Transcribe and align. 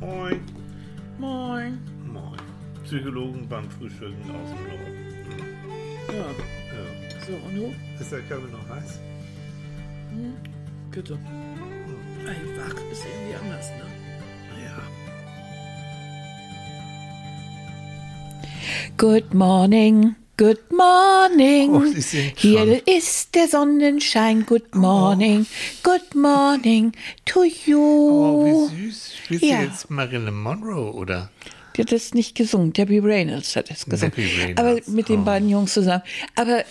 Moin. 0.00 0.40
Moin. 1.18 1.78
Moin. 2.12 2.38
Psychologen 2.84 3.46
beim 3.48 3.68
Frühstücken 3.70 4.30
aus 4.30 4.50
dem 4.50 4.62
Norden. 4.68 4.94
Ja, 6.08 6.14
Ja. 6.14 6.84
so 7.26 7.32
und 7.46 7.54
du? 7.56 7.74
Ist 8.00 8.12
der 8.12 8.20
Körper 8.22 8.48
noch 8.48 8.68
heiß? 8.76 9.00
Bitte. 10.90 11.18
Ey, 12.24 12.58
wach 12.58 12.74
ist 12.92 13.04
irgendwie 13.04 13.34
anders, 13.44 13.70
ne? 13.70 13.86
Ja. 14.64 14.78
Good 18.96 19.34
morning, 19.34 20.14
good 20.38 20.58
morning. 20.70 21.74
Oh, 21.74 21.82
Hier 22.36 22.86
ist 22.86 23.34
der 23.34 23.48
Sonnenschein. 23.48 24.46
Good 24.46 24.74
morning, 24.74 25.46
good 25.82 26.14
morning 26.14 26.92
to 27.26 27.42
you. 27.66 27.78
Oh, 27.78 28.70
wie 28.72 28.86
süß. 28.90 29.12
Spielst 29.24 29.44
Ja. 29.44 29.58
du 29.58 29.64
jetzt 29.66 29.90
Marilyn 29.90 30.34
Monroe, 30.34 30.92
oder? 30.94 31.30
Die 31.76 31.82
hat 31.82 31.92
das 31.92 32.14
nicht 32.14 32.34
gesungen. 32.36 32.72
Debbie 32.72 32.98
Reynolds 32.98 33.54
hat 33.56 33.70
es 33.70 33.84
gesungen. 33.84 34.12
Debbie 34.16 34.28
Reynolds, 34.40 34.60
Aber 34.88 34.92
mit 34.96 35.08
den 35.08 35.20
oh. 35.20 35.24
beiden 35.24 35.48
Jungs 35.48 35.74
zusammen. 35.74 36.02
Aber 36.36 36.64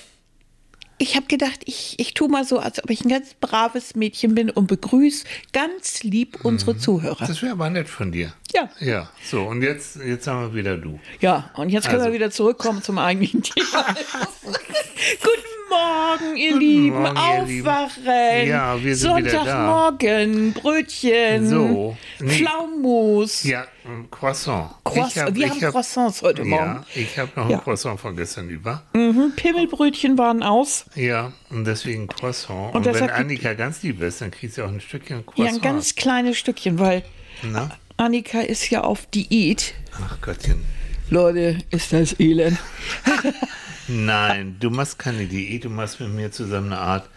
ich 0.99 1.15
habe 1.15 1.27
gedacht, 1.27 1.59
ich, 1.65 1.95
ich 1.99 2.13
tue 2.13 2.27
mal 2.27 2.43
so, 2.43 2.59
als 2.59 2.83
ob 2.83 2.89
ich 2.89 3.03
ein 3.05 3.09
ganz 3.09 3.33
braves 3.35 3.95
Mädchen 3.95 4.33
bin 4.35 4.49
und 4.49 4.67
begrüße 4.67 5.25
ganz 5.53 6.03
lieb 6.03 6.39
unsere 6.43 6.77
Zuhörer. 6.77 7.25
Das 7.25 7.41
wäre 7.41 7.51
aber 7.53 7.69
nett 7.69 7.87
von 7.87 8.11
dir. 8.11 8.33
Ja. 8.53 8.69
Ja, 8.79 9.09
so, 9.23 9.43
und 9.43 9.61
jetzt, 9.61 9.97
jetzt 9.97 10.27
haben 10.27 10.41
wir 10.41 10.55
wieder 10.55 10.77
du. 10.77 10.99
Ja, 11.19 11.51
und 11.55 11.69
jetzt 11.69 11.85
können 11.85 11.99
Also. 11.99 12.11
wir 12.11 12.13
wieder 12.13 12.31
zurückkommen 12.31 12.81
zum 12.81 12.97
eigentlichen 12.97 13.43
Thema. 13.43 13.85
Guten 15.21 15.56
Morgen, 15.69 16.35
ihr 16.37 16.57
Lieben. 16.57 17.01
Morgen, 17.01 17.15
ihr 17.17 17.43
Lieben. 17.45 17.67
Aufwachen. 17.67 18.47
Ja, 18.47 18.81
wir 18.83 18.95
sind. 18.95 19.09
Sonntagmorgen, 19.09 20.53
Brötchen. 20.53 21.47
So, 21.47 21.97
nee. 22.19 22.29
Pflaumus. 22.29 23.43
Ja, 23.43 23.65
ein 23.85 24.09
Croissant. 24.09 24.71
Croissant. 24.83 25.27
Hab- 25.27 25.35
wir 25.35 25.49
haben 25.49 25.61
hab- 25.61 25.71
Croissants 25.71 26.21
heute 26.21 26.45
Morgen. 26.45 26.65
Ja, 26.65 26.85
ich 26.95 27.17
habe 27.19 27.31
noch 27.35 27.49
Ja. 27.49 27.57
ein 27.57 27.63
Croissant 27.63 27.99
von 27.99 28.15
gestern 28.15 28.49
über. 28.49 28.83
Mhm, 28.93 29.33
Pimmelbrötchen 29.35 30.17
waren 30.17 30.43
aus. 30.43 30.85
Ja, 30.95 31.33
und 31.49 31.65
deswegen 31.65 32.07
Croissant. 32.07 32.73
Und 32.73 32.87
Und, 32.87 32.93
wenn 32.93 33.09
Annika 33.09 33.53
ganz 33.53 33.83
lieb 33.83 34.01
ist, 34.01 34.21
dann 34.21 34.31
kriegt 34.31 34.53
sie 34.53 34.61
auch 34.63 34.69
ein 34.69 34.79
Stückchen 34.81 35.17
Ja, 35.17 35.23
Croissant. 35.23 35.55
ein 35.57 35.61
ganz 35.61 35.95
kleines 35.95 36.37
Stückchen, 36.37 36.79
weil 36.79 37.03
Na? 37.43 37.69
Annika 37.97 38.39
ist 38.41 38.69
ja 38.69 38.81
auf 38.81 39.05
Diät. 39.07 39.73
Ach 40.01 40.19
Gottchen. 40.21 40.63
Leute, 41.09 41.57
ist 41.71 41.93
das 41.93 42.19
elend. 42.19 42.57
Nein, 43.87 44.57
du 44.59 44.69
machst 44.69 44.99
keine 44.99 45.25
Diät, 45.25 45.63
du 45.65 45.69
machst 45.69 45.99
mit 45.99 46.09
mir 46.13 46.31
zusammen 46.31 46.73
eine 46.73 46.81
Art, 46.81 47.09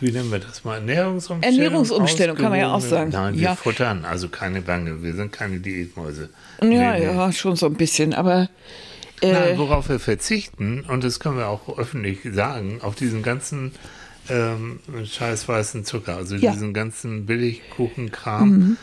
wie 0.00 0.12
nennen 0.12 0.30
wir 0.30 0.38
das 0.38 0.64
mal, 0.64 0.76
Ernährungsumstellung? 0.76 1.58
Ernährungsumstellung, 1.58 2.36
kann 2.36 2.50
man 2.50 2.60
ja 2.60 2.72
auch 2.72 2.80
sagen. 2.80 3.10
Nein, 3.12 3.34
wir 3.34 3.42
Ja. 3.42 3.56
futtern, 3.56 4.04
also 4.04 4.28
keine 4.28 4.60
Bange, 4.62 5.02
wir 5.02 5.14
sind 5.14 5.32
keine 5.32 5.58
Diätmäuse. 5.58 6.28
Ja, 6.60 6.66
Nee, 6.68 6.98
nee. 7.00 7.04
ja, 7.06 7.32
schon 7.32 7.56
so 7.56 7.66
ein 7.66 7.74
bisschen, 7.74 8.14
aber 8.14 8.48
äh, 9.22 9.32
Nein, 9.32 9.58
worauf 9.58 9.88
wir 9.88 9.98
verzichten, 9.98 10.84
und 10.86 11.02
das 11.02 11.18
können 11.18 11.36
wir 11.38 11.48
auch 11.48 11.78
öffentlich 11.78 12.20
sagen, 12.32 12.78
auf 12.82 12.94
diesen 12.94 13.22
ganzen 13.22 13.72
ähm, 14.28 14.78
scheiß 15.04 15.48
weißen 15.48 15.84
Zucker, 15.84 16.16
also 16.16 16.36
Ja. 16.36 16.50
Mhm. 16.50 16.54
diesen 16.54 16.74
ganzen 16.74 17.26
Billigkuchenkram, 17.26 18.76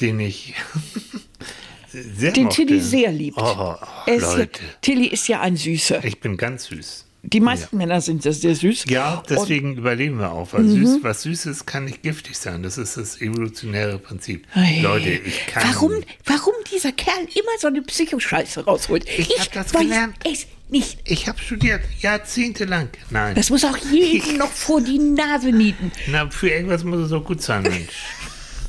den 0.00 0.20
ich 0.20 0.54
sehr 1.92 2.32
den 2.32 2.44
mochte. 2.44 2.66
Tilly 2.66 2.80
sehr 2.80 3.12
liebt. 3.12 3.38
Oh, 3.38 3.74
ist 4.06 4.22
ja, 4.22 4.34
Leute, 4.36 4.60
Tilly 4.80 5.06
ist 5.06 5.28
ja 5.28 5.40
ein 5.40 5.56
Süßer. 5.56 6.04
ich 6.04 6.20
bin 6.20 6.36
ganz 6.36 6.66
süß. 6.66 7.06
Die 7.22 7.40
meisten 7.40 7.76
Männer 7.76 8.00
sind 8.00 8.24
ja 8.24 8.32
sehr 8.32 8.54
süß. 8.54 8.84
Ja, 8.88 9.22
deswegen 9.28 9.76
überleben 9.76 10.18
wir 10.20 10.32
auch, 10.32 10.54
weil 10.54 10.62
Mhm. 10.62 10.86
süß, 10.86 10.98
was 11.02 11.20
Süßes 11.22 11.66
kann 11.66 11.84
nicht 11.84 12.02
giftig 12.02 12.38
sein. 12.38 12.62
Das 12.62 12.78
ist 12.78 12.96
das 12.96 13.20
evolutionäre 13.20 13.98
Prinzip. 13.98 14.46
Ei. 14.54 14.80
Leute, 14.80 15.10
ich 15.10 15.46
kann. 15.46 15.62
Warum, 15.70 15.92
warum 16.24 16.54
dieser 16.72 16.92
Kerl 16.92 17.20
immer 17.34 17.50
so 17.60 17.66
eine 17.66 17.82
Psychoscheiße 17.82 18.64
rausholt? 18.64 19.04
Ich 19.18 19.38
hab 19.38 19.52
das 19.52 19.74
weiß 19.74 19.82
gelernt. 19.82 20.16
es 20.24 20.46
nicht. 20.70 20.98
Ich 21.04 21.28
habe 21.28 21.38
studiert, 21.38 21.82
jahrzehntelang. 22.00 22.88
Nein. 23.10 23.34
Das 23.34 23.50
muss 23.50 23.64
auch 23.66 23.76
jedem 23.92 24.38
noch 24.38 24.50
vor 24.50 24.80
die 24.80 24.98
Nase 24.98 25.52
nieten. 25.52 25.92
Na, 26.06 26.30
für 26.30 26.48
irgendwas 26.48 26.84
muss 26.84 27.00
es 27.00 27.12
auch 27.12 27.24
gut 27.24 27.42
sein, 27.42 27.64
Mensch. 27.64 27.92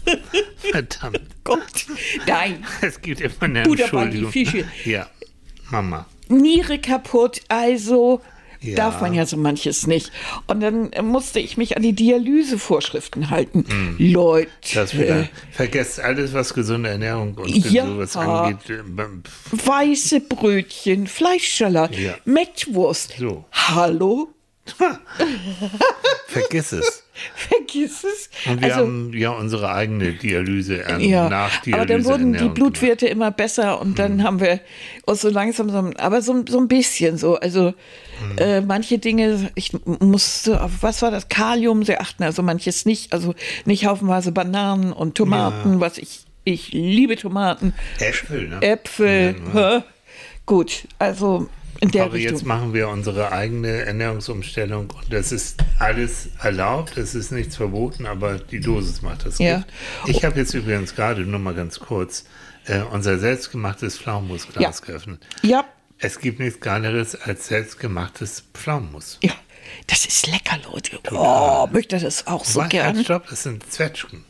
Verdammt. 0.71 1.21
Gott, 1.43 1.85
nein. 2.27 2.65
Es 2.81 3.01
gibt 3.01 3.21
immer 3.21 3.33
eine 3.41 3.63
die 3.63 3.81
Entschuldigung. 3.81 4.31
Fische. 4.31 4.65
Ja, 4.85 5.07
Mama. 5.69 6.05
Niere 6.29 6.79
kaputt, 6.79 7.41
also 7.49 8.21
Ja. 8.61 8.75
darf 8.75 9.01
man 9.01 9.13
ja 9.13 9.25
so 9.25 9.37
manches 9.37 9.87
nicht. 9.87 10.11
Und 10.47 10.61
dann 10.61 10.91
musste 11.01 11.39
ich 11.39 11.57
mich 11.57 11.75
an 11.77 11.83
die 11.83 11.93
Dialysevorschriften 11.93 13.29
halten. 13.31 13.65
Leute. 13.97 14.49
Hm. 14.49 14.75
Das 14.75 14.97
wieder. 14.97 15.27
Vergesst 15.51 15.99
alles, 15.99 16.33
was 16.33 16.53
gesunde 16.53 16.89
Ernährung 16.89 17.33
und 17.35 17.49
Ja. 17.71 17.85
sowas 17.87 18.15
angeht. 18.15 18.59
Weiße 19.51 20.21
Brötchen, 20.21 21.07
Fleischsalat, 21.07 21.95
Ja. 21.97 22.13
Mettwurst. 22.25 23.15
So. 23.17 23.45
Hallo? 23.51 24.29
Vergiss 26.27 26.71
es. 26.71 27.03
Vergiss 27.35 28.03
es. 28.03 28.29
Und 28.45 28.61
wir 28.61 28.73
also, 28.75 28.85
haben 28.87 29.11
ja 29.13 29.29
unsere 29.31 29.71
eigene 29.71 30.13
Dialyse, 30.13 30.83
äh, 30.85 31.05
ja, 31.05 31.29
Nachdialyse. 31.29 31.77
aber 31.77 31.85
dann 31.85 32.05
wurden 32.05 32.33
die 32.37 32.49
Blutwerte 32.49 33.07
immer 33.07 33.31
besser 33.31 33.79
und 33.81 33.99
dann 33.99 34.19
Hm. 34.19 34.23
haben 34.23 34.39
wir 34.39 34.59
uns 35.05 35.21
so 35.21 35.29
langsam, 35.29 35.69
so, 35.69 35.91
aber 35.97 36.21
so, 36.21 36.43
so 36.47 36.59
ein 36.59 36.67
bisschen 36.67 37.17
so. 37.17 37.35
Also 37.37 37.73
Hm. 38.19 38.37
äh, 38.37 38.61
manche 38.61 38.99
Dinge, 38.99 39.49
ich 39.55 39.71
musste 39.85 40.61
auf, 40.61 40.71
was 40.81 41.01
war 41.01 41.11
das, 41.11 41.29
Kalium 41.29 41.83
sehr 41.83 42.01
achten, 42.01 42.23
also 42.23 42.43
manches 42.43 42.85
nicht, 42.85 43.13
also 43.13 43.33
nicht 43.65 43.85
haufenweise 43.85 44.31
Bananen 44.31 44.93
und 44.93 45.15
Tomaten, 45.15 45.79
was 45.79 45.97
ich, 45.97 46.25
ich 46.43 46.71
liebe 46.71 47.15
Tomaten, 47.15 47.73
Äpfel, 47.99 48.47
ne? 48.49 48.61
Äpfel, 48.61 49.35
Ja, 49.53 49.83
gut, 50.45 50.87
also 50.99 51.47
in 51.81 51.91
der 51.91 52.05
Aber 52.05 52.17
jetzt 52.17 52.31
Richtung. 52.33 52.47
machen 52.47 52.73
wir 52.73 52.87
unsere 52.89 53.31
eigene 53.31 53.81
Ernährungsumstellung 53.85 54.89
und 54.91 55.11
das 55.11 55.31
ist 55.31 55.59
alles 55.79 56.29
erlaubt, 56.41 56.95
es 56.97 57.15
ist 57.15 57.31
nichts 57.31 57.55
verboten, 57.57 58.05
aber 58.05 58.37
die 58.39 58.59
Dosis 58.59 59.01
macht 59.01 59.25
das 59.25 59.37
Ja. 59.39 59.57
Gift. 60.05 60.17
Ich 60.17 60.23
habe 60.23 60.39
jetzt 60.39 60.53
übrigens 60.53 60.95
gerade, 60.95 61.21
nur 61.21 61.39
mal 61.39 61.53
ganz 61.55 61.79
kurz, 61.79 62.25
äh, 62.65 62.81
unser 62.81 63.17
selbstgemachtes 63.19 63.97
Pflaumenmusglas 63.97 64.79
Ja. 64.79 64.85
geöffnet. 64.85 65.25
Ja, 65.41 65.65
Es 66.03 66.19
gibt 66.19 66.39
nichts 66.39 66.59
Geileres 66.61 67.13
als 67.19 67.47
selbstgemachtes 67.47 68.43
Pflaumenmus. 68.55 69.19
ja, 69.21 69.33
das 69.87 70.05
ist 70.05 70.25
lecker, 70.27 70.57
Leute. 70.71 70.99
Oh, 71.11 71.67
möchte 71.71 71.99
das 71.99 72.25
auch 72.25 72.43
so 72.45 72.61
halt, 72.61 72.71
gerne. 72.71 73.03
Stopp, 73.03 73.27
das 73.29 73.43
sind 73.43 73.71
Zwetschgen, 73.71 74.23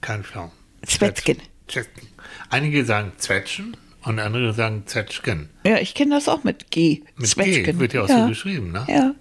kein 0.00 0.24
Pflaumen. 0.24 0.50
Zwetschgen. 0.86 1.38
Zwetschgen. 1.68 2.08
Einige 2.50 2.84
sagen 2.84 3.12
Zwetschgen 3.18 3.76
und 4.04 4.18
andere 4.18 4.52
sagen 4.52 4.82
Zwetschgen. 4.86 5.48
Ja, 5.64 5.78
ich 5.78 5.94
kenne 5.94 6.14
das 6.16 6.28
auch 6.28 6.42
mit 6.44 6.70
G. 6.70 7.02
Mit 7.16 7.28
Zwetschgen. 7.28 7.64
G 7.64 7.78
wird 7.78 7.92
ja 7.92 8.02
auch 8.02 8.08
so 8.08 8.26
geschrieben, 8.26 8.72
ne? 8.72 8.84
Ja, 8.88 9.14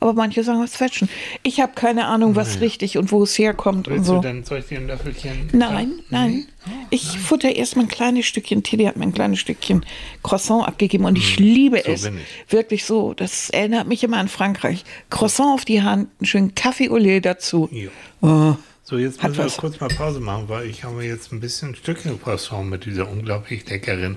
aber 0.00 0.12
manche 0.12 0.42
sagen 0.44 0.62
auch 0.62 0.68
Zwetschgen. 0.68 1.08
Ich 1.42 1.60
habe 1.60 1.72
keine 1.74 2.06
Ahnung, 2.06 2.36
was 2.36 2.60
richtig 2.60 2.98
und 2.98 3.10
wo 3.12 3.22
es 3.24 3.36
herkommt 3.38 3.88
und 3.88 3.94
Willst 3.94 4.06
so. 4.06 4.16
du 4.16 4.20
dann, 4.22 4.44
soll 4.44 4.60
ich 4.60 4.66
dir 4.66 4.78
ein 4.78 4.86
Löffelchen? 4.86 5.48
Nein, 5.52 5.92
nein. 6.10 6.46
Ich 6.90 7.18
futter 7.18 7.54
erstmal 7.54 7.86
ein 7.86 7.88
kleines 7.90 8.26
Stückchen. 8.26 8.62
Tilly 8.62 8.84
hat 8.84 8.96
mir 8.96 9.04
ein 9.04 9.12
kleines 9.14 9.38
Stückchen 9.40 9.84
Croissant 10.22 10.66
abgegeben 10.68 11.04
und 11.04 11.16
ich 11.16 11.38
liebe 11.38 11.78
Hm, 11.78 11.84
so 11.84 11.90
es. 11.92 12.04
ich. 12.06 12.52
Wirklich 12.52 12.84
so. 12.84 13.14
Das 13.14 13.50
erinnert 13.50 13.88
mich 13.88 14.04
immer 14.04 14.18
an 14.18 14.28
Frankreich. 14.28 14.84
Croissant 15.10 15.54
auf 15.54 15.64
die 15.64 15.82
Hand, 15.82 16.08
einen 16.20 16.26
schönen 16.26 16.54
Kaffee 16.54 16.90
au 16.90 16.96
lait 16.96 17.24
dazu. 17.24 17.68
Ja. 17.72 17.88
Oh. 18.20 18.56
So, 18.88 18.96
jetzt 18.96 19.22
müssen 19.22 19.36
wir 19.36 19.50
kurz 19.50 19.80
mal 19.80 19.88
Pause 19.88 20.18
machen, 20.18 20.48
weil 20.48 20.66
ich 20.66 20.82
habe 20.82 21.04
jetzt 21.04 21.30
ein 21.30 21.40
bisschen 21.40 21.74
Stückchen 21.74 22.18
Croissant 22.22 22.70
mit 22.70 22.86
dieser 22.86 23.06
unglaublich 23.06 23.68
leckeren 23.68 24.16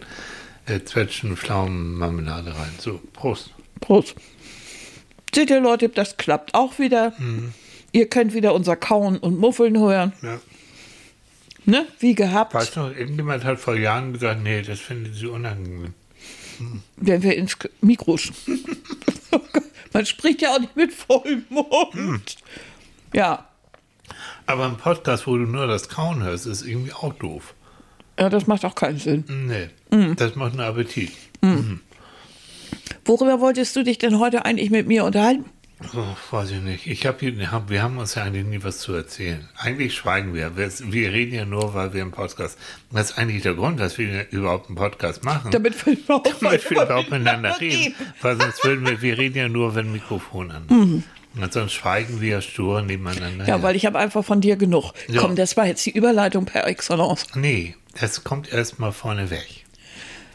äh, 0.65 0.79
Zwetschgen-Pflaumen-Marmelade 0.79 2.55
rein. 2.55 2.71
So, 2.79 3.01
Prost. 3.11 3.49
Prost. 3.81 4.15
Seht 5.35 5.49
ihr, 5.49 5.59
Leute, 5.59 5.89
das 5.89 6.15
klappt 6.15 6.53
auch 6.53 6.79
wieder. 6.79 7.13
Mhm. 7.19 7.51
Ihr 7.91 8.07
könnt 8.07 8.33
wieder 8.33 8.53
unser 8.53 8.77
Kauen 8.77 9.17
und 9.17 9.37
Muffeln 9.37 9.77
hören. 9.77 10.13
Ja. 10.21 10.39
Ne? 11.65 11.85
Wie 11.99 12.15
gehabt. 12.15 12.53
Weißt 12.53 12.77
du, 12.77 12.79
irgendjemand 12.97 13.43
hat 13.43 13.59
vor 13.59 13.75
Jahren 13.75 14.13
gesagt, 14.13 14.41
nee, 14.41 14.61
das 14.61 14.79
findet 14.79 15.15
sie 15.15 15.27
unangenehm. 15.27 15.93
wenn 16.95 17.21
wir 17.23 17.35
ins 17.35 17.57
Mikro 17.81 18.17
Man 19.91 20.05
spricht 20.05 20.41
ja 20.41 20.55
auch 20.55 20.59
nicht 20.59 20.77
mit 20.77 20.93
vollem 20.93 21.43
Mund. 21.49 21.91
Hm. 21.91 22.21
Ja. 23.13 23.50
Aber 24.45 24.65
ein 24.65 24.77
Podcast, 24.77 25.27
wo 25.27 25.37
du 25.37 25.43
nur 25.43 25.67
das 25.67 25.89
Kauen 25.89 26.23
hörst, 26.23 26.45
ist 26.47 26.65
irgendwie 26.65 26.93
auch 26.93 27.13
doof. 27.13 27.53
ja, 28.19 28.29
das 28.29 28.47
macht 28.47 28.65
auch 28.65 28.75
keinen 28.75 28.97
Sinn. 28.97 29.23
Nee, 29.27 29.69
Hm. 29.91 30.15
das 30.15 30.35
macht 30.35 30.51
einen 30.53 30.61
Appetit. 30.61 31.11
Worüber 33.05 33.39
wolltest 33.39 33.75
du 33.75 33.83
dich 33.83 33.97
denn 33.97 34.19
heute 34.19 34.45
eigentlich 34.45 34.69
mit 34.69 34.87
mir 34.87 35.03
unterhalten? 35.05 35.45
Oh, 35.95 36.15
weiß 36.35 36.51
ich 36.51 36.61
nicht. 36.61 36.85
Ich 36.85 37.07
hab 37.07 37.21
wir 37.21 37.81
haben 37.81 37.97
uns 37.97 38.13
ja 38.13 38.23
eigentlich 38.23 38.45
nie 38.45 38.63
was 38.63 38.77
zu 38.79 38.93
erzählen. 38.93 39.49
Eigentlich 39.57 39.95
schweigen 39.95 40.35
wir. 40.35 40.55
Wir, 40.55 40.69
wir 40.91 41.11
reden 41.11 41.33
ja 41.33 41.45
nur, 41.45 41.73
weil 41.73 41.91
wir 41.93 42.03
einen 42.03 42.11
Podcast. 42.11 42.59
Das 42.91 43.09
ist 43.11 43.17
eigentlich 43.17 43.41
der 43.41 43.55
Grund, 43.55 43.79
dass 43.79 43.97
wir 43.97 44.27
überhaupt 44.31 44.67
einen 44.67 44.75
Podcast 44.75 45.23
machen. 45.23 45.49
Damit 45.49 45.83
wir 45.83 45.93
überhaupt, 45.93 46.35
damit 46.39 46.69
wir 46.69 46.83
überhaupt 46.83 47.09
miteinander 47.11 47.59
reden. 47.59 47.95
Weil 48.21 48.39
sonst 48.39 48.63
würden 48.63 48.85
wir, 48.85 49.01
wir 49.01 49.17
reden 49.17 49.37
ja 49.37 49.49
nur, 49.49 49.73
wenn 49.73 49.91
Mikrofon 49.91 50.51
an. 50.51 50.63
Mhm. 50.69 51.03
Und 51.39 51.53
sonst 51.53 51.73
schweigen 51.73 52.19
wir 52.19 52.41
stur 52.41 52.81
nebeneinander. 52.81 53.47
Ja, 53.47 53.63
weil 53.63 53.75
ich 53.75 53.85
habe 53.85 53.97
einfach 53.97 54.23
von 54.25 54.41
dir 54.41 54.57
genug. 54.57 54.91
Ja. 55.07 55.21
Komm, 55.21 55.35
das 55.35 55.55
war 55.55 55.65
jetzt 55.65 55.85
die 55.85 55.91
Überleitung 55.91 56.45
per 56.45 56.67
Excellence. 56.67 57.25
Nee, 57.35 57.75
das 57.99 58.23
kommt 58.23 58.51
erstmal 58.51 58.91
vorne 58.91 59.29
weg. 59.29 59.47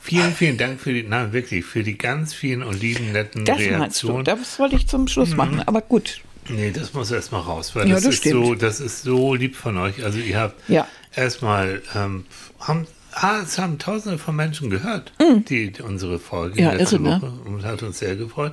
Vielen, 0.01 0.33
vielen 0.33 0.57
Dank 0.57 0.81
für 0.81 0.93
die, 0.93 1.03
nein, 1.03 1.33
wirklich, 1.33 1.65
für 1.65 1.83
die 1.83 1.99
ganz 1.99 2.33
vielen 2.33 2.63
und 2.63 2.81
lieben, 2.81 3.13
netten 3.13 3.45
Das 3.45 3.57
meinst 3.59 3.69
du. 3.71 3.75
Reaktionen. 3.77 4.25
Das 4.25 4.59
wollte 4.59 4.77
ich 4.77 4.87
zum 4.87 5.09
Schluss 5.09 5.35
machen. 5.35 5.61
Aber 5.67 5.81
gut. 5.83 6.21
Nee, 6.49 6.71
das 6.71 6.95
muss 6.95 7.11
erstmal 7.11 7.41
raus, 7.41 7.75
weil 7.75 7.89
Ja, 7.89 7.95
das, 7.97 8.05
das 8.05 8.15
ist 8.15 8.21
stimmt. 8.21 8.47
so, 8.47 8.55
das 8.55 8.79
ist 8.81 9.03
so 9.03 9.35
lieb 9.35 9.57
von 9.57 9.77
euch. 9.79 10.05
Also 10.05 10.19
ihr 10.19 10.39
habt 10.39 10.55
Ja. 10.71 10.87
erstmal 11.15 11.83
ähm, 11.97 12.25
haben, 12.61 12.87
ah, 13.13 13.41
es 13.43 13.59
haben 13.59 13.79
tausende 13.81 14.17
von 14.19 14.37
Menschen 14.37 14.71
gehört, 14.71 15.13
die, 15.49 15.73
die 15.73 15.83
unsere 15.83 16.21
Folge 16.21 16.55
Mhm. 16.55 16.61
Ja, 16.69 16.73
letzte 16.75 16.97
irre, 16.97 17.03
ne? 17.03 17.23
Woche 17.23 17.33
und 17.47 17.65
hat 17.65 17.83
uns 17.83 17.99
sehr 17.99 18.15
gefreut. 18.15 18.53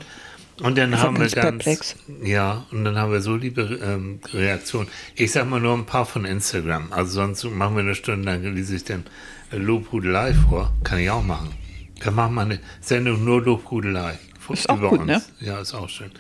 Und 0.64 0.78
dann 0.78 0.98
haben 1.00 1.18
wir 1.18 1.28
ganz 1.28 1.34
perplex. 1.34 1.96
ja, 2.24 2.66
und 2.72 2.86
dann 2.86 2.98
haben 2.98 3.12
wir 3.12 3.22
so 3.22 3.36
liebe 3.36 3.80
ähm, 3.84 4.20
Reaktionen. 4.34 4.88
Ich 5.16 5.32
sag 5.34 5.50
mal 5.50 5.60
nur 5.60 5.74
ein 5.74 5.86
paar 5.86 6.06
von 6.06 6.26
Instagram. 6.26 6.94
Also 6.94 7.14
sonst 7.14 7.44
machen 7.44 7.76
wir 7.76 7.84
eine 7.84 7.96
Stunde 7.96 8.26
lang, 8.26 8.42
lese 8.56 8.76
ich 8.76 8.86
dann 8.86 9.04
äh, 9.52 9.58
Lobhudelei 9.58 10.34
vor. 10.34 10.74
Kann 10.84 11.00
ich 11.00 11.10
auch 11.10 11.24
machen. 11.24 11.52
Wir 12.00 12.12
machen 12.12 12.34
mal 12.34 12.46
eine 12.46 12.60
Sendung 12.82 13.24
nur 13.24 13.42
Lobhudelei. 13.42 14.18
Ist 14.50 14.70
auch 14.70 14.78
über 14.78 14.90
gut, 14.90 15.00
uns. 15.02 15.08
ne? 15.08 15.22
Ja, 15.40 15.60
ist 15.60 15.74
auch 15.74 15.90
schön. 15.90 16.12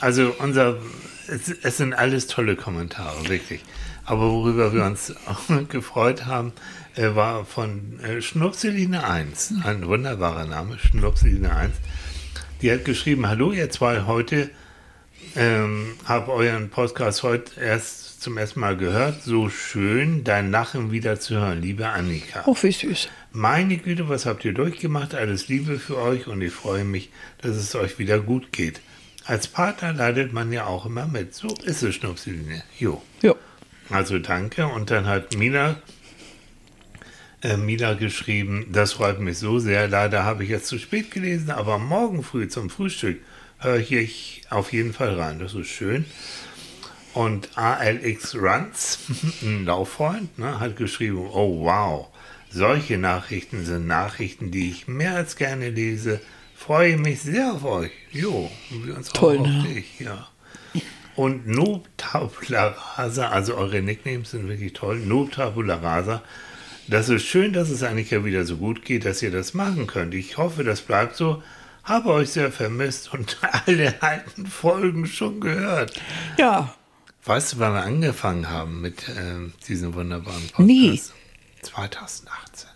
Also 0.00 0.34
unser, 0.38 0.78
es, 1.28 1.48
es 1.48 1.76
sind 1.76 1.94
alles 1.94 2.26
tolle 2.26 2.56
Kommentare, 2.56 3.28
wirklich. 3.28 3.64
Aber 4.04 4.30
worüber 4.30 4.72
wir 4.72 4.84
uns 4.84 5.14
auch 5.26 5.40
gefreut 5.68 6.26
haben, 6.26 6.52
äh, 6.96 7.14
war 7.14 7.44
von 7.44 8.00
äh, 8.00 8.20
Schnupseline 8.22 9.04
1, 9.04 9.54
ein 9.64 9.86
wunderbarer 9.86 10.46
Name, 10.46 10.78
Schnupseline 10.78 11.54
1. 11.54 11.74
Die 12.62 12.72
hat 12.72 12.86
geschrieben, 12.86 13.28
hallo 13.28 13.52
ihr 13.52 13.68
zwei, 13.68 14.06
heute 14.06 14.48
ähm, 15.34 15.94
habe 16.06 16.32
euren 16.32 16.70
Podcast 16.70 17.22
heute 17.22 17.60
erst 17.60 18.22
zum 18.22 18.38
ersten 18.38 18.60
Mal 18.60 18.78
gehört. 18.78 19.22
So 19.22 19.50
schön, 19.50 20.24
dein 20.24 20.50
Lachen 20.50 20.90
wieder 20.90 21.20
zu 21.20 21.34
hören, 21.34 21.60
liebe 21.60 21.86
Annika. 21.86 22.44
Oh, 22.46 22.56
wie 22.62 22.72
süß. 22.72 23.10
Meine 23.32 23.76
Güte, 23.76 24.08
was 24.08 24.24
habt 24.24 24.42
ihr 24.46 24.54
durchgemacht? 24.54 25.14
Alles 25.14 25.48
Liebe 25.48 25.78
für 25.78 25.98
euch 25.98 26.28
und 26.28 26.40
ich 26.40 26.52
freue 26.52 26.84
mich, 26.84 27.10
dass 27.42 27.56
es 27.56 27.74
euch 27.74 27.98
wieder 27.98 28.20
gut 28.20 28.52
geht. 28.52 28.80
Als 29.26 29.48
Partner 29.48 29.92
leidet 29.92 30.32
man 30.32 30.50
ja 30.50 30.64
auch 30.64 30.86
immer 30.86 31.06
mit. 31.06 31.34
So 31.34 31.48
ist 31.64 31.82
es, 31.82 31.94
Schnupseline. 31.96 32.62
Jo. 32.78 33.02
Ja. 33.20 33.34
Also 33.90 34.18
danke. 34.18 34.66
Und 34.66 34.90
dann 34.90 35.06
hat 35.06 35.36
Mina, 35.36 35.76
äh, 37.42 37.56
Mina 37.56 37.94
geschrieben, 37.94 38.66
das 38.72 38.94
freut 38.94 39.20
mich 39.20 39.38
so 39.38 39.58
sehr. 39.58 39.88
Leider 39.88 40.24
habe 40.24 40.44
ich 40.44 40.50
jetzt 40.50 40.66
zu 40.68 40.78
spät 40.78 41.10
gelesen, 41.10 41.50
aber 41.50 41.78
morgen 41.78 42.22
früh 42.22 42.48
zum 42.48 42.70
Frühstück 42.70 43.18
höre 43.58 43.78
ich 43.90 44.42
auf 44.50 44.72
jeden 44.72 44.92
Fall 44.92 45.18
rein. 45.18 45.38
Das 45.38 45.54
ist 45.54 45.68
schön. 45.68 46.04
Und 47.14 47.56
ALX 47.56 48.34
Runs, 48.34 48.98
ein 49.42 49.64
Lauffreund, 49.64 50.38
ne, 50.38 50.60
hat 50.60 50.76
geschrieben, 50.76 51.18
oh 51.32 51.64
wow, 51.64 52.08
solche 52.50 52.98
Nachrichten 52.98 53.64
sind 53.64 53.86
Nachrichten, 53.86 54.50
die 54.50 54.70
ich 54.70 54.86
mehr 54.86 55.14
als 55.14 55.36
gerne 55.36 55.70
lese. 55.70 56.20
Freue 56.54 56.96
mich 56.96 57.22
sehr 57.22 57.52
auf 57.52 57.64
euch. 57.64 57.90
Jo, 58.12 58.50
und 58.70 58.86
wir 58.86 58.96
uns 58.96 59.08
Toll, 59.10 59.38
auch 59.38 59.40
auf 59.40 59.46
ne? 59.46 59.62
dich, 59.62 60.00
ja. 60.00 60.28
Und 61.16 61.46
Noob 61.46 61.88
Tabula 61.96 62.76
Rasa, 62.96 63.30
also 63.30 63.56
eure 63.56 63.80
Nicknames 63.80 64.32
sind 64.32 64.48
wirklich 64.48 64.74
toll. 64.74 64.98
Noob 64.98 65.32
Tabula 65.32 65.76
Rasa. 65.76 66.22
Das 66.88 67.08
ist 67.08 67.24
schön, 67.24 67.52
dass 67.52 67.70
es 67.70 67.82
eigentlich 67.82 68.10
ja 68.10 68.24
wieder 68.24 68.44
so 68.44 68.56
gut 68.56 68.84
geht, 68.84 69.04
dass 69.04 69.22
ihr 69.22 69.30
das 69.30 69.54
machen 69.54 69.86
könnt. 69.86 70.14
Ich 70.14 70.36
hoffe, 70.36 70.62
das 70.64 70.82
bleibt 70.82 71.16
so. 71.16 71.42
Habe 71.82 72.10
euch 72.10 72.30
sehr 72.30 72.50
vermisst 72.52 73.12
und 73.12 73.38
alle 73.66 73.94
alten 74.02 74.46
Folgen 74.46 75.06
schon 75.06 75.40
gehört. 75.40 75.92
Ja. 76.38 76.74
Weißt 77.24 77.54
du, 77.54 77.58
wann 77.58 77.74
wir 77.74 77.82
angefangen 77.82 78.50
haben 78.50 78.80
mit 78.80 79.04
ähm, 79.18 79.52
diesem 79.66 79.94
wunderbaren 79.94 80.42
Podcast? 80.42 80.60
Nie. 80.60 81.00
2018. 81.62 82.68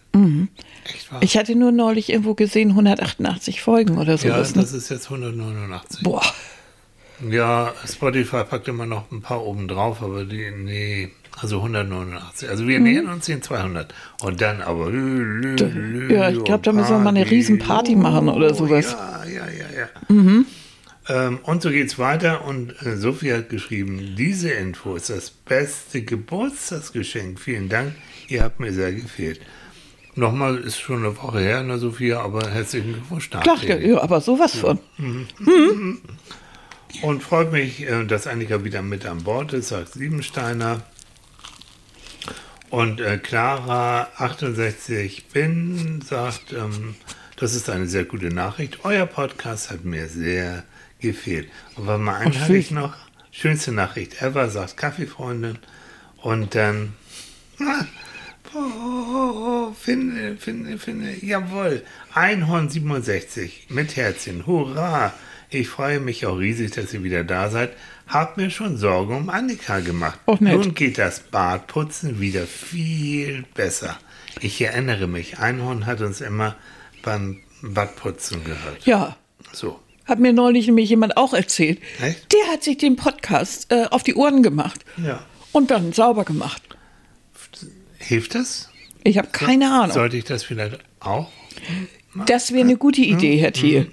Echt 0.84 1.12
wahr? 1.12 1.22
Ich 1.22 1.36
hatte 1.36 1.54
nur 1.54 1.70
neulich 1.70 2.10
irgendwo 2.10 2.34
gesehen, 2.34 2.70
188 2.70 3.62
Folgen 3.62 3.98
oder 3.98 4.12
ja, 4.12 4.18
sowas. 4.18 4.54
ne? 4.54 4.62
das 4.62 4.72
ist 4.72 4.88
jetzt 4.88 5.04
189. 5.04 6.02
Boah. 6.02 6.22
Ja, 7.28 7.72
Spotify 7.86 8.44
packt 8.44 8.68
immer 8.68 8.86
noch 8.86 9.10
ein 9.10 9.20
paar 9.20 9.44
oben 9.44 9.68
drauf, 9.68 10.02
aber 10.02 10.24
die, 10.24 10.50
nee, 10.50 11.10
also 11.40 11.56
189. 11.58 12.48
Also 12.48 12.66
wir 12.66 12.80
nähern 12.80 13.08
uns 13.08 13.26
den 13.26 13.42
200. 13.42 13.94
Und 14.22 14.40
dann 14.40 14.60
aber. 14.60 14.90
lü, 14.90 15.22
lü, 15.24 15.56
lü, 15.56 16.14
Ja, 16.14 16.30
ich 16.30 16.44
glaube, 16.44 16.62
da 16.62 16.72
müssen 16.72 16.90
wir 16.90 16.98
mal 16.98 17.10
eine 17.10 17.20
Party. 17.20 17.34
Riesenparty 17.34 17.96
machen 17.96 18.28
oder 18.28 18.54
sowas. 18.54 18.92
Ja, 18.92 19.24
ja, 19.24 19.44
ja, 19.46 19.80
ja. 19.80 20.44
Ähm, 21.08 21.38
und 21.42 21.62
so 21.62 21.70
geht's 21.70 21.98
weiter. 21.98 22.44
Und 22.44 22.74
äh, 22.84 22.96
Sophie 22.96 23.32
hat 23.32 23.48
geschrieben: 23.48 24.14
Diese 24.16 24.50
Info 24.50 24.94
ist 24.94 25.10
das 25.10 25.30
beste 25.30 26.02
Geburtstagsgeschenk. 26.02 27.40
Vielen 27.40 27.68
Dank, 27.68 27.92
ihr 28.28 28.42
habt 28.42 28.60
mir 28.60 28.72
sehr 28.72 28.92
gefehlt. 28.92 29.40
Nochmal 30.14 30.58
ist 30.58 30.78
schon 30.78 31.04
eine 31.04 31.16
Woche 31.16 31.38
her, 31.38 31.62
ne, 31.62 31.78
Sophia, 31.78 32.20
aber 32.20 32.50
herzlichen 32.50 32.92
Glückwunsch 32.92 33.30
Klar, 33.30 33.64
ja, 33.64 34.02
aber 34.02 34.20
sowas 34.20 34.56
von. 34.56 34.78
Und 37.02 37.22
freut 37.22 37.52
mich, 37.52 37.82
äh, 37.82 38.04
dass 38.04 38.26
Annika 38.26 38.64
wieder 38.64 38.82
mit 38.82 39.06
an 39.06 39.24
Bord 39.24 39.52
ist, 39.52 39.68
sagt 39.68 39.94
Siebensteiner. 39.94 40.82
Und 42.68 43.00
äh, 43.00 43.18
Clara 43.18 44.08
68 44.16 45.26
bin 45.28 46.02
sagt, 46.02 46.52
ähm, 46.52 46.94
das 47.36 47.54
ist 47.54 47.70
eine 47.70 47.86
sehr 47.86 48.04
gute 48.04 48.28
Nachricht. 48.28 48.84
Euer 48.84 49.06
Podcast 49.06 49.70
hat 49.70 49.84
mir 49.84 50.08
sehr 50.08 50.62
gefehlt. 51.00 51.48
Aber 51.76 51.98
mal 51.98 52.16
einen 52.16 52.38
hatte 52.38 52.56
ich 52.56 52.70
noch. 52.70 52.94
Schönste 53.32 53.72
Nachricht 53.72 54.22
ever, 54.22 54.50
sagt 54.50 54.76
Kaffeefreundin. 54.76 55.58
Und 56.18 56.54
dann, 56.54 56.92
oh, 58.54 59.72
finde, 59.72 60.36
finde, 60.36 60.78
finde, 60.78 61.24
jawohl, 61.24 61.82
Einhorn 62.12 62.68
67 62.68 63.68
mit 63.70 63.96
Herzchen, 63.96 64.46
hurra! 64.46 65.14
Ich 65.50 65.68
freue 65.68 65.98
mich 66.00 66.26
auch 66.26 66.38
riesig, 66.38 66.70
dass 66.72 66.92
ihr 66.94 67.02
wieder 67.02 67.24
da 67.24 67.50
seid. 67.50 67.72
Hab 68.06 68.36
mir 68.36 68.50
schon 68.50 68.76
Sorgen 68.76 69.16
um 69.16 69.30
Annika 69.30 69.80
gemacht. 69.80 70.18
Och, 70.26 70.40
nett. 70.40 70.54
Nun 70.54 70.74
geht 70.74 70.98
das 70.98 71.20
Bartputzen 71.20 72.20
wieder 72.20 72.46
viel 72.46 73.44
besser. 73.54 73.98
Ich 74.40 74.60
erinnere 74.60 75.06
mich, 75.08 75.38
Einhorn 75.38 75.86
hat 75.86 76.00
uns 76.00 76.20
immer 76.20 76.54
beim 77.02 77.40
Badputzen 77.62 78.44
gehört. 78.44 78.84
Ja. 78.86 79.16
So. 79.52 79.80
Hat 80.06 80.18
mir 80.20 80.32
neulich 80.32 80.66
nämlich 80.66 80.88
jemand 80.88 81.16
auch 81.16 81.34
erzählt. 81.34 81.80
Echt? 82.00 82.32
Der 82.32 82.52
hat 82.52 82.62
sich 82.62 82.78
den 82.78 82.96
Podcast 82.96 83.70
äh, 83.72 83.86
auf 83.90 84.02
die 84.02 84.14
Ohren 84.14 84.42
gemacht 84.42 84.84
Ja. 84.96 85.24
und 85.52 85.70
dann 85.70 85.92
sauber 85.92 86.24
gemacht. 86.24 86.62
Hilft 87.98 88.34
das? 88.34 88.70
Ich 89.04 89.18
habe 89.18 89.28
keine 89.28 89.70
Ahnung. 89.72 89.92
Sollte 89.92 90.16
ich 90.16 90.24
das 90.24 90.42
vielleicht 90.44 90.78
auch? 91.00 91.30
Das 92.26 92.52
wäre 92.52 92.62
eine 92.62 92.76
gute 92.76 93.02
Idee, 93.02 93.36
Herr 93.36 93.52
Thiel. 93.52 93.88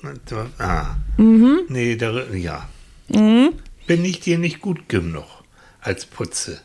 Ah. 0.57 0.95
Mhm. 1.17 1.61
Nee, 1.69 1.95
da, 1.95 2.23
ja. 2.33 2.67
Bin 3.09 4.05
ich 4.05 4.19
dir 4.19 4.37
nicht 4.37 4.59
gut 4.61 4.89
genug 4.89 5.25
als 5.81 6.05
Putze? 6.05 6.59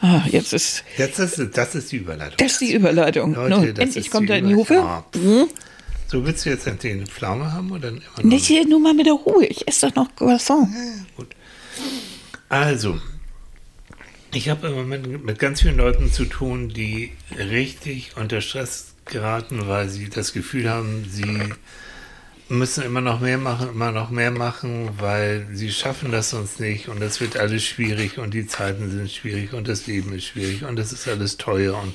Ah, 0.00 0.22
jetzt 0.30 0.52
ist 0.52 0.84
Jetzt 0.96 1.18
ist, 1.18 1.40
das 1.56 1.74
ist 1.74 1.90
die 1.90 1.96
Überleitung. 1.96 2.36
das 2.38 2.52
ist 2.52 2.60
die 2.60 2.74
Überleitung. 2.74 3.34
Leute, 3.34 3.72
das 3.74 3.84
endlich 3.84 4.06
ist 4.06 4.10
kommt 4.12 4.28
er 4.30 4.38
in 4.38 4.48
die 4.48 4.52
Überleitung. 4.52 4.84
Hufe. 4.84 4.88
Ah, 4.88 5.04
pff. 5.46 5.48
So, 6.06 6.24
willst 6.24 6.44
du 6.44 6.50
jetzt 6.50 6.68
eine 6.68 7.06
Pflaume 7.06 7.52
haben 7.52 7.72
oder 7.72 7.88
immer 7.88 8.00
noch? 8.16 8.22
Nicht 8.22 8.46
hier 8.46 8.66
nur 8.66 8.78
mal 8.78 8.94
mit 8.94 9.06
der 9.06 9.14
Ruhe. 9.14 9.46
Ich 9.46 9.66
esse 9.66 9.88
doch 9.88 9.94
noch 9.96 10.14
Croissant. 10.14 10.68
Gut. 11.16 11.28
Also, 12.48 13.00
ich 14.32 14.48
habe 14.48 14.68
im 14.68 14.74
Moment 14.74 15.24
mit 15.24 15.38
ganz 15.38 15.62
vielen 15.62 15.78
Leuten 15.78 16.12
zu 16.12 16.26
tun, 16.26 16.68
die 16.68 17.12
richtig 17.36 18.12
unter 18.16 18.40
Stress 18.42 18.93
geraten, 19.04 19.68
weil 19.68 19.88
sie 19.88 20.08
das 20.08 20.32
Gefühl 20.32 20.70
haben, 20.70 21.04
sie 21.08 21.38
müssen 22.48 22.84
immer 22.84 23.00
noch 23.00 23.20
mehr 23.20 23.38
machen, 23.38 23.68
immer 23.70 23.92
noch 23.92 24.10
mehr 24.10 24.30
machen, 24.30 24.90
weil 24.98 25.46
sie 25.52 25.72
schaffen 25.72 26.12
das 26.12 26.30
sonst 26.30 26.60
nicht 26.60 26.88
und 26.88 27.02
es 27.02 27.20
wird 27.20 27.36
alles 27.36 27.64
schwierig 27.64 28.18
und 28.18 28.34
die 28.34 28.46
Zeiten 28.46 28.90
sind 28.90 29.10
schwierig 29.10 29.52
und 29.54 29.66
das 29.68 29.86
Leben 29.86 30.12
ist 30.14 30.24
schwierig 30.26 30.64
und 30.64 30.78
es 30.78 30.92
ist 30.92 31.08
alles 31.08 31.36
teuer 31.36 31.80
und 31.80 31.94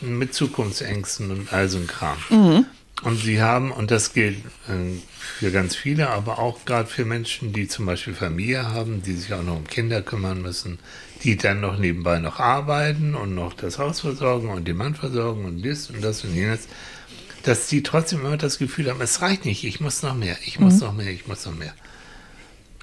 mit 0.00 0.34
Zukunftsängsten 0.34 1.30
und 1.30 1.52
all 1.52 1.68
so 1.68 1.78
ein 1.78 1.86
Kram. 1.86 2.66
Und 3.02 3.16
sie 3.16 3.42
haben, 3.42 3.70
und 3.70 3.90
das 3.90 4.12
gilt 4.12 4.38
äh, 4.68 4.98
für 5.18 5.50
ganz 5.50 5.74
viele, 5.74 6.10
aber 6.10 6.38
auch 6.38 6.64
gerade 6.64 6.88
für 6.88 7.04
Menschen, 7.04 7.52
die 7.52 7.68
zum 7.68 7.86
Beispiel 7.86 8.14
Familie 8.14 8.70
haben, 8.70 9.02
die 9.02 9.14
sich 9.14 9.32
auch 9.34 9.42
noch 9.42 9.56
um 9.56 9.66
Kinder 9.66 10.00
kümmern 10.00 10.40
müssen, 10.40 10.78
die 11.22 11.36
dann 11.36 11.60
noch 11.60 11.78
nebenbei 11.78 12.18
noch 12.18 12.38
arbeiten 12.38 13.14
und 13.14 13.34
noch 13.34 13.52
das 13.52 13.78
Haus 13.78 14.00
versorgen 14.00 14.48
und 14.48 14.66
den 14.68 14.76
Mann 14.76 14.94
versorgen 14.94 15.44
und 15.44 15.62
dies 15.62 15.90
und 15.90 16.02
das 16.02 16.24
und 16.24 16.34
jenes, 16.34 16.68
dass 17.42 17.66
die 17.66 17.82
trotzdem 17.82 18.20
immer 18.20 18.36
das 18.36 18.58
Gefühl 18.58 18.88
haben, 18.88 19.00
es 19.00 19.20
reicht 19.20 19.44
nicht, 19.44 19.64
ich 19.64 19.80
muss 19.80 20.02
noch 20.02 20.14
mehr, 20.14 20.36
ich 20.46 20.58
muss 20.60 20.80
noch 20.80 20.94
mehr, 20.94 21.10
ich 21.10 21.26
muss 21.26 21.44
noch 21.44 21.54
mehr. 21.54 21.74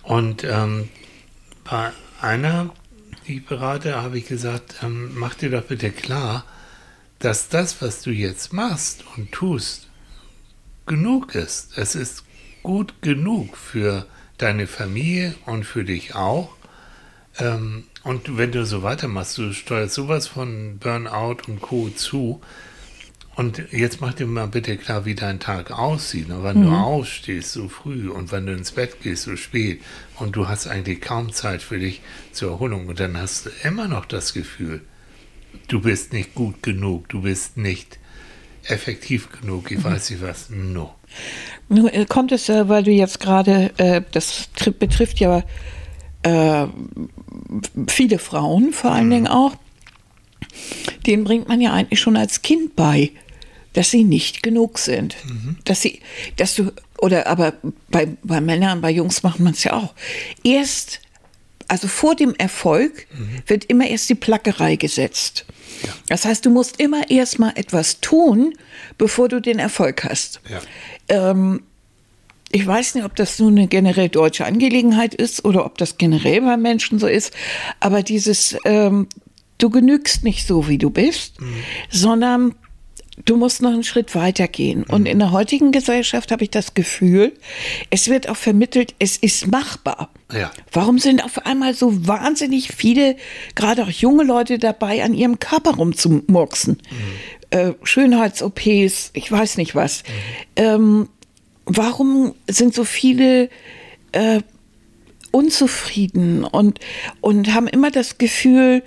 Und 0.03 0.43
ähm, 0.43 0.89
bei 1.63 1.91
einer, 2.21 2.73
die 3.27 3.37
ich 3.37 3.45
berate, 3.45 3.95
habe 3.95 4.17
ich 4.17 4.27
gesagt, 4.27 4.75
ähm, 4.83 5.11
mach 5.15 5.35
dir 5.35 5.49
doch 5.49 5.63
bitte 5.63 5.89
klar, 5.89 6.45
dass 7.19 7.49
das, 7.49 7.81
was 7.81 8.01
du 8.01 8.11
jetzt 8.11 8.53
machst 8.53 9.03
und 9.15 9.31
tust, 9.31 9.87
genug 10.91 11.35
ist. 11.35 11.77
Es 11.77 11.95
ist 11.95 12.25
gut 12.63 13.01
genug 13.01 13.55
für 13.55 14.05
deine 14.37 14.67
Familie 14.67 15.33
und 15.45 15.63
für 15.63 15.85
dich 15.85 16.15
auch. 16.15 16.49
Ähm, 17.39 17.85
und 18.03 18.37
wenn 18.37 18.51
du 18.51 18.65
so 18.65 18.83
weitermachst, 18.83 19.37
du 19.37 19.53
steuerst 19.53 19.93
sowas 19.93 20.27
von 20.27 20.79
Burnout 20.79 21.37
und 21.47 21.61
Co. 21.61 21.87
zu. 21.87 22.41
Und 23.37 23.63
jetzt 23.71 24.01
mach 24.01 24.13
dir 24.13 24.27
mal 24.27 24.47
bitte 24.47 24.75
klar, 24.75 25.05
wie 25.05 25.15
dein 25.15 25.39
Tag 25.39 25.71
aussieht. 25.71 26.29
Und 26.29 26.43
wenn 26.43 26.59
mhm. 26.59 26.65
du 26.65 26.71
aufstehst 26.71 27.53
so 27.53 27.69
früh 27.69 28.09
und 28.09 28.33
wenn 28.33 28.45
du 28.45 28.51
ins 28.51 28.73
Bett 28.73 29.01
gehst 29.01 29.23
so 29.23 29.37
spät 29.37 29.81
und 30.17 30.35
du 30.35 30.49
hast 30.49 30.67
eigentlich 30.67 30.99
kaum 30.99 31.31
Zeit 31.31 31.61
für 31.61 31.79
dich 31.79 32.01
zur 32.33 32.51
Erholung 32.51 32.87
und 32.87 32.99
dann 32.99 33.15
hast 33.15 33.45
du 33.45 33.49
immer 33.63 33.87
noch 33.87 34.03
das 34.03 34.33
Gefühl, 34.33 34.81
du 35.69 35.79
bist 35.79 36.11
nicht 36.11 36.35
gut 36.35 36.61
genug, 36.61 37.07
du 37.07 37.21
bist 37.21 37.55
nicht 37.55 37.97
effektiv 38.65 39.29
genug, 39.31 39.71
ich 39.71 39.83
weiß 39.83 40.09
nicht 40.09 40.21
was. 40.21 40.49
No. 40.49 40.93
Nun 41.69 41.87
äh, 41.87 42.05
kommt 42.07 42.31
es, 42.31 42.49
äh, 42.49 42.67
weil 42.69 42.83
du 42.83 42.91
jetzt 42.91 43.19
gerade, 43.19 43.71
äh, 43.77 44.01
das 44.11 44.49
betrifft 44.79 45.19
ja 45.19 45.43
viele 47.87 48.19
Frauen 48.19 48.73
vor 48.73 48.91
allen 48.91 49.07
mhm. 49.07 49.11
Dingen 49.11 49.27
auch, 49.27 49.55
denen 51.07 51.23
bringt 51.23 51.47
man 51.47 51.61
ja 51.61 51.73
eigentlich 51.73 51.99
schon 51.99 52.15
als 52.15 52.43
Kind 52.43 52.75
bei, 52.75 53.09
dass 53.73 53.91
sie 53.91 54.03
nicht 54.03 54.43
genug 54.43 54.79
sind. 54.79 55.15
Mhm. 55.25 55.57
Dass 55.63 55.81
sie, 55.81 55.99
dass 56.35 56.55
du, 56.55 56.71
oder 56.97 57.27
aber 57.27 57.53
bei, 57.89 58.07
bei 58.23 58.41
Männern, 58.41 58.81
bei 58.81 58.91
Jungs 58.91 59.23
macht 59.23 59.39
man 59.39 59.53
es 59.53 59.63
ja 59.63 59.73
auch. 59.73 59.93
Erst, 60.43 60.99
also 61.67 61.87
vor 61.87 62.15
dem 62.15 62.35
Erfolg 62.35 63.07
mhm. 63.17 63.43
wird 63.47 63.65
immer 63.65 63.87
erst 63.87 64.09
die 64.09 64.15
Plackerei 64.15 64.75
gesetzt. 64.75 65.45
Ja. 65.83 65.89
Das 66.07 66.25
heißt, 66.25 66.45
du 66.45 66.49
musst 66.49 66.79
immer 66.79 67.09
erst 67.09 67.39
mal 67.39 67.51
etwas 67.55 67.99
tun, 68.01 68.53
bevor 68.97 69.29
du 69.29 69.41
den 69.41 69.59
Erfolg 69.59 70.03
hast. 70.03 70.41
Ja. 70.49 71.31
Ähm, 71.31 71.63
ich 72.51 72.67
weiß 72.67 72.95
nicht, 72.95 73.05
ob 73.05 73.15
das 73.15 73.39
nur 73.39 73.49
eine 73.49 73.67
generell 73.67 74.09
deutsche 74.09 74.45
Angelegenheit 74.45 75.15
ist 75.15 75.45
oder 75.45 75.65
ob 75.65 75.77
das 75.77 75.97
generell 75.97 76.41
bei 76.41 76.57
Menschen 76.57 76.99
so 76.99 77.07
ist, 77.07 77.33
aber 77.79 78.03
dieses, 78.03 78.57
ähm, 78.65 79.07
du 79.57 79.69
genügst 79.69 80.23
nicht 80.23 80.45
so, 80.45 80.67
wie 80.67 80.77
du 80.77 80.89
bist, 80.89 81.39
mhm. 81.39 81.53
sondern 81.89 82.55
du 83.25 83.37
musst 83.37 83.61
noch 83.61 83.71
einen 83.71 83.83
Schritt 83.83 84.15
weiter 84.15 84.47
gehen. 84.47 84.79
Mhm. 84.79 84.93
Und 84.93 85.05
in 85.05 85.19
der 85.19 85.31
heutigen 85.31 85.71
Gesellschaft 85.71 86.31
habe 86.31 86.43
ich 86.43 86.49
das 86.49 86.73
Gefühl, 86.73 87.33
es 87.89 88.09
wird 88.09 88.29
auch 88.29 88.35
vermittelt, 88.35 88.95
es 88.99 89.17
ist 89.17 89.47
machbar. 89.47 90.09
Ja. 90.31 90.51
Warum 90.71 90.97
sind 90.97 91.23
auf 91.23 91.45
einmal 91.45 91.73
so 91.73 92.07
wahnsinnig 92.07 92.69
viele, 92.69 93.17
gerade 93.55 93.83
auch 93.83 93.89
junge 93.89 94.23
Leute 94.23 94.59
dabei, 94.59 95.03
an 95.03 95.13
ihrem 95.13 95.39
Körper 95.39 95.75
rumzumurksen? 95.75 96.77
Mhm. 96.89 97.57
Äh, 97.57 97.73
Schönheits-OPs, 97.83 99.11
ich 99.13 99.31
weiß 99.31 99.57
nicht 99.57 99.75
was. 99.75 100.03
Mhm. 100.03 100.63
Ähm, 100.63 101.09
warum 101.65 102.33
sind 102.47 102.73
so 102.73 102.85
viele 102.85 103.49
äh, 104.13 104.41
unzufrieden 105.31 106.43
und, 106.43 106.79
und 107.21 107.53
haben 107.53 107.67
immer 107.67 107.91
das 107.91 108.17
Gefühl, 108.17 108.83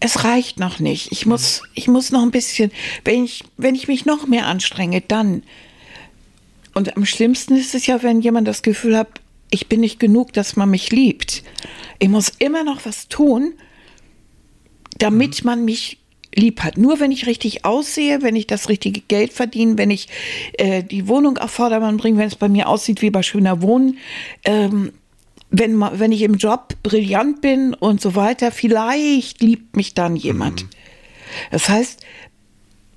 es 0.00 0.24
reicht 0.24 0.58
noch 0.58 0.80
nicht. 0.80 1.12
Ich 1.12 1.26
muss, 1.26 1.62
ich 1.74 1.88
muss 1.88 2.10
noch 2.10 2.22
ein 2.22 2.30
bisschen, 2.30 2.70
wenn 3.04 3.24
ich, 3.24 3.44
wenn 3.56 3.74
ich 3.74 3.88
mich 3.88 4.04
noch 4.04 4.26
mehr 4.26 4.46
anstrenge, 4.46 5.00
dann. 5.00 5.42
Und 6.74 6.96
am 6.96 7.06
schlimmsten 7.06 7.56
ist 7.56 7.74
es 7.74 7.86
ja, 7.86 8.02
wenn 8.02 8.20
jemand 8.20 8.48
das 8.48 8.62
Gefühl 8.62 8.96
hat, 8.96 9.08
ich 9.50 9.68
bin 9.68 9.80
nicht 9.80 10.00
genug, 10.00 10.32
dass 10.32 10.56
man 10.56 10.70
mich 10.70 10.90
liebt. 10.90 11.44
Ich 11.98 12.08
muss 12.08 12.28
immer 12.38 12.64
noch 12.64 12.84
was 12.84 13.08
tun, 13.08 13.54
damit 14.98 15.42
mhm. 15.42 15.46
man 15.46 15.64
mich 15.64 15.98
lieb 16.34 16.62
hat. 16.62 16.76
Nur 16.76 16.98
wenn 17.00 17.12
ich 17.12 17.26
richtig 17.26 17.64
aussehe, 17.64 18.22
wenn 18.22 18.36
ich 18.36 18.46
das 18.46 18.68
richtige 18.68 19.00
Geld 19.00 19.32
verdiene, 19.32 19.78
wenn 19.78 19.90
ich 19.90 20.08
äh, 20.54 20.82
die 20.82 21.06
Wohnung 21.06 21.38
auf 21.38 21.52
Vordermann 21.52 21.96
bringe, 21.96 22.18
wenn 22.18 22.26
es 22.26 22.36
bei 22.36 22.48
mir 22.48 22.68
aussieht 22.68 23.02
wie 23.02 23.10
bei 23.10 23.22
schöner 23.22 23.62
Wohnen, 23.62 23.98
ähm, 24.44 24.92
wenn, 25.58 25.80
wenn 25.80 26.12
ich 26.12 26.22
im 26.22 26.34
Job 26.34 26.74
brillant 26.82 27.40
bin 27.40 27.74
und 27.74 28.00
so 28.00 28.16
weiter, 28.16 28.50
vielleicht 28.50 29.40
liebt 29.40 29.76
mich 29.76 29.94
dann 29.94 30.16
jemand. 30.16 30.64
Mhm. 30.64 30.68
Das 31.52 31.68
heißt, 31.68 32.00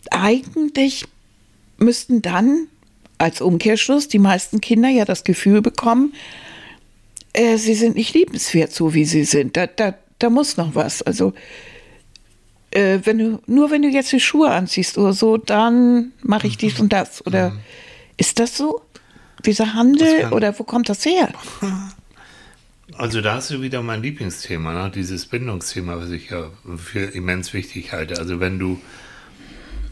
eigentlich 0.10 1.06
müssten 1.78 2.22
dann 2.22 2.68
als 3.20 3.42
Umkehrschluss 3.42 4.08
die 4.08 4.20
meisten 4.20 4.62
Kinder 4.62 4.90
ja 4.90 5.06
das 5.06 5.24
Gefühl 5.24 5.62
bekommen, 5.62 6.14
äh, 7.34 7.58
sie 7.58 7.76
sind 7.76 7.96
nicht 7.96 8.14
liebenswert, 8.16 8.74
so 8.74 8.94
wie 8.94 9.06
sie 9.06 9.26
sind. 9.26 9.56
Da, 9.56 9.68
da, 9.68 9.96
da 10.18 10.30
muss 10.30 10.58
noch 10.58 10.74
was. 10.74 11.04
Also 11.04 11.34
äh, 12.72 13.00
wenn 13.04 13.20
du, 13.20 13.40
nur 13.46 13.70
wenn 13.70 13.84
du 13.84 13.90
jetzt 13.90 14.12
die 14.12 14.20
Schuhe 14.20 14.50
anziehst 14.50 14.98
oder 14.98 15.14
so, 15.14 15.38
dann 15.38 16.12
mache 16.24 16.48
ich 16.48 16.58
dies 16.58 16.80
und 16.80 16.92
das. 16.92 17.26
Oder 17.26 17.52
mhm. 17.52 17.60
ist 18.18 18.40
das 18.40 18.58
so? 18.58 18.82
Dieser 19.46 19.76
Handel 19.76 20.34
oder 20.34 20.58
wo 20.58 20.64
kommt 20.64 20.90
das 20.90 21.06
her? 21.06 21.30
Also 22.98 23.22
da 23.22 23.36
hast 23.36 23.52
du 23.52 23.62
wieder 23.62 23.84
mein 23.84 24.02
Lieblingsthema, 24.02 24.74
ne? 24.74 24.92
dieses 24.94 25.28
Bindungsthema, 25.28 25.98
was 25.98 26.10
ich 26.10 26.32
ja 26.32 26.50
für 26.78 27.02
immens 27.02 27.54
wichtig 27.54 27.92
halte. 27.92 28.18
Also 28.18 28.40
wenn 28.40 28.58
du 28.58 28.82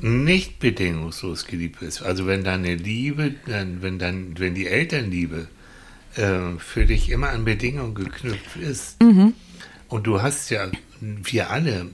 nicht 0.02 0.58
bedingungslos 0.58 1.46
geliebt 1.46 1.82
bist, 1.82 2.02
also 2.02 2.26
wenn 2.26 2.44
deine 2.44 2.74
Liebe, 2.74 3.36
wenn, 3.46 4.00
dein, 4.00 4.40
wenn 4.40 4.56
die 4.56 4.66
Elternliebe 4.66 5.48
äh, 6.16 6.58
für 6.58 6.86
dich 6.86 7.12
immer 7.12 7.30
an 7.30 7.46
Bedingungen 7.46 7.94
geknüpft 7.94 8.56
ist 8.60 9.02
mhm. 9.04 9.34
und 9.88 10.08
du 10.08 10.24
hast 10.24 10.50
ja, 10.50 10.68
wir 11.00 11.52
alle, 11.52 11.86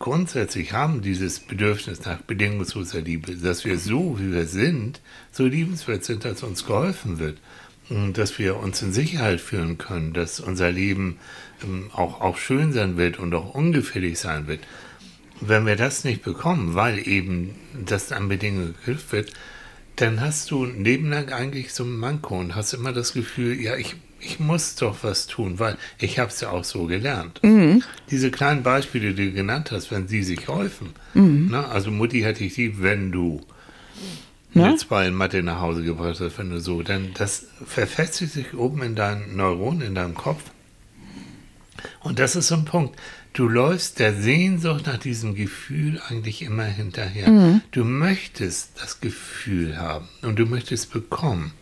grundsätzlich 0.00 0.72
haben 0.72 1.02
dieses 1.02 1.38
Bedürfnis 1.38 2.04
nach 2.04 2.20
bedingungsloser 2.22 3.00
Liebe, 3.00 3.36
dass 3.36 3.64
wir 3.64 3.78
so, 3.78 4.18
wie 4.18 4.32
wir 4.32 4.46
sind, 4.46 5.00
so 5.30 5.46
liebenswert 5.46 6.04
sind, 6.04 6.24
dass 6.24 6.42
uns 6.42 6.66
geholfen 6.66 7.20
wird. 7.20 7.38
Dass 7.90 8.38
wir 8.38 8.56
uns 8.56 8.82
in 8.82 8.92
Sicherheit 8.92 9.40
fühlen 9.40 9.78
können, 9.78 10.12
dass 10.12 10.40
unser 10.40 10.70
Leben 10.70 11.18
ähm, 11.64 11.90
auch, 11.92 12.20
auch 12.20 12.36
schön 12.36 12.72
sein 12.72 12.96
wird 12.96 13.18
und 13.18 13.34
auch 13.34 13.54
ungefährlich 13.54 14.18
sein 14.18 14.46
wird. 14.46 14.60
Wenn 15.40 15.66
wir 15.66 15.76
das 15.76 16.04
nicht 16.04 16.22
bekommen, 16.22 16.74
weil 16.74 17.06
eben 17.06 17.54
das 17.86 18.12
an 18.12 18.28
Bedingungen 18.28 18.74
geknüpft 18.74 19.12
wird, 19.12 19.32
dann 19.96 20.20
hast 20.20 20.50
du 20.50 20.64
ein 20.64 20.84
Leben 20.84 21.10
lang 21.10 21.32
eigentlich 21.32 21.72
so 21.72 21.84
ein 21.84 21.96
Manko 21.96 22.38
und 22.38 22.54
hast 22.54 22.72
immer 22.72 22.92
das 22.92 23.14
Gefühl, 23.14 23.60
ja, 23.60 23.76
ich 23.76 23.96
ich 24.20 24.40
muss 24.40 24.74
doch 24.74 24.98
was 25.02 25.26
tun, 25.26 25.58
weil 25.58 25.76
ich 25.98 26.18
habe 26.18 26.30
es 26.30 26.40
ja 26.40 26.50
auch 26.50 26.64
so 26.64 26.86
gelernt. 26.86 27.40
Mhm. 27.42 27.82
Diese 28.10 28.30
kleinen 28.30 28.62
Beispiele, 28.62 29.14
die 29.14 29.26
du 29.26 29.32
genannt 29.32 29.70
hast, 29.70 29.90
wenn 29.90 30.08
sie 30.08 30.22
sich 30.22 30.48
häufen. 30.48 30.90
Mhm. 31.14 31.48
Ne? 31.50 31.66
Also 31.68 31.90
Mutti 31.90 32.20
hätte 32.20 32.44
ich 32.44 32.56
lieb, 32.56 32.76
wenn 32.80 33.12
du 33.12 33.40
ne? 34.58 34.70
mit 34.70 34.80
zwei 34.80 35.08
in 35.08 35.14
Mathe 35.14 35.42
nach 35.42 35.60
Hause 35.60 35.82
gebracht 35.82 36.20
hast, 36.20 36.38
wenn 36.38 36.50
du 36.50 36.60
so, 36.60 36.82
dann 36.82 37.12
das 37.14 37.46
verfestigt 37.64 38.32
sich 38.32 38.54
oben 38.54 38.82
in 38.82 38.94
deinen 38.94 39.36
Neuronen, 39.36 39.82
in 39.82 39.94
deinem 39.94 40.14
Kopf. 40.14 40.42
Und 42.00 42.18
das 42.18 42.36
ist 42.36 42.48
so 42.48 42.56
ein 42.56 42.64
Punkt. 42.64 42.98
Du 43.32 43.46
läufst 43.46 43.98
der 43.98 44.14
Sehnsucht 44.14 44.86
nach 44.86 44.98
diesem 44.98 45.34
Gefühl 45.34 46.00
eigentlich 46.08 46.42
immer 46.42 46.64
hinterher. 46.64 47.30
Mhm. 47.30 47.60
Du 47.70 47.84
möchtest 47.84 48.80
das 48.80 49.00
Gefühl 49.00 49.76
haben 49.76 50.08
und 50.22 50.38
du 50.38 50.46
möchtest 50.46 50.92
bekommen. 50.92 51.52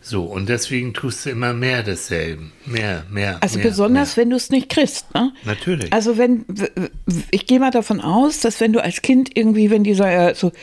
So, 0.00 0.24
und 0.24 0.48
deswegen 0.48 0.94
tust 0.94 1.26
du 1.26 1.30
immer 1.30 1.52
mehr 1.52 1.82
desselben. 1.82 2.52
Mehr, 2.64 3.04
mehr. 3.10 3.38
Also 3.40 3.58
mehr, 3.58 3.66
besonders, 3.66 4.16
mehr. 4.16 4.22
wenn 4.22 4.30
du 4.30 4.36
es 4.36 4.50
nicht 4.50 4.68
kriegst, 4.68 5.12
ne? 5.14 5.32
Natürlich. 5.44 5.92
Also 5.92 6.16
wenn, 6.16 6.44
ich 7.32 7.46
gehe 7.46 7.58
mal 7.58 7.72
davon 7.72 8.00
aus, 8.00 8.38
dass 8.38 8.60
wenn 8.60 8.72
du 8.72 8.82
als 8.82 9.02
Kind 9.02 9.36
irgendwie, 9.36 9.68
wenn 9.70 9.82
dieser 9.82 10.36
so, 10.36 10.50
pff, 10.50 10.56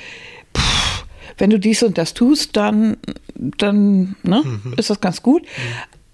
wenn 1.37 1.49
du 1.49 1.59
dies 1.59 1.83
und 1.83 1.97
das 1.97 2.13
tust, 2.13 2.55
dann, 2.55 2.97
dann 3.35 4.15
ne, 4.23 4.41
mhm. 4.43 4.73
ist 4.77 4.89
das 4.89 5.01
ganz 5.01 5.21
gut. 5.21 5.43
Mhm. 5.43 5.47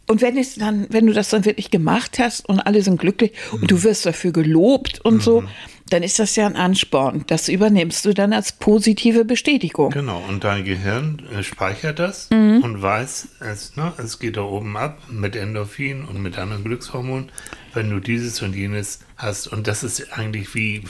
Und 0.07 0.21
wenn 0.23 0.37
es 0.37 0.55
dann, 0.55 0.87
wenn 0.89 1.05
du 1.05 1.13
das 1.13 1.29
dann 1.29 1.45
wirklich 1.45 1.69
gemacht 1.69 2.17
hast 2.17 2.49
und 2.49 2.59
alle 2.59 2.81
sind 2.81 2.99
glücklich 2.99 3.33
mhm. 3.51 3.61
und 3.61 3.71
du 3.71 3.83
wirst 3.83 4.05
dafür 4.05 4.31
gelobt 4.31 4.99
und 5.01 5.21
so, 5.21 5.41
mhm 5.41 5.47
dann 5.89 6.03
ist 6.03 6.19
das 6.19 6.35
ja 6.35 6.45
ein 6.45 6.55
Ansporn. 6.55 7.23
Das 7.27 7.49
übernimmst 7.49 8.05
du 8.05 8.13
dann 8.13 8.33
als 8.33 8.51
positive 8.51 9.25
Bestätigung. 9.25 9.91
Genau, 9.91 10.23
und 10.27 10.43
dein 10.43 10.63
Gehirn 10.63 11.21
äh, 11.33 11.43
speichert 11.43 11.99
das 11.99 12.29
mhm. 12.29 12.61
und 12.63 12.81
weiß, 12.81 13.29
es, 13.39 13.75
ne, 13.75 13.93
es 13.97 14.19
geht 14.19 14.37
da 14.37 14.41
oben 14.41 14.77
ab 14.77 14.99
mit 15.09 15.35
Endorphin 15.35 16.05
und 16.05 16.21
mit 16.21 16.37
anderen 16.37 16.63
Glückshormonen, 16.63 17.31
wenn 17.73 17.89
du 17.89 17.99
dieses 17.99 18.41
und 18.41 18.55
jenes 18.55 18.99
hast. 19.17 19.47
Und 19.47 19.67
das 19.67 19.83
ist 19.83 20.13
eigentlich 20.13 20.53
wie, 20.55 20.83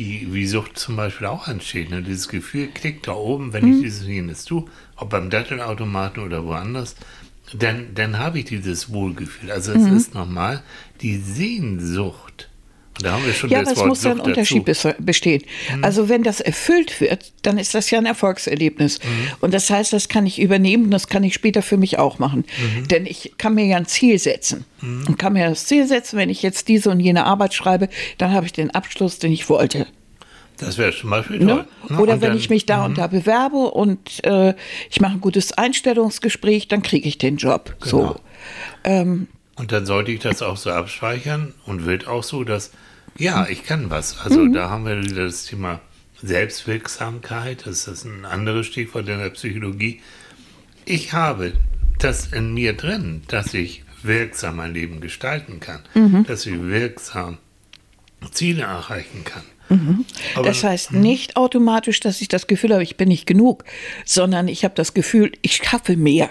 wie, 0.00 0.32
wie 0.32 0.46
Sucht 0.46 0.78
zum 0.78 0.96
Beispiel 0.96 1.26
auch 1.26 1.46
entsteht. 1.46 1.90
Ne? 1.90 2.02
Dieses 2.02 2.28
Gefühl 2.28 2.68
klickt 2.68 3.06
da 3.06 3.12
oben, 3.12 3.52
wenn 3.52 3.66
mhm. 3.66 3.74
ich 3.74 3.82
dieses 3.82 4.04
und 4.04 4.10
jenes 4.10 4.44
tue, 4.44 4.64
ob 4.96 5.10
beim 5.10 5.30
Dattelautomaten 5.30 6.22
oder 6.22 6.44
woanders, 6.44 6.96
dann, 7.52 7.94
dann 7.94 8.18
habe 8.18 8.38
ich 8.38 8.46
dieses 8.46 8.92
Wohlgefühl. 8.92 9.50
Also 9.50 9.72
es 9.72 9.82
mhm. 9.82 9.96
ist 9.96 10.14
nochmal 10.14 10.62
die 11.00 11.16
Sehnsucht 11.16 12.49
da 13.02 13.12
haben 13.12 13.24
wir 13.26 13.32
schon 13.32 13.50
ja, 13.50 13.60
aber 13.60 13.72
es 13.72 13.84
muss 13.84 14.02
ja 14.04 14.10
ein 14.12 14.20
Unterschied 14.20 14.66
dazu. 14.68 14.90
bestehen. 14.98 15.42
Mhm. 15.76 15.84
Also 15.84 16.08
wenn 16.08 16.22
das 16.22 16.40
erfüllt 16.40 17.00
wird, 17.00 17.32
dann 17.42 17.58
ist 17.58 17.74
das 17.74 17.90
ja 17.90 17.98
ein 17.98 18.06
Erfolgserlebnis. 18.06 18.98
Mhm. 18.98 19.06
Und 19.40 19.54
das 19.54 19.68
heißt, 19.70 19.92
das 19.92 20.08
kann 20.08 20.26
ich 20.26 20.40
übernehmen, 20.40 20.90
das 20.90 21.08
kann 21.08 21.24
ich 21.24 21.34
später 21.34 21.62
für 21.62 21.76
mich 21.76 21.98
auch 21.98 22.18
machen. 22.18 22.44
Mhm. 22.78 22.88
Denn 22.88 23.06
ich 23.06 23.32
kann 23.38 23.54
mir 23.54 23.64
ja 23.66 23.76
ein 23.76 23.86
Ziel 23.86 24.18
setzen. 24.18 24.64
Mhm. 24.80 25.06
Und 25.08 25.18
kann 25.18 25.32
mir 25.32 25.48
das 25.48 25.66
Ziel 25.66 25.86
setzen, 25.86 26.16
wenn 26.18 26.30
ich 26.30 26.42
jetzt 26.42 26.68
diese 26.68 26.90
und 26.90 27.00
jene 27.00 27.24
Arbeit 27.24 27.54
schreibe, 27.54 27.88
dann 28.18 28.32
habe 28.32 28.46
ich 28.46 28.52
den 28.52 28.70
Abschluss, 28.70 29.18
den 29.18 29.32
ich 29.32 29.48
wollte. 29.48 29.86
Das 30.58 30.76
wäre 30.76 30.92
zum 30.94 31.08
Beispiel 31.08 31.38
Ne? 31.38 31.46
toll. 31.46 31.66
Ne? 31.88 31.98
Oder 32.00 32.12
Und 32.14 32.20
wenn 32.20 32.28
dann- 32.30 32.36
ich 32.38 32.50
mich 32.50 32.66
da 32.66 32.84
und 32.84 32.92
Mhm. 32.92 32.96
da 32.96 33.06
bewerbe 33.06 33.56
und 33.56 34.22
äh, 34.24 34.54
ich 34.90 35.00
mache 35.00 35.12
ein 35.14 35.20
gutes 35.22 35.52
Einstellungsgespräch, 35.52 36.68
dann 36.68 36.82
kriege 36.82 37.08
ich 37.08 37.16
den 37.16 37.36
Job. 37.38 37.76
Genau. 37.80 37.90
So. 37.90 38.20
Ähm, 38.84 39.28
Und 39.56 39.72
dann 39.72 39.84
sollte 39.86 40.10
ich 40.12 40.20
das 40.20 40.42
auch 40.42 40.56
so 40.58 40.70
abspeichern 40.70 41.54
und 41.66 41.86
wird 41.86 42.06
auch 42.08 42.22
so, 42.22 42.44
dass, 42.44 42.72
ja, 43.20 43.46
ich 43.48 43.64
kann 43.64 43.88
was. 43.90 44.18
Also 44.18 44.40
Mhm. 44.40 44.52
da 44.52 44.68
haben 44.70 44.84
wir 44.86 45.00
wieder 45.02 45.24
das 45.26 45.44
Thema 45.44 45.80
Selbstwirksamkeit, 46.22 47.66
das 47.66 47.86
ist 47.86 48.04
ein 48.04 48.24
anderes 48.24 48.66
Stichwort 48.66 49.08
in 49.08 49.18
der 49.18 49.30
Psychologie. 49.30 50.00
Ich 50.84 51.12
habe 51.12 51.52
das 51.98 52.26
in 52.32 52.52
mir 52.54 52.72
drin, 52.74 53.22
dass 53.28 53.54
ich 53.54 53.84
wirksam 54.02 54.56
mein 54.56 54.74
Leben 54.74 55.00
gestalten 55.00 55.60
kann, 55.60 55.80
Mhm. 55.94 56.24
dass 56.26 56.46
ich 56.46 56.60
wirksam 56.60 57.38
Ziele 58.32 58.62
erreichen 58.64 59.24
kann. 59.24 59.42
Aber- 59.68 59.78
Mhm. 59.78 60.04
das 60.44 60.64
heißt 60.64 60.92
nicht 60.92 61.36
automatisch, 61.36 62.00
dass 62.00 62.20
ich 62.20 62.28
das 62.28 62.46
Gefühl 62.48 62.72
habe, 62.72 62.82
ich 62.82 62.96
bin 62.96 63.08
nicht 63.08 63.26
genug, 63.26 63.64
sondern 64.04 64.48
ich 64.48 64.64
habe 64.64 64.74
das 64.74 64.94
Gefühl, 64.94 65.30
ich 65.42 65.56
schaffe 65.56 65.96
mehr. 65.96 66.30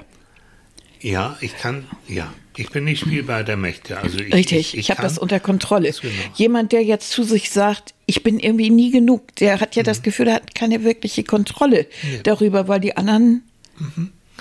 Ja, 1.02 1.38
ich 1.40 1.56
kann, 1.58 1.86
ja, 2.08 2.34
ich 2.60 2.70
bin 2.72 2.84
nicht 2.84 3.00
spielbar 3.02 3.44
der 3.44 3.58
Mächte. 3.58 3.98
Also 3.98 4.20
ich, 4.20 4.34
Richtig, 4.34 4.78
ich, 4.78 4.90
habe 4.90 4.98
kann- 4.98 5.06
das 5.06 5.18
unter 5.18 5.40
Kontrolle. 5.40 5.92
Genau. 6.02 6.14
Jemand, 6.36 6.72
der 6.72 6.84
jetzt 6.84 7.12
zu 7.12 7.24
sich 7.24 7.50
sagt, 7.52 7.94
ich 8.06 8.24
bin 8.24 8.40
irgendwie 8.40 8.70
nie 8.70 8.92
genug, 8.92 9.36
der 9.38 9.60
hat 9.62 9.76
ja 9.76 9.84
Mhm. 9.84 9.86
das 9.86 10.02
Gefühl, 10.02 10.28
er 10.28 10.36
hat 10.36 10.56
keine 10.56 10.84
wirkliche 10.84 11.24
Kontrolle 11.24 11.88
darüber, 12.24 12.68
weil 12.68 12.80
die 12.80 12.98
anderen 12.98 13.44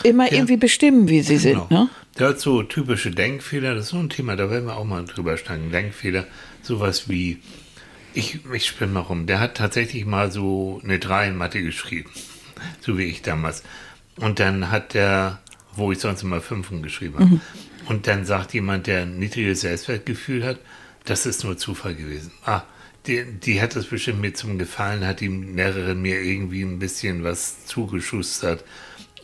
immer 0.03 0.31
irgendwie 0.33 0.57
bestimmen, 0.57 1.09
wie 1.09 1.23
sie 1.23 1.35
Mhm. 1.37 1.43
Genau. 1.43 1.61
sind. 1.61 1.71
Ne? 1.71 1.89
Der 2.19 2.29
hat 2.29 2.41
so 2.41 2.63
typische 2.63 3.11
Denkfehler, 3.13 3.75
das 3.75 3.85
ist 3.85 3.91
so 3.91 3.99
ein 3.99 4.09
Thema, 4.11 4.35
da 4.37 4.51
werden 4.51 4.67
wir 4.67 4.77
auch 4.77 4.85
mal 4.85 5.05
drüber 5.05 5.37
steigen. 5.37 5.71
Denkfehler, 5.71 6.27
sowas 6.63 7.09
wie, 7.09 7.39
ich, 8.15 8.41
ich 8.53 8.67
spinne 8.67 8.93
mal 8.93 9.01
rum, 9.01 9.27
der 9.27 9.39
hat 9.39 9.57
tatsächlich 9.57 10.05
mal 10.05 10.33
so 10.33 10.81
eine 10.83 10.99
3 10.99 11.29
in 11.29 11.37
Mathe 11.37 11.63
geschrieben, 11.63 12.11
so 12.81 12.99
wie 12.99 13.05
ich 13.05 13.23
damals. 13.23 13.63
Und 14.17 14.41
dann 14.41 14.73
hat 14.73 14.95
der, 14.95 15.39
wo 15.77 15.93
ich 15.93 16.01
sonst 16.01 16.23
immer 16.25 16.41
Fünfen 16.41 16.83
geschrieben 16.83 17.15
habe, 17.15 17.25
Mhm. 17.27 17.41
Und 17.89 18.07
dann 18.07 18.25
sagt 18.25 18.55
jemand, 18.55 18.87
der 18.87 19.03
ein 19.03 19.19
niedriges 19.19 19.63
Selbstwertgefühl 19.63 20.45
hat, 20.45 20.59
das 21.05 21.27
ist 21.27 21.45
nur 21.45 21.57
Zufall 21.57 21.95
gewesen. 21.95 22.33
Ah, 22.45 22.63
die, 23.07 23.25
die 23.25 23.61
hat 23.63 23.75
es 23.77 23.87
bestimmt 23.87 24.21
mir 24.21 24.35
zum 24.35 24.59
Gefallen, 24.59 25.07
hat 25.07 25.21
die 25.21 25.29
Lehrerin 25.29 26.03
mir 26.03 26.21
irgendwie 26.21 26.63
ein 26.63 26.79
bisschen 26.79 27.25
was 27.25 27.65
zugeschustert. 27.65 28.63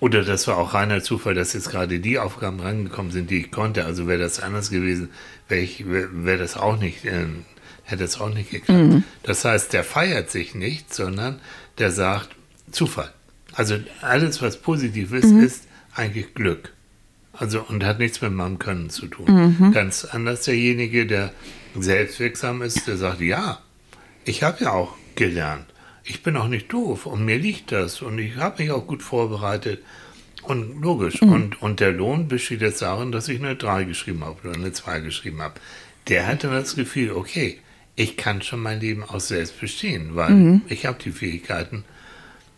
Oder 0.00 0.24
das 0.24 0.46
war 0.48 0.56
auch 0.56 0.74
reiner 0.74 1.02
Zufall, 1.02 1.34
dass 1.34 1.52
jetzt 1.52 1.70
gerade 1.70 2.00
die 2.00 2.18
Aufgaben 2.18 2.60
rangekommen 2.60 3.12
sind, 3.12 3.30
die 3.30 3.40
ich 3.40 3.50
konnte. 3.50 3.84
Also 3.84 4.06
wäre 4.06 4.18
das 4.18 4.40
anders 4.40 4.70
gewesen, 4.70 5.10
wäre 5.48 5.68
wär 5.88 6.38
das 6.38 6.56
auch 6.56 6.78
nicht, 6.78 7.04
ähm, 7.04 7.44
hätte 7.84 8.02
das 8.02 8.20
auch 8.20 8.32
nicht 8.32 8.50
geklappt. 8.50 8.80
Das 9.22 9.44
heißt, 9.44 9.72
der 9.72 9.84
feiert 9.84 10.30
sich 10.30 10.54
nicht, 10.54 10.92
sondern 10.92 11.40
der 11.78 11.90
sagt 11.90 12.30
Zufall. 12.70 13.12
Also 13.52 13.76
alles, 14.00 14.40
was 14.42 14.60
positiv 14.60 15.12
ist, 15.12 15.30
ist 15.30 15.64
eigentlich 15.94 16.34
Glück. 16.34 16.73
Also 17.36 17.64
und 17.68 17.84
hat 17.84 17.98
nichts 17.98 18.20
mit 18.20 18.32
meinem 18.32 18.58
Können 18.58 18.90
zu 18.90 19.06
tun. 19.06 19.72
Ganz 19.72 20.04
anders 20.04 20.42
derjenige, 20.42 21.06
der 21.06 21.32
selbstwirksam 21.78 22.62
ist, 22.62 22.86
der 22.86 22.96
sagt, 22.96 23.20
ja, 23.20 23.58
ich 24.24 24.42
habe 24.42 24.64
ja 24.64 24.72
auch 24.72 24.94
gelernt. 25.16 25.66
Ich 26.04 26.22
bin 26.22 26.36
auch 26.36 26.48
nicht 26.48 26.72
doof 26.72 27.06
und 27.06 27.24
mir 27.24 27.38
liegt 27.38 27.72
das 27.72 28.02
und 28.02 28.18
ich 28.18 28.36
habe 28.36 28.62
mich 28.62 28.72
auch 28.72 28.86
gut 28.86 29.02
vorbereitet. 29.02 29.82
Und 30.42 30.82
logisch. 30.82 31.22
Und, 31.22 31.62
und 31.62 31.80
der 31.80 31.92
Lohn 31.92 32.28
besteht 32.28 32.60
jetzt 32.60 32.82
darin, 32.82 33.12
dass 33.12 33.28
ich 33.28 33.38
eine 33.38 33.56
3 33.56 33.84
geschrieben 33.84 34.22
habe 34.22 34.36
oder 34.46 34.54
eine 34.54 34.72
2 34.72 35.00
geschrieben 35.00 35.40
habe. 35.40 35.54
Der 36.08 36.26
hatte 36.26 36.48
das 36.48 36.76
Gefühl, 36.76 37.12
okay, 37.12 37.58
ich 37.96 38.18
kann 38.18 38.42
schon 38.42 38.60
mein 38.60 38.78
Leben 38.78 39.02
auch 39.02 39.20
selbst 39.20 39.58
bestehen, 39.58 40.16
weil 40.16 40.60
ich 40.68 40.84
habe 40.84 40.98
die 41.02 41.12
Fähigkeiten 41.12 41.84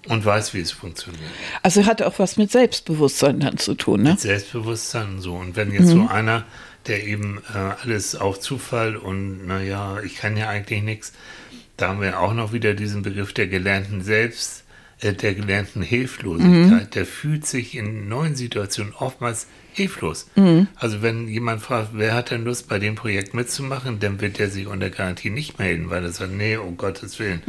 und 0.08 0.25
weiß, 0.25 0.54
wie 0.54 0.60
es 0.60 0.72
funktioniert. 0.72 1.22
Also 1.62 1.86
hat 1.86 2.02
auch 2.02 2.18
was 2.18 2.36
mit 2.36 2.50
Selbstbewusstsein 2.50 3.40
dann 3.40 3.58
zu 3.58 3.75
tun. 3.75 4.02
Ne? 4.02 4.16
Selbstbewusstsein 4.18 5.14
und 5.14 5.20
so. 5.20 5.34
Und 5.34 5.56
wenn 5.56 5.72
jetzt 5.72 5.88
so 5.88 6.06
einer, 6.08 6.44
der 6.86 7.04
eben 7.04 7.42
äh, 7.54 7.58
alles 7.82 8.14
auf 8.14 8.40
Zufall 8.40 8.96
und 8.96 9.46
naja, 9.46 9.98
ich 10.04 10.16
kann 10.16 10.36
ja 10.36 10.48
eigentlich 10.48 10.82
nichts, 10.82 11.12
da 11.76 11.88
haben 11.88 12.00
wir 12.00 12.20
auch 12.20 12.32
noch 12.32 12.52
wieder 12.52 12.75
diesen 12.75 13.02
Begriff 13.02 13.32
der 13.32 13.48
gelernten 13.48 14.02
Selbst, 14.02 14.64
äh, 15.00 15.12
der 15.12 15.34
gelernten 15.34 15.82
Hilflosigkeit. 15.82 16.94
Der 16.94 17.06
fühlt 17.06 17.46
sich 17.46 17.76
in 17.76 18.09
neuen 18.09 18.37
Situationen 18.37 18.94
oftmals 18.94 19.46
hilflos. 19.72 20.26
Also 20.76 21.02
wenn 21.02 21.28
jemand 21.28 21.61
fragt, 21.61 21.90
wer 21.92 22.14
hat 22.14 22.31
denn 22.31 22.44
Lust 22.44 22.66
bei 22.66 22.78
dem 22.78 22.94
Projekt 22.94 23.35
mitzumachen, 23.35 23.98
dann 24.00 24.20
wird 24.22 24.38
der 24.38 24.48
sich 24.48 24.66
unter 24.68 24.88
Garantie 24.88 25.28
nicht 25.28 25.59
melden, 25.59 25.90
weil 25.90 26.02
er 26.02 26.12
sagt, 26.12 26.33
nee, 26.33 26.57
um 26.57 26.78
Gottes 26.78 27.18
Willen 27.18 27.42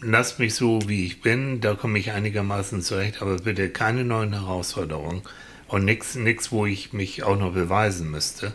lasst 0.00 0.38
mich 0.38 0.54
so, 0.54 0.80
wie 0.86 1.06
ich 1.06 1.20
bin, 1.20 1.60
da 1.60 1.74
komme 1.74 1.98
ich 1.98 2.12
einigermaßen 2.12 2.82
zurecht, 2.82 3.22
aber 3.22 3.36
bitte 3.36 3.68
keine 3.68 4.04
neuen 4.04 4.32
Herausforderungen. 4.32 5.22
Und 5.68 5.84
nichts, 5.84 6.14
nix, 6.14 6.50
wo 6.50 6.64
ich 6.64 6.94
mich 6.94 7.24
auch 7.24 7.38
noch 7.38 7.52
beweisen 7.52 8.10
müsste. 8.10 8.54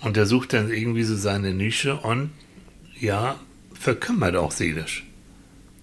Und 0.00 0.16
er 0.16 0.24
sucht 0.24 0.54
dann 0.54 0.70
irgendwie 0.70 1.02
so 1.02 1.14
seine 1.14 1.52
Nische. 1.52 1.96
Und 1.96 2.30
ja, 2.98 3.38
verkümmert 3.74 4.36
auch 4.36 4.50
seelisch. 4.50 5.04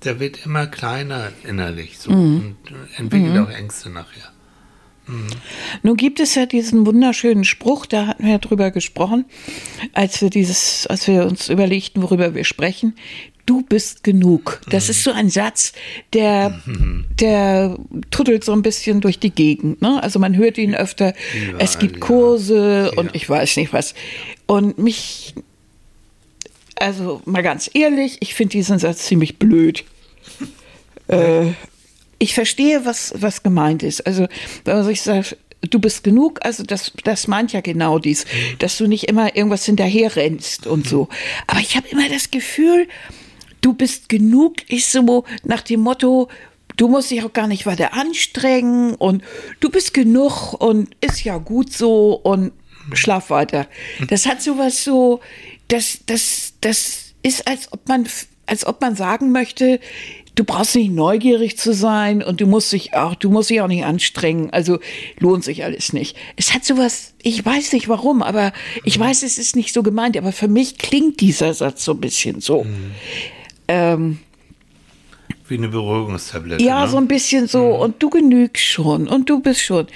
Der 0.03 0.19
wird 0.19 0.45
immer 0.45 0.65
kleiner 0.65 1.31
innerlich 1.43 1.99
so. 1.99 2.09
Und 2.09 2.55
entwickelt 2.97 3.37
auch 3.37 3.51
Ängste 3.51 3.91
nachher. 3.91 4.31
Nun 5.83 5.95
gibt 5.95 6.19
es 6.19 6.35
ja 6.35 6.45
diesen 6.45 6.85
wunderschönen 6.85 7.45
Spruch, 7.45 7.85
da 7.85 8.07
hatten 8.07 8.23
wir 8.23 8.31
ja 8.31 8.37
drüber 8.39 8.71
gesprochen, 8.71 9.25
als 9.93 10.21
wir 10.21 10.29
dieses, 10.29 10.85
als 10.87 11.07
wir 11.07 11.25
uns 11.25 11.49
überlegten, 11.49 12.01
worüber 12.01 12.35
wir 12.35 12.43
sprechen. 12.43 12.95
Du 13.47 13.61
bist 13.63 14.03
genug. 14.03 14.61
Das 14.69 14.89
ist 14.89 15.03
so 15.03 15.11
ein 15.11 15.29
Satz, 15.29 15.71
der, 16.13 16.61
der 17.19 17.77
tuddelt 18.11 18.43
so 18.43 18.51
ein 18.51 18.61
bisschen 18.61 19.01
durch 19.01 19.19
die 19.19 19.31
Gegend. 19.31 19.81
Ne? 19.81 20.03
Also 20.03 20.19
man 20.19 20.35
hört 20.35 20.57
ihn 20.59 20.75
öfter. 20.75 21.13
Überall, 21.33 21.63
es 21.63 21.79
gibt. 21.79 21.99
Kurse 22.01 22.91
Ja. 22.93 22.99
und 22.99 23.15
ich 23.15 23.27
weiß 23.27 23.55
nicht 23.57 23.71
was. 23.73 23.95
Und 24.47 24.77
mich, 24.77 25.33
also 26.75 27.21
mal 27.25 27.41
ganz 27.41 27.69
ehrlich, 27.73 28.17
ich 28.19 28.35
finde 28.35 28.51
diesen 28.51 28.79
Satz 28.79 29.05
ziemlich 29.05 29.39
blöd. 29.39 29.85
Äh, 31.07 31.51
ich 32.19 32.33
verstehe, 32.33 32.83
was, 32.85 33.13
was 33.17 33.43
gemeint 33.43 33.81
ist. 33.81 34.05
Also, 34.05 34.27
wenn 34.65 34.75
man 34.75 34.83
sich 34.85 35.01
sagt, 35.01 35.37
du 35.61 35.79
bist 35.79 36.03
genug, 36.03 36.39
also 36.43 36.63
das, 36.63 36.91
das 37.05 37.27
meint 37.27 37.53
ja 37.53 37.61
genau 37.61 37.97
dies, 37.97 38.25
dass 38.59 38.77
du 38.77 38.87
nicht 38.87 39.05
immer 39.05 39.35
irgendwas 39.37 39.65
hinterher 39.65 40.15
rennst 40.17 40.67
und 40.67 40.87
so. 40.87 41.07
Aber 41.47 41.61
ich 41.61 41.77
habe 41.77 41.87
immer 41.87 42.09
das 42.09 42.29
Gefühl, 42.29 42.87
du 43.67 43.73
bist 43.73 44.07
genug, 44.07 44.69
ist 44.69 44.93
so 44.93 45.25
nach 45.43 45.61
dem 45.61 45.81
Motto, 45.81 46.29
du 46.77 46.87
musst 46.87 47.11
dich 47.11 47.21
auch 47.23 47.33
gar 47.33 47.47
nicht 47.47 47.65
weiter 47.65 47.93
anstrengen 47.93 48.95
und 48.95 49.21
du 49.59 49.69
bist 49.69 49.93
genug 49.93 50.53
und 50.53 50.95
ist 51.01 51.25
ja 51.25 51.37
gut 51.37 51.73
so 51.73 52.13
und 52.13 52.53
schlaf 52.93 53.29
weiter. 53.29 53.67
Das 54.07 54.25
hat 54.25 54.41
sowas 54.41 54.85
so, 54.85 55.19
das, 55.67 55.99
das, 56.05 56.53
das 56.61 57.13
ist, 57.23 57.45
als 57.45 57.73
ob 57.73 57.89
man, 57.89 58.07
als 58.45 58.65
ob 58.65 58.79
man 58.79 58.95
sagen 58.95 59.33
möchte, 59.33 59.81
du 60.35 60.45
brauchst 60.45 60.75
nicht 60.75 60.91
neugierig 60.91 61.57
zu 61.57 61.73
sein 61.73 62.23
und 62.23 62.39
du 62.39 62.45
musst 62.45 62.71
dich 62.71 62.93
auch, 62.93 63.15
du 63.15 63.29
musst 63.29 63.49
dich 63.49 63.59
auch 63.59 63.67
nicht 63.67 63.83
anstrengen. 63.83 64.49
Also 64.51 64.79
lohnt 65.19 65.43
sich 65.43 65.65
alles 65.65 65.91
nicht. 65.91 66.15
Es 66.37 66.53
hat 66.53 66.63
sowas, 66.63 67.15
ich 67.21 67.43
weiß 67.43 67.73
nicht 67.73 67.89
warum, 67.89 68.23
aber 68.23 68.53
ich 68.85 68.97
weiß, 68.97 69.23
es 69.23 69.37
ist 69.37 69.57
nicht 69.57 69.73
so 69.73 69.83
gemeint, 69.83 70.15
aber 70.15 70.31
für 70.31 70.47
mich 70.47 70.77
klingt 70.77 71.19
dieser 71.19 71.53
Satz 71.53 71.83
so 71.83 71.93
ein 71.93 71.99
bisschen 71.99 72.39
so. 72.39 72.65
Ähm, 73.67 74.19
Wie 75.47 75.57
eine 75.57 75.67
Beruhigungstablette. 75.67 76.63
ja, 76.63 76.83
ne? 76.83 76.89
so 76.89 76.97
ein 76.97 77.07
bisschen 77.07 77.47
so, 77.47 77.75
und 77.75 78.01
du 78.01 78.09
genügst 78.09 78.63
schon 78.63 79.07
und 79.07 79.29
du 79.29 79.39
bist 79.39 79.61
schon. 79.61 79.87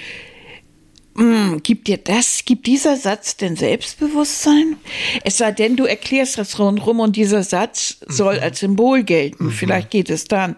Mm, 1.14 1.58
gibt 1.62 1.88
dir 1.88 1.98
das, 1.98 2.44
gibt 2.44 2.66
dieser 2.66 2.96
Satz 2.96 3.36
denn 3.36 3.56
Selbstbewusstsein? 3.56 4.76
Es 5.24 5.38
sei 5.38 5.52
denn, 5.52 5.76
du 5.76 5.84
erklärst 5.84 6.38
das 6.38 6.58
rundherum 6.58 7.00
und 7.00 7.16
dieser 7.16 7.42
Satz 7.42 7.98
soll 8.06 8.38
als 8.38 8.60
Symbol 8.60 9.02
gelten. 9.02 9.50
Vielleicht 9.50 9.90
geht 9.90 10.08
es 10.08 10.24
dann. 10.24 10.56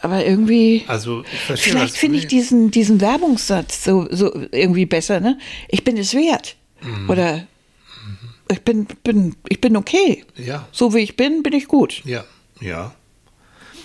Aber 0.00 0.24
irgendwie. 0.24 0.84
Also, 0.88 1.22
verstehe 1.46 1.72
Vielleicht 1.72 1.96
finde 1.96 2.18
ich 2.18 2.26
diesen, 2.26 2.70
diesen 2.70 3.00
Werbungssatz 3.00 3.84
so, 3.84 4.06
so 4.10 4.32
irgendwie 4.50 4.86
besser, 4.86 5.20
ne? 5.20 5.38
Ich 5.68 5.84
bin 5.84 5.96
es 5.96 6.14
wert. 6.14 6.56
Mhm. 6.80 7.08
Oder 7.08 7.46
ich 8.52 8.62
bin, 8.62 8.86
bin, 9.04 9.36
ich 9.48 9.60
bin 9.60 9.76
okay. 9.76 10.24
Ja. 10.36 10.68
So 10.72 10.94
wie 10.94 11.00
ich 11.00 11.16
bin, 11.16 11.42
bin 11.42 11.52
ich 11.52 11.66
gut. 11.68 12.02
Ja, 12.04 12.24
ja. 12.60 12.94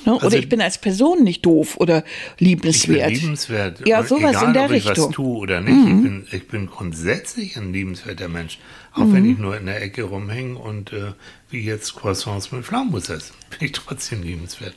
Ne? 0.05 0.13
Also- 0.13 0.27
oder 0.27 0.37
ich 0.37 0.47
bin 0.47 0.61
als 0.61 0.77
Person 0.77 1.23
nicht 1.23 1.45
doof 1.45 1.77
oder 1.77 1.97
Ich 1.99 2.03
bin 2.37 2.47
liebenswert. 2.47 3.11
liebenswert. 3.11 3.87
Ja, 3.87 4.03
sowas 4.03 4.31
egal, 4.31 4.47
in 4.47 4.53
der 4.53 4.65
ob 4.65 4.71
ich 4.71 4.87
Richtung. 4.87 5.05
Mhm. 5.05 5.09
was 5.09 5.15
tue 5.15 5.37
oder 5.37 5.61
nicht. 5.61 5.77
Ich, 5.77 6.03
bin, 6.03 6.27
ich 6.31 6.47
bin 6.47 6.65
grundsätzlich 6.67 7.57
ein 7.57 7.73
liebenswerter 7.73 8.27
Mensch. 8.29 8.59
Auch 8.93 9.01
wenn 9.11 9.23
Mhm. 9.23 9.31
ich 9.33 9.37
nur 9.37 9.57
in 9.57 9.65
der 9.65 9.81
Ecke 9.81 10.03
rumhänge 10.03 10.57
und 10.57 10.93
äh, 10.93 11.11
wie 11.49 11.61
jetzt 11.61 11.95
Croissants 11.95 12.51
mit 12.51 12.65
Pflaumenmus 12.65 13.09
esse, 13.09 13.33
bin 13.49 13.67
ich 13.67 13.71
trotzdem 13.73 14.23
liebenswert. 14.23 14.75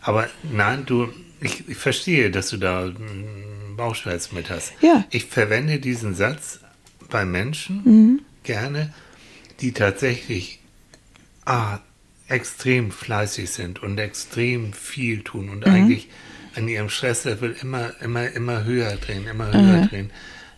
Aber 0.00 0.28
nein, 0.50 0.84
du, 0.86 1.08
ich, 1.40 1.68
ich 1.68 1.76
verstehe, 1.76 2.30
dass 2.30 2.48
du 2.50 2.56
da 2.56 2.86
mm, 2.86 3.76
Bauchschmerzen 3.76 4.34
mit 4.34 4.48
hast. 4.50 4.72
Ja. 4.80 5.04
Ich 5.10 5.26
verwende 5.26 5.78
diesen 5.78 6.14
Satz 6.14 6.60
bei 7.10 7.24
Menschen 7.24 7.82
Mhm. 7.84 8.20
gerne, 8.44 8.92
die 9.60 9.72
tatsächlich 9.72 10.60
ah, 11.44 11.78
extrem 12.28 12.90
fleißig 12.92 13.50
sind 13.50 13.82
und 13.82 13.98
extrem 13.98 14.72
viel 14.72 15.22
tun 15.22 15.48
und 15.50 15.66
eigentlich 15.66 16.08
an 16.54 16.68
ihrem 16.68 16.88
Stresslevel 16.88 17.56
immer, 17.60 17.92
immer, 18.00 18.30
immer 18.30 18.64
höher 18.64 18.96
drehen, 18.96 19.26
immer 19.26 19.52
höher 19.52 19.86
drehen. 19.86 20.10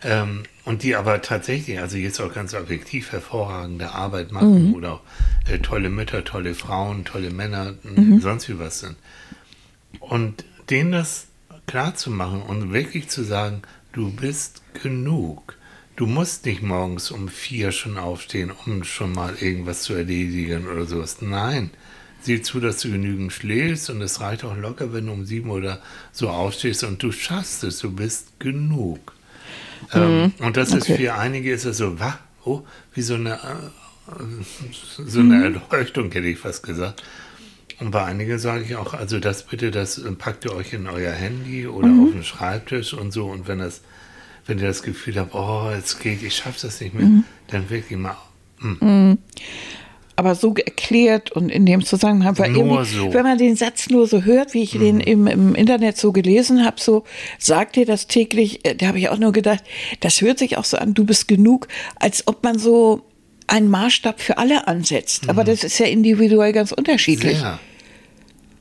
Ähm, 0.05 0.43
und 0.65 0.83
die 0.83 0.97
aber 0.97 1.23
tatsächlich, 1.23 1.79
also 1.79 1.97
jetzt 1.97 2.21
auch 2.21 2.33
ganz 2.33 2.55
objektiv 2.55 3.13
hervorragende 3.13 3.93
Arbeit 3.93 4.33
machen 4.33 4.75
oder 4.75 4.95
auch 4.95 5.01
äh, 5.49 5.59
tolle 5.59 5.91
Mütter, 5.91 6.25
tolle 6.25 6.55
Frauen, 6.55 7.05
tolle 7.05 7.31
Männer, 7.31 7.75
sonst 8.21 8.49
wie 8.49 8.59
was 8.59 8.81
sind. 8.81 8.97
Und 10.01 10.45
denen 10.71 10.93
das 10.93 11.27
klar 11.67 11.95
zu 11.95 12.11
machen 12.11 12.43
und 12.43 12.73
wirklich 12.73 13.09
zu 13.09 13.23
sagen, 13.23 13.63
du 13.93 14.11
bist 14.11 14.63
genug. 14.83 15.57
Du 15.97 16.07
musst 16.07 16.47
nicht 16.47 16.63
morgens 16.63 17.11
um 17.11 17.29
vier 17.29 17.71
schon 17.71 17.99
aufstehen, 17.99 18.51
um 18.67 18.83
schon 18.85 19.13
mal 19.13 19.35
irgendwas 19.41 19.83
zu 19.83 19.95
erledigen 19.95 20.67
oder 20.67 20.87
sowas. 20.87 21.19
Nein, 21.21 21.71
sieh 22.23 22.41
zu, 22.41 22.61
dass 22.61 22.79
du 22.79 22.91
genügend 22.91 23.33
schläfst 23.33 23.91
und 23.91 24.01
es 24.01 24.21
reicht 24.21 24.45
auch 24.45 24.57
locker, 24.57 24.93
wenn 24.93 25.07
du 25.07 25.13
um 25.13 25.27
sieben 25.27 25.51
oder 25.51 25.83
so 26.13 26.31
aufstehst 26.31 26.85
und 26.85 27.03
du 27.03 27.13
schaffst 27.13 27.65
es, 27.65 27.79
du 27.79 27.93
bist 27.93 28.39
genug. 28.39 29.13
Ähm, 29.93 30.33
und 30.39 30.57
das 30.57 30.73
ist 30.73 30.89
okay. 30.89 30.97
für 30.97 31.15
einige 31.15 31.53
ist 31.53 31.65
es 31.65 31.79
so, 31.79 31.99
wa, 31.99 32.19
oh, 32.45 32.63
wie 32.95 33.03
so 33.03 33.15
eine, 33.15 33.35
äh, 33.35 34.23
so 35.07 35.21
eine 35.21 35.45
Erleuchtung, 35.45 36.11
hätte 36.11 36.27
ich 36.27 36.39
fast 36.39 36.63
gesagt. 36.63 37.03
Und 37.81 37.91
bei 37.91 38.05
einigen 38.05 38.39
sage 38.39 38.65
ich 38.65 38.77
auch, 38.77 38.95
also 38.95 39.19
das 39.19 39.45
bitte, 39.45 39.71
das 39.71 39.99
äh, 39.99 40.13
packt 40.13 40.45
ihr 40.45 40.55
euch 40.55 40.73
in 40.73 40.87
euer 40.87 41.13
Handy 41.13 41.67
oder 41.67 41.89
auf 41.89 42.13
den 42.13 42.25
Schreibtisch 42.25 42.95
und 42.95 43.13
so. 43.13 43.27
Und 43.27 43.49
wenn 43.49 43.59
das, 43.59 43.83
wenn 44.47 44.59
ihr 44.59 44.67
das 44.67 44.83
Gefühl 44.83 45.17
habt, 45.17 45.35
oh, 45.35 45.71
jetzt 45.75 46.01
geht, 46.01 46.23
ich 46.23 46.35
schaffe 46.37 46.59
das 46.63 46.81
nicht 46.81 46.95
mehr, 46.95 47.23
dann 47.49 47.71
wirklich 47.71 47.99
mal. 47.99 48.17
aber 50.17 50.35
so 50.35 50.55
erklärt 50.55 51.33
und 51.33 51.49
in 51.49 51.67
dem 51.67 51.85
Zusammenhang, 51.85 52.39
weil 52.39 52.51
Nur 52.51 52.65
irgendwie, 52.81 52.97
so. 52.97 53.13
wenn 53.15 53.23
man 53.25 53.39
den 53.39 53.57
Satz 53.57 53.89
nur 53.89 54.07
so 54.07 54.23
hört, 54.23 54.55
wie 54.55 54.63
ich 54.63 54.73
den 54.73 55.01
im, 55.01 55.27
im 55.27 55.55
Internet 55.55 55.97
so 55.97 56.13
gelesen 56.13 56.65
habe, 56.65 56.77
so 56.81 57.05
sagt 57.39 57.77
ihr 57.77 57.87
das 57.87 58.07
täglich, 58.07 58.65
äh, 58.65 58.75
da 58.75 58.87
habe 58.89 58.99
ich 58.99 59.09
auch 59.09 59.19
nur 59.19 59.33
gedacht, 59.33 59.65
das 60.01 60.21
hört 60.21 60.39
sich 60.39 60.59
auch 60.59 60.65
so 60.65 60.77
an, 60.77 60.95
du 60.95 61.05
bist 61.05 61.29
genug, 61.29 61.67
als 61.97 62.27
ob 62.29 62.45
man 62.45 62.59
so 62.59 63.03
einen 63.49 63.69
Maßstab 63.71 64.21
für 64.21 64.39
alle 64.39 64.69
ansetzt. 64.69 65.29
Aber 65.29 65.45
das 65.45 65.65
ist 65.65 65.79
ja 65.79 65.87
individuell 65.87 66.53
ganz 66.53 66.73
unterschiedlich. 66.73 67.39
Sehr, 67.39 67.59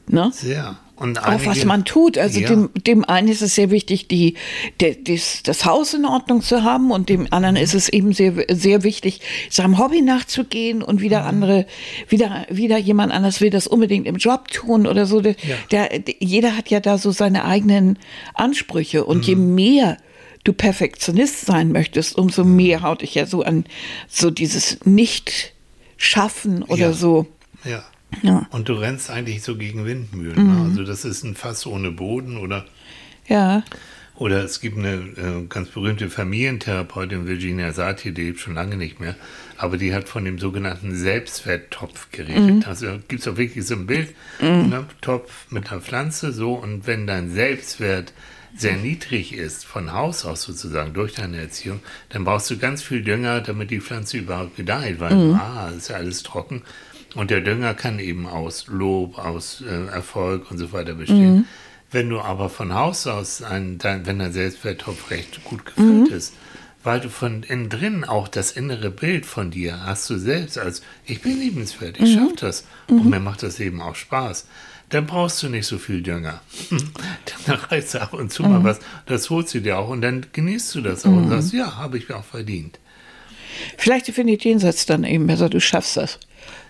Ne? 0.08 0.32
sehr. 0.34 0.78
Und 1.02 1.18
Auch 1.20 1.28
was 1.46 1.48
einige- 1.48 1.66
man 1.66 1.84
tut. 1.84 2.18
Also 2.20 2.40
Ja. 2.40 2.48
dem, 2.50 2.70
dem 2.86 3.04
einen 3.04 3.28
ist 3.28 3.42
es 3.42 3.56
sehr 3.56 3.72
wichtig, 3.72 4.08
die, 4.08 4.36
der, 4.82 4.94
das, 4.96 5.42
das 5.42 5.66
Haus 5.66 5.96
in 5.96 6.06
Ordnung 6.06 6.44
zu 6.44 6.64
haben 6.64 6.92
und 6.92 7.10
dem 7.10 7.26
anderen 7.32 7.56
ist 7.56 7.74
es 7.74 7.90
eben 7.90 8.14
sehr, 8.14 8.34
sehr 8.52 8.84
wichtig, 8.84 9.20
seinem 9.50 9.80
Hobby 9.80 10.02
nachzugehen 10.04 10.84
und 10.84 10.98
Mhm. 10.98 11.02
wieder 11.02 11.26
andere, 11.26 11.66
wieder, 12.08 12.46
wieder 12.52 12.78
jemand 12.78 13.12
anders 13.12 13.42
will 13.42 13.50
das 13.50 13.66
unbedingt 13.66 14.06
im 14.06 14.18
Job 14.18 14.50
tun 14.50 14.86
oder 14.86 15.08
so. 15.08 15.22
Der, 15.22 15.36
Ja. 15.72 15.88
der, 15.90 16.16
jeder 16.20 16.56
hat 16.56 16.70
ja 16.70 16.80
da 16.80 17.00
so 17.00 17.10
seine 17.10 17.46
eigenen 17.46 17.98
Ansprüche 18.36 19.04
und 19.04 19.18
Mhm. 19.20 19.24
je 19.24 19.36
mehr 19.38 19.98
du 20.44 20.54
Perfektionist 20.54 21.46
sein 21.48 21.72
möchtest, 21.72 22.16
umso 22.16 22.44
Mhm. 22.44 22.56
mehr 22.58 22.82
haut 22.84 23.02
dich 23.02 23.16
ja 23.16 23.26
so 23.26 23.42
an 23.42 23.66
so 24.08 24.30
dieses 24.30 24.78
Nicht-Schaffen 24.86 26.64
oder 26.64 26.78
Ja. 26.90 26.94
so. 26.94 27.26
Ja. 27.64 27.84
Ja. 28.21 28.45
Und 28.52 28.69
du 28.69 28.74
rennst 28.74 29.10
eigentlich 29.10 29.41
so 29.41 29.58
gegen 29.58 29.86
Windmühlen. 29.86 30.47
Ne? 30.47 30.69
Also 30.69 30.84
das 30.84 31.06
ist 31.06 31.24
ein 31.24 31.36
Fass 31.36 31.65
ohne 31.65 31.91
Boden 31.91 32.38
oder 32.38 32.65
Ja. 33.28 33.63
Oder 34.15 34.43
es 34.43 34.62
gibt 34.62 34.78
eine 34.78 34.93
äh, 34.93 35.45
ganz 35.50 35.69
berühmte 35.69 36.08
Familientherapeutin, 36.08 37.26
Virginia 37.26 37.71
Satir, 37.74 38.12
die 38.12 38.26
lebt 38.26 38.39
schon 38.39 38.54
lange 38.54 38.78
nicht 38.78 39.00
mehr, 39.00 39.15
aber 39.58 39.78
die 39.78 39.95
hat 39.95 40.08
von 40.08 40.24
dem 40.26 40.38
sogenannten 40.38 40.95
Selbstwerttopf 40.95 42.12
geredet. 42.12 42.67
Also 42.67 43.00
gibt 43.08 43.21
es 43.21 43.28
auch 43.28 43.38
wirklich 43.38 43.65
so 43.65 43.74
ein 43.74 43.88
Bild, 43.88 44.13
ne, 44.39 44.86
Topf 45.02 45.47
mit 45.50 45.71
einer 45.71 45.82
Pflanze, 45.82 46.34
so, 46.34 46.54
und 46.54 46.86
wenn 46.86 47.08
dein 47.08 47.32
Selbstwert 47.32 48.13
sehr 48.56 48.76
niedrig 48.76 49.34
ist, 49.34 49.65
von 49.65 49.91
Haus 49.93 50.24
aus 50.26 50.43
sozusagen, 50.43 50.93
durch 50.93 51.15
deine 51.15 51.38
Erziehung, 51.38 51.80
dann 52.10 52.24
brauchst 52.24 52.52
du 52.52 52.58
ganz 52.58 52.84
viel 52.84 53.02
Dünger, 53.02 53.41
damit 53.41 53.71
die 53.71 53.80
Pflanze 53.80 54.17
überhaupt 54.17 54.56
gedeiht, 54.56 55.00
weil, 55.00 55.13
ah, 55.34 55.71
ist 55.76 55.89
ja 55.89 55.95
alles 55.95 56.21
trocken. 56.21 56.62
Und 57.15 57.30
der 57.30 57.41
Dünger 57.41 57.74
kann 57.74 58.00
eben 58.00 58.26
aus 58.26 58.67
Lob, 58.67 59.17
aus 59.17 59.62
äh, 59.62 59.88
Erfolg 59.88 60.50
und 60.50 60.58
so 60.58 60.71
weiter 60.71 60.93
bestehen. 60.93 61.45
Wenn 61.91 62.10
du 62.10 62.21
aber 62.21 62.50
von 62.50 62.74
Haus 62.74 63.06
aus, 63.06 63.41
ein, 63.41 63.78
dein, 63.78 64.06
wenn 64.06 64.19
dein 64.19 64.32
Selbstwerttopf 64.32 65.12
recht 65.12 65.43
gut 65.43 65.65
gefüllt 65.65 66.08
ist, 66.10 66.34
weil 66.84 67.02
du 67.02 67.10
von 67.10 67.43
innen 67.43 67.69
drin 67.69 68.06
auch 68.06 68.28
das 68.28 68.52
innere 68.52 68.89
Bild 68.89 69.26
von 69.26 69.52
dir 69.52 69.86
hast 69.86 70.10
du 70.10 70.17
selbst 70.17 70.58
als, 70.58 70.82
ich 71.06 71.21
bin 71.21 71.39
liebenswert, 71.39 72.00
ich 72.00 72.13
schaff 72.13 72.34
das. 72.38 72.65
Und 72.88 73.10
mir 73.10 73.19
macht 73.19 73.43
das 73.43 73.60
Leben 73.60 73.82
auch 73.82 73.95
Spaß, 73.95 74.47
dann 74.89 75.06
brauchst 75.06 75.43
du 75.43 75.50
nicht 75.50 75.67
so 75.67 75.78
viel 75.78 76.02
Dünger. 76.02 76.41
dann 77.45 77.56
reißt 77.56 77.95
du 77.95 78.02
ab 78.02 78.13
und 78.13 78.32
zu 78.32 78.43
mal 78.43 78.63
was, 78.63 78.80
das 79.06 79.30
holst 79.30 79.54
du 79.54 79.60
dir 79.60 79.78
auch 79.78 79.89
und 79.89 80.02
dann 80.02 80.26
genießt 80.32 80.76
du 80.76 80.82
das 80.82 81.06
auch 81.06 81.12
und 81.12 81.30
sagst, 81.30 81.54
ja, 81.54 81.76
habe 81.78 81.97
ich 81.97 82.10
mir 82.10 82.15
auch 82.15 82.26
verdient. 82.26 82.80
Vielleicht 83.78 84.08
finde 84.08 84.34
ich 84.34 84.39
den 84.39 84.60
Satz 84.60 84.86
dann 84.86 85.04
eben 85.04 85.28
besser, 85.28 85.50
du 85.50 85.60
schaffst 85.60 85.97
das. 85.97 86.19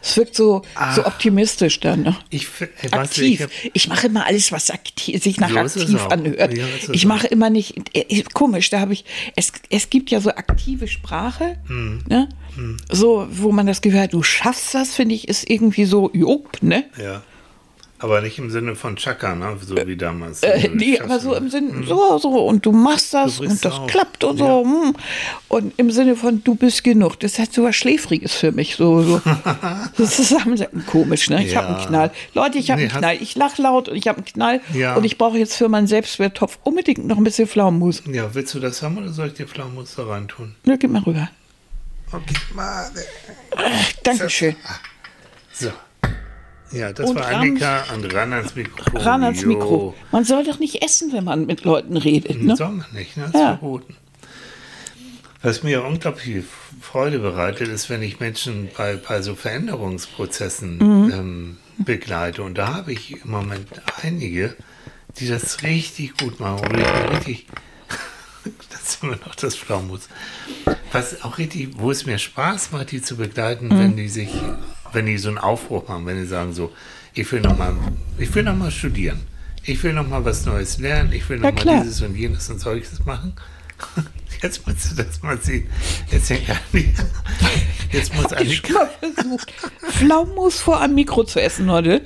Es 0.04 0.18
wirkt 0.18 0.36
so, 0.36 0.64
so 0.96 1.06
optimistisch 1.06 1.80
dann. 1.80 2.02
Ne? 2.02 2.16
Ich, 2.30 2.48
du, 2.58 2.94
Aktiv. 2.94 3.34
ich 3.36 3.42
hab- 3.44 3.52
Ich, 3.74 3.88
mache 3.88 4.08
immer 4.08 4.26
alles, 4.26 4.52
was 4.52 4.72
aktiv, 4.72 5.22
sich 5.24 5.40
nach 5.40 5.50
So 5.50 5.58
aktiv 5.60 6.06
anhört. 6.08 6.58
Ja, 6.58 6.66
ich 6.92 7.04
auch. 7.06 7.08
mache 7.10 7.28
immer 7.28 7.50
nicht, 7.50 7.76
äh, 7.96 8.24
komisch, 8.34 8.70
da 8.72 8.80
habe 8.80 8.94
ich, 8.94 9.06
es, 9.36 9.52
es 9.70 9.90
gibt 9.90 10.10
ja 10.10 10.20
so 10.20 10.32
aktive 10.32 10.88
Sprache, 10.88 11.58
Hm. 11.68 12.04
ne? 12.10 12.30
so, 12.92 13.28
wo 13.32 13.52
man 13.52 13.66
das 13.68 13.82
Gefühl 13.82 14.02
hat, 14.02 14.14
du 14.14 14.24
schaffst 14.24 14.74
das, 14.74 14.96
finde 14.96 15.16
ich, 15.16 15.28
ist 15.28 15.50
irgendwie 15.50 15.86
so, 15.86 16.10
jupp, 16.14 16.62
ne? 16.62 16.84
Ja. 17.02 17.22
Aber 18.02 18.22
nicht 18.22 18.40
im 18.40 18.50
Sinne 18.50 18.76
von 18.76 18.96
Chaka, 18.96 19.36
ne? 19.36 19.58
so 19.64 19.76
wie 19.76 19.96
damals. 19.96 20.42
Äh, 20.42 20.70
nee, 20.74 21.00
aber 21.00 21.20
so 21.20 21.36
im 21.36 21.50
Sinne, 21.50 21.84
so, 21.86 22.18
so, 22.18 22.30
und 22.48 22.66
du 22.66 22.72
machst 22.72 23.14
das 23.14 23.38
Du 23.38 23.44
und 23.44 23.64
das 23.64 23.74
auf. 23.74 23.88
klappt 23.88 24.24
und 24.24 24.40
Ja. 24.40 24.46
so. 24.48 24.64
hm. 24.66 24.96
Und 25.48 25.74
im 25.78 25.92
Sinne 25.92 26.16
von, 26.16 26.44
du 26.44 26.56
bist 26.56 26.84
genug. 26.84 27.20
Das 27.20 27.38
hat 27.38 27.54
so 27.54 27.64
was 27.64 27.76
Schläfriges 27.76 28.34
für 28.34 28.52
mich. 28.52 28.76
So, 28.78 29.02
so. 29.04 29.22
Das 29.98 30.20
ist 30.20 30.36
komisch, 30.88 31.30
ne? 31.30 31.46
Ich 31.46 31.56
habe 31.56 31.68
Ja. 31.74 31.78
einen 31.78 31.88
Knall. 31.88 32.12
Leute, 32.34 32.58
ich 32.58 32.72
habe 32.72 32.82
Nee, 32.82 32.90
einen 32.90 32.98
Knall. 32.98 33.18
Ich 33.22 33.36
lach 33.36 33.58
laut 33.60 33.88
und 33.90 33.96
ich 33.96 34.08
habe 34.08 34.18
einen 34.18 34.26
Knall. 34.26 34.62
Ja. 34.74 34.96
Und 34.96 35.04
ich 35.04 35.18
brauche 35.18 35.38
jetzt 35.38 35.56
für 35.56 35.70
meinen 35.70 35.88
Selbstwerttopf 35.88 36.58
unbedingt 36.64 37.06
noch 37.06 37.18
ein 37.18 37.24
bisschen 37.24 37.48
Pflaumenmus. 37.48 38.02
Ja, 38.12 38.34
willst 38.34 38.54
du 38.56 38.60
das 38.60 38.82
haben 38.82 38.98
oder 38.98 39.10
soll 39.10 39.28
ich 39.28 39.34
dir 39.34 39.48
Pflaumenmus 39.48 39.96
da 39.96 40.06
reintun? 40.06 40.56
Ja, 40.66 40.76
gib 40.76 40.90
mal 40.92 41.04
rüber. 41.04 41.30
Okay, 42.12 42.36
mal. 42.56 42.90
Dankeschön. 44.04 44.56
So. 45.54 45.70
Ja, 46.72 46.94
das 46.94 47.10
Und 47.10 47.16
war 47.18 47.26
ran- 47.26 47.36
Annika 47.42 47.84
und 47.94 48.14
ran 48.14 48.34
ans 48.34 48.56
Mikrofon. 48.56 49.02
Ran 49.02 49.24
ans. 49.24 49.44
Mikro. 49.46 49.94
Man 50.12 50.24
soll 50.24 50.44
doch 50.46 50.60
nicht 50.60 50.82
essen, 50.84 51.12
wenn 51.12 51.24
man 51.26 51.46
mit 51.46 51.64
Leuten 51.66 51.98
redet. 51.98 52.42
Ne? 52.42 52.56
Soll 52.56 52.72
man 52.72 52.86
nicht, 52.94 53.18
ne? 53.18 53.24
Das 53.32 53.34
Ja. 53.42 53.54
ist 53.54 53.60
verboten. 53.60 53.96
Was 55.44 55.64
mir 55.64 55.84
unglaublich 55.84 56.24
viel 56.24 56.44
Freude 56.82 57.20
bereitet, 57.20 57.68
ist, 57.68 57.90
wenn 57.90 58.04
ich 58.04 58.20
Menschen 58.20 58.70
bei, 58.78 58.96
bei 58.96 59.22
so 59.22 59.34
Veränderungsprozessen 59.36 60.78
Mhm. 60.78 61.12
ähm, 61.14 61.58
begleite. 61.80 62.44
Und 62.44 62.58
da 62.58 62.74
habe 62.76 62.94
ich 62.94 63.24
im 63.26 63.32
Moment 63.32 63.68
einige, 64.04 64.56
die 65.20 65.28
das 65.28 65.64
richtig 65.64 66.16
gut 66.18 66.40
machen. 66.40 66.68
Und 66.68 66.78
ich 66.80 67.12
richtig, 67.18 67.48
das 68.70 68.82
ist 68.84 69.04
immer 69.04 69.16
noch 69.26 69.34
das 69.36 69.56
Pflaumus. 69.56 70.08
Was 70.92 71.24
auch 71.24 71.38
richtig, 71.40 71.70
wo 71.78 71.90
es 71.90 72.06
mir 72.06 72.20
Spaß 72.20 72.72
macht, 72.72 72.92
die 72.92 73.02
zu 73.02 73.18
begleiten, 73.18 73.68
Mhm. 73.70 73.80
wenn 73.80 73.96
die 73.98 74.10
sich, 74.10 74.30
wenn 74.94 75.06
die 75.06 75.18
so 75.18 75.30
einen 75.30 75.38
Aufbruch 75.38 75.88
machen, 75.88 76.06
wenn 76.06 76.18
die 76.18 76.26
sagen 76.26 76.54
so, 76.54 76.72
ich 77.14 77.30
will 77.32 77.42
noch 77.42 77.58
mal, 77.58 77.74
ich 78.18 78.34
will 78.34 78.44
noch 78.44 78.56
mal 78.56 78.72
studieren. 78.72 79.20
Ich 79.64 79.84
will 79.84 79.94
noch 79.94 80.08
mal 80.08 80.26
was 80.26 80.46
Neues 80.46 80.80
lernen. 80.80 81.12
Ich 81.14 81.28
will 81.30 81.38
noch 81.38 81.46
Ja, 81.46 81.52
mal 81.52 81.62
klar. 81.62 81.82
dieses 81.84 82.02
und 82.02 82.16
jenes 82.16 82.50
und 82.50 82.60
solches 82.60 83.06
machen. 83.06 83.34
Jetzt 84.42 84.66
musst 84.66 84.92
du 84.92 85.04
das 85.04 85.22
mal 85.22 85.40
sehen. 85.40 85.68
Jetzt 86.12 86.30
hängt 86.32 86.50
Annika. 86.50 87.04
Jetzt 87.92 88.16
muss 88.16 88.28
versucht, 88.28 89.54
Pflaumenmus 89.92 90.60
vor 90.60 90.82
einem 90.82 90.96
Mikro 90.96 91.24
zu 91.26 91.40
essen 91.42 91.70
heute. 91.70 92.04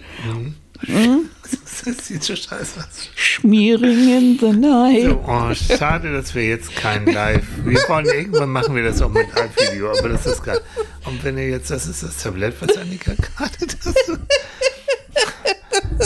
Das 0.82 2.08
sieht 2.08 2.24
so 2.24 2.36
scheiße 2.36 2.80
aus. 2.80 3.10
Schmiering 3.16 4.10
in 4.10 4.40
the 4.40 4.52
night. 4.52 5.04
So, 5.04 5.24
oh, 5.26 5.54
schade, 5.54 6.12
dass 6.12 6.34
wir 6.36 6.46
jetzt 6.48 6.76
kein 6.76 7.06
Live. 7.06 7.46
Wir 7.64 7.80
wollen 7.88 8.06
irgendwann 8.06 8.50
machen 8.50 8.76
wir 8.76 8.84
das 8.84 9.02
auch 9.02 9.10
mit 9.10 9.28
Live-Video, 9.36 9.92
aber 9.98 10.10
das 10.10 10.26
ist 10.26 10.44
geil. 10.44 10.60
Und 11.06 11.24
wenn 11.24 11.38
ihr 11.38 11.50
jetzt, 11.50 11.70
das 11.72 11.88
ist 11.88 12.04
das 12.04 12.18
Tablett, 12.18 12.56
was 12.60 12.76
Annika 12.78 13.14
gerade 13.14 13.68
das. 13.68 13.94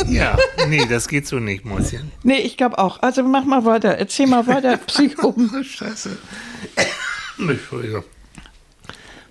Ja, 0.08 0.38
nee, 0.68 0.86
das 0.88 1.08
geht 1.08 1.28
so 1.28 1.40
nicht, 1.40 1.66
Mäuschen. 1.66 2.12
Nee, 2.24 2.40
ich 2.40 2.58
glaube 2.58 2.78
auch. 2.78 3.02
Also 3.02 3.24
mach 3.24 3.46
mal 3.46 3.66
weiter. 3.66 3.98
Erzähl 3.98 4.28
mal 4.28 4.46
weiter, 4.48 4.78
Psycho. 4.88 5.36
Oh, 5.36 5.64
scheiße. 5.64 6.18
Entschuldigung. 7.38 8.04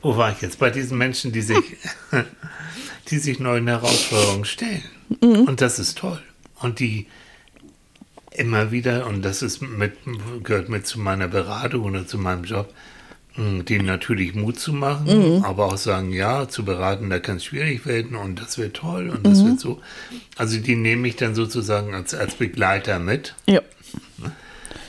Wo 0.02 0.16
war 0.16 0.32
ich 0.32 0.40
jetzt? 0.40 0.58
Bei 0.58 0.70
diesen 0.70 0.96
Menschen, 0.96 1.32
die 1.32 1.42
sich, 1.42 1.58
die 3.10 3.18
sich 3.18 3.38
neuen 3.38 3.66
Herausforderungen 3.68 4.44
stellen. 4.44 4.82
Und 5.46 5.60
das 5.60 5.78
ist 5.78 5.98
toll. 5.98 6.20
Und 6.60 6.80
die 6.80 7.06
immer 8.32 8.70
wieder, 8.70 9.06
und 9.06 9.22
das 9.22 9.42
ist 9.42 9.62
mit, 9.62 9.94
gehört 10.44 10.68
mit 10.68 10.86
zu 10.86 11.00
meiner 11.00 11.28
Beratung 11.28 11.84
oder 11.84 12.06
zu 12.06 12.18
meinem 12.18 12.44
Job, 12.44 12.72
mh, 13.36 13.64
denen 13.64 13.86
natürlich 13.86 14.34
Mut 14.34 14.58
zu 14.60 14.72
machen, 14.72 15.08
aber 15.44 15.66
auch 15.66 15.76
sagen, 15.76 16.12
ja, 16.12 16.48
zu 16.48 16.64
beraten, 16.64 17.10
da 17.10 17.18
kann 17.18 17.38
es 17.38 17.44
schwierig 17.44 17.84
werden 17.86 18.16
und 18.16 18.40
das 18.40 18.58
wird 18.58 18.76
toll 18.76 19.10
und 19.10 19.26
das 19.26 19.44
wird 19.44 19.60
so. 19.60 19.80
Also 20.36 20.58
die 20.58 20.76
nehme 20.76 21.08
ich 21.08 21.16
dann 21.16 21.34
sozusagen 21.34 21.94
als, 21.94 22.14
als 22.14 22.34
Begleiter 22.34 22.98
mit. 22.98 23.34
Ja. 23.46 23.60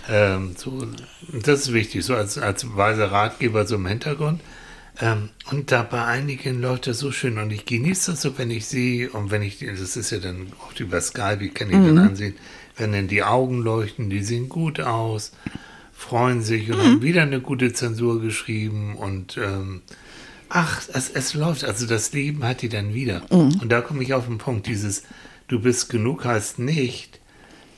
Ähm, 0.09 0.55
so, 0.57 0.87
das 1.31 1.61
ist 1.61 1.73
wichtig, 1.73 2.03
so 2.03 2.15
als, 2.15 2.37
als 2.37 2.75
weiser 2.75 3.11
Ratgeber 3.11 3.65
so 3.65 3.75
im 3.75 3.85
Hintergrund. 3.87 4.41
Ähm, 5.01 5.29
und 5.51 5.71
da 5.71 5.83
bei 5.83 6.03
einigen 6.03 6.61
das 6.61 6.99
so 6.99 7.11
schön 7.11 7.37
und 7.37 7.51
ich 7.51 7.65
genieße 7.65 8.11
das 8.11 8.21
so, 8.21 8.37
wenn 8.37 8.51
ich 8.51 8.65
sehe 8.65 9.09
und 9.09 9.31
wenn 9.31 9.41
ich, 9.41 9.59
das 9.59 9.95
ist 9.95 10.11
ja 10.11 10.19
dann 10.19 10.47
oft 10.67 10.79
über 10.79 10.99
Skype, 10.99 11.43
ich 11.43 11.53
kann 11.53 11.69
ich 11.69 11.75
dann 11.75 11.97
ansehen, 11.97 12.35
wenn 12.77 12.91
dann 12.91 13.07
die 13.07 13.23
Augen 13.23 13.61
leuchten, 13.61 14.09
die 14.09 14.23
sehen 14.23 14.49
gut 14.49 14.79
aus, 14.79 15.31
freuen 15.93 16.41
sich 16.41 16.69
und 16.71 16.79
haben 16.81 17.01
wieder 17.01 17.21
eine 17.21 17.39
gute 17.39 17.71
Zensur 17.73 18.21
geschrieben 18.21 18.95
und 18.95 19.37
ähm, 19.37 19.81
ach, 20.49 20.81
es, 20.93 21.09
es 21.09 21.33
läuft, 21.33 21.63
also 21.63 21.85
das 21.87 22.11
Leben 22.13 22.43
hat 22.43 22.61
die 22.61 22.69
dann 22.69 22.93
wieder. 22.93 23.21
Und 23.61 23.69
da 23.69 23.81
komme 23.81 24.03
ich 24.03 24.13
auf 24.13 24.25
den 24.25 24.37
Punkt, 24.37 24.67
dieses 24.67 25.03
du 25.47 25.59
bist 25.59 25.89
genug 25.89 26.25
heißt 26.25 26.59
nicht, 26.59 27.19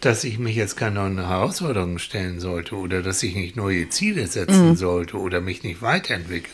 dass 0.02 0.24
ich 0.24 0.40
mich 0.40 0.56
jetzt 0.56 0.78
keine 0.78 0.96
neuen 0.96 1.20
Herausforderungen 1.20 2.00
stellen 2.00 2.40
sollte 2.40 2.76
oder 2.76 3.04
dass 3.04 3.22
ich 3.22 3.36
nicht 3.36 3.56
neue 3.56 3.90
Ziele 3.90 4.26
setzen 4.28 4.70
sollte 4.76 5.18
oder 5.18 5.42
mich 5.42 5.64
nicht 5.64 5.82
weiterentwickeln. 5.82 6.54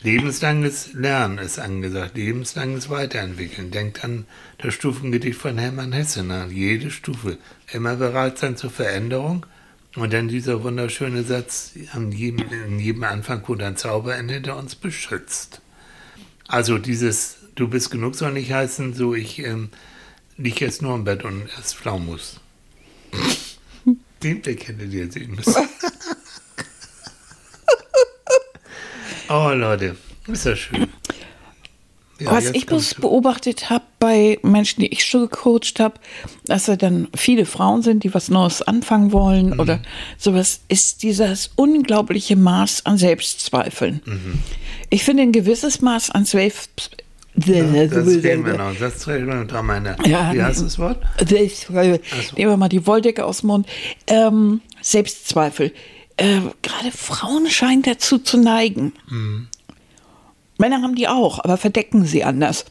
Lebenslanges 0.00 0.92
Lernen 0.92 1.38
ist 1.38 1.58
angesagt, 1.58 2.16
lebenslanges 2.16 2.88
Weiterentwickeln. 2.88 3.72
Denkt 3.72 4.04
an 4.04 4.26
das 4.58 4.74
Stufengedicht 4.74 5.38
von 5.38 5.58
Hermann 5.58 5.92
Hesse 5.92 6.22
nach. 6.22 6.48
Jede 6.48 6.92
Stufe 6.92 7.36
immer 7.72 7.96
bereit 7.96 8.38
sein 8.38 8.56
zur 8.56 8.70
Veränderung. 8.70 9.44
Und 9.96 10.12
dann 10.12 10.28
dieser 10.28 10.62
wunderschöne 10.62 11.24
Satz 11.24 11.72
an 11.92 12.12
jedem, 12.12 12.46
in 12.52 12.78
jedem 12.78 13.02
Anfang, 13.02 13.42
wo 13.46 13.56
dein 13.56 13.76
Zauber 13.76 14.14
endet, 14.14 14.46
der 14.46 14.56
uns 14.56 14.76
beschützt. 14.76 15.60
Also 16.46 16.78
dieses, 16.78 17.38
du 17.56 17.66
bist 17.66 17.90
genug 17.90 18.14
soll 18.14 18.32
nicht 18.32 18.52
heißen, 18.52 18.94
so 18.94 19.14
ich 19.14 19.40
ähm, 19.40 19.70
liege 20.36 20.64
jetzt 20.64 20.80
nur 20.80 20.94
im 20.94 21.04
Bett 21.04 21.24
und 21.24 21.48
esse 21.58 21.74
Pflaumus. 21.74 22.40
Den 24.22 24.42
Blick 24.42 24.68
hättet 24.68 24.92
ihr 24.92 25.10
sehen 25.10 25.34
müssen. 25.34 25.68
Oh 29.28 29.50
Leute, 29.54 29.96
ist 30.26 30.46
das 30.46 30.58
schön. 30.58 30.86
Ja, 32.20 32.32
Was 32.32 32.50
ich 32.50 32.66
bloß 32.66 32.94
beobachtet 32.94 33.70
habe 33.70 33.84
bei 34.00 34.40
Menschen, 34.42 34.80
die 34.80 34.88
ich 34.88 35.04
schon 35.04 35.20
gecoacht 35.28 35.78
habe, 35.78 36.00
dass 36.46 36.64
da 36.64 36.74
dann 36.74 37.06
viele 37.14 37.46
Frauen 37.46 37.82
sind, 37.82 38.02
die 38.02 38.12
was 38.12 38.28
Neues 38.28 38.60
anfangen 38.60 39.12
wollen 39.12 39.50
Mhm. 39.50 39.60
oder 39.60 39.80
sowas, 40.16 40.60
ist 40.68 41.04
dieses 41.04 41.52
unglaubliche 41.54 42.34
Maß 42.34 42.86
an 42.86 42.98
Selbstzweifeln. 42.98 44.00
Mhm. 44.04 44.40
Ich 44.90 45.04
finde 45.04 45.22
ein 45.22 45.30
gewisses 45.32 45.80
Maß 45.80 46.10
an 46.10 46.24
Selbst 46.24 46.96
Das 47.36 47.46
reden 47.46 48.44
wir 48.44 48.54
noch. 48.58 48.74
Das 48.80 49.06
reden 49.06 49.28
wir 49.28 49.34
noch 49.36 49.62
meine. 49.62 49.96
Ja, 50.04 50.34
Wie 50.34 50.42
heißt 50.42 50.60
das 50.62 50.76
Wort? 50.80 51.00
So. 51.20 51.74
Nehmen 51.74 52.50
wir 52.50 52.56
mal 52.56 52.68
die 52.68 52.84
Wolldecke 52.84 53.24
aus 53.24 53.42
dem 53.42 53.46
Mund. 53.48 53.68
Ähm, 54.08 54.60
Selbstzweifel. 54.82 55.72
Äh, 56.18 56.40
Gerade 56.62 56.90
Frauen 56.92 57.48
scheinen 57.48 57.82
dazu 57.82 58.18
zu 58.18 58.36
neigen. 58.38 58.92
Mhm. 59.08 59.48
Männer 60.58 60.82
haben 60.82 60.94
die 60.96 61.08
auch, 61.08 61.38
aber 61.42 61.56
verdecken 61.56 62.04
sie 62.04 62.24
anders. 62.24 62.64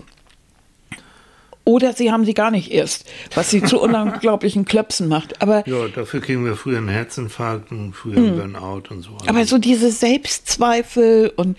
Oder 1.63 1.91
sie 1.91 2.13
haben 2.13 2.23
sie 2.23 2.33
gar 2.33 2.49
nicht 2.49 2.71
erst, 2.71 3.05
was 3.35 3.49
sie 3.49 3.61
zu 3.61 3.81
unglaublichen 3.81 4.63
Klöpsen 4.63 5.09
macht. 5.09 5.41
Aber, 5.41 5.67
Ja, 5.67 5.87
dafür 5.89 6.21
kriegen 6.21 6.45
wir 6.45 6.55
früher 6.55 6.77
einen 6.77 6.87
Herzinfarkt 6.87 7.71
und 7.71 7.91
früher 7.93 8.17
einen 8.17 8.37
Burnout 8.37 8.83
und 8.89 9.01
so. 9.01 9.11
Mhm. 9.11 9.27
aber 9.27 9.45
so 9.45 9.57
diese 9.57 9.91
Selbstzweifel 9.91 11.33
und 11.35 11.57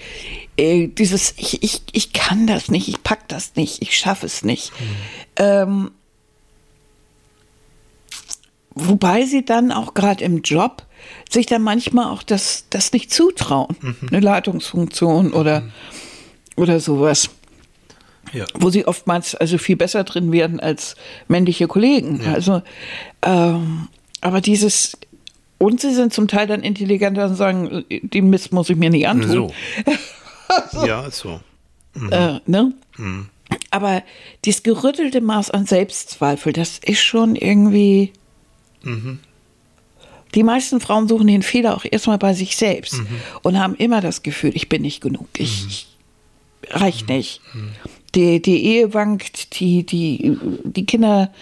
äh, 0.57 0.89
dieses, 0.89 1.35
ich, 1.37 1.63
ich, 1.63 1.83
ich 1.93 2.13
kann 2.15 2.47
das 2.47 2.71
nicht, 2.71 2.89
ich 2.89 3.03
pack 3.03 3.29
das 3.29 3.55
nicht, 3.57 3.83
ich 3.83 3.99
schaffe 3.99 4.25
es 4.25 4.43
nicht. 4.45 4.73
Ähm, 5.37 5.91
wobei 8.79 9.25
sie 9.25 9.45
dann 9.45 9.73
auch 9.73 9.95
gerade 9.95 10.25
im 10.25 10.43
Job 10.43 10.85
sich 11.31 11.47
dann 11.47 11.63
manchmal 11.63 12.07
auch 12.07 12.23
das, 12.23 12.65
das 12.71 12.93
nicht 12.93 13.13
zutrauen. 13.13 13.77
Eine 14.09 14.21
Leitungsfunktion 14.21 15.33
oder, 15.33 15.63
oder 16.57 16.81
sowas. 16.81 17.31
ja. 18.33 18.45
Wo 18.55 18.71
sie 18.71 18.87
oftmals 18.87 19.35
also 19.35 19.59
viel 19.59 19.77
besser 19.77 20.05
drin 20.05 20.33
werden 20.33 20.61
als 20.61 20.97
männliche 21.29 21.67
Kollegen. 21.67 22.21
Also, 22.27 22.63
ähm, 23.23 23.89
aber 24.21 24.41
dieses, 24.41 24.97
und 25.59 25.81
sie 25.81 25.93
sind 25.93 26.13
zum 26.13 26.29
Teil 26.29 26.47
dann 26.47 26.63
intelligenter 26.63 27.27
und 27.27 27.37
sagen, 27.37 27.85
die 27.89 28.23
Mist 28.23 28.53
muss 28.53 28.71
ich 28.71 28.77
mir 28.77 28.91
nicht 28.91 29.09
antun. 29.09 29.31
So. 29.31 29.53
ja, 30.87 31.07
ist 31.07 31.19
so. 31.19 31.41
Äh, 32.11 32.41
ne? 32.47 32.73
Aber 33.71 34.03
dieses 34.45 34.63
gerüttelte 34.63 35.21
Maß 35.21 35.51
an 35.51 35.67
Selbstzweifel, 35.67 36.53
das 36.53 36.79
ist 36.79 37.01
schon 37.01 37.35
irgendwie. 37.37 38.13
Die 40.35 40.43
meisten 40.43 40.81
Frauen 40.81 41.09
suchen 41.09 41.27
den 41.27 41.43
Fehler 41.43 41.77
auch 41.77 41.85
erstmal 41.91 42.19
bei 42.19 42.35
sich 42.35 42.57
selbst 42.57 43.01
und 43.43 43.59
haben 43.59 43.75
immer 43.75 44.01
das 44.01 44.23
Gefühl, 44.23 44.53
ich 44.55 44.69
bin 44.69 44.83
nicht 44.83 45.01
genug, 45.01 45.29
ich, 45.37 45.67
ich 45.67 45.87
reicht 46.71 47.09
nicht. 47.09 47.41
Die, 48.15 48.41
die 48.41 48.65
Ehe 48.65 48.95
wankt, 48.95 49.61
die, 49.61 49.85
die, 49.85 50.39
die 50.65 50.87
Kinder, 50.87 51.33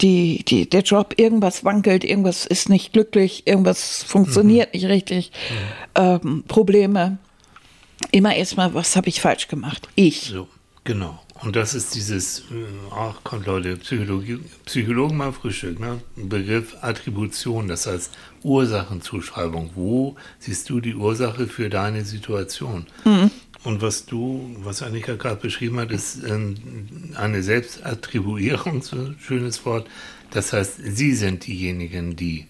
die, 0.00 0.44
die, 0.44 0.68
der 0.68 0.82
Job, 0.82 1.14
irgendwas 1.16 1.64
wankelt, 1.64 2.04
irgendwas 2.04 2.46
ist 2.46 2.68
nicht 2.68 2.92
glücklich, 2.92 3.46
irgendwas 3.46 4.04
funktioniert 4.04 4.72
nicht 4.72 4.86
richtig, 4.86 5.32
ähm, 5.94 6.44
Probleme. 6.46 7.18
Immer 8.10 8.34
erstmal, 8.34 8.74
was 8.74 8.96
habe 8.96 9.08
ich 9.08 9.20
falsch 9.20 9.48
gemacht? 9.48 9.88
Ich. 9.94 10.22
So, 10.22 10.48
genau. 10.84 11.20
Und 11.42 11.56
das 11.56 11.74
ist 11.74 11.94
dieses, 11.96 12.40
äh, 12.40 12.64
ach 12.94 13.24
kommt 13.24 13.46
Leute, 13.46 13.76
Psychologie, 13.76 14.38
Psychologen 14.64 15.16
mal 15.16 15.32
Frühstück, 15.32 15.80
ne? 15.80 16.00
Begriff 16.14 16.76
Attribution, 16.82 17.66
das 17.66 17.86
heißt 17.86 18.12
Ursachenzuschreibung. 18.44 19.70
Wo 19.74 20.16
siehst 20.38 20.70
du 20.70 20.80
die 20.80 20.94
Ursache 20.94 21.48
für 21.48 21.68
deine 21.68 22.04
Situation? 22.04 22.86
Und 23.64 23.82
was 23.82 24.06
du, 24.06 24.54
was 24.62 24.82
Annika 24.82 25.14
gerade 25.14 25.40
beschrieben 25.40 25.78
hat, 25.80 25.90
ist 25.90 26.22
ähm, 26.24 26.54
eine 27.16 27.42
Selbstattribuierung, 27.42 28.82
so 28.82 28.96
ein 28.96 29.16
schönes 29.20 29.64
Wort. 29.66 29.88
Das 30.30 30.52
heißt, 30.52 30.80
sie 30.82 31.14
sind 31.14 31.46
diejenigen, 31.46 32.16
die 32.16 32.46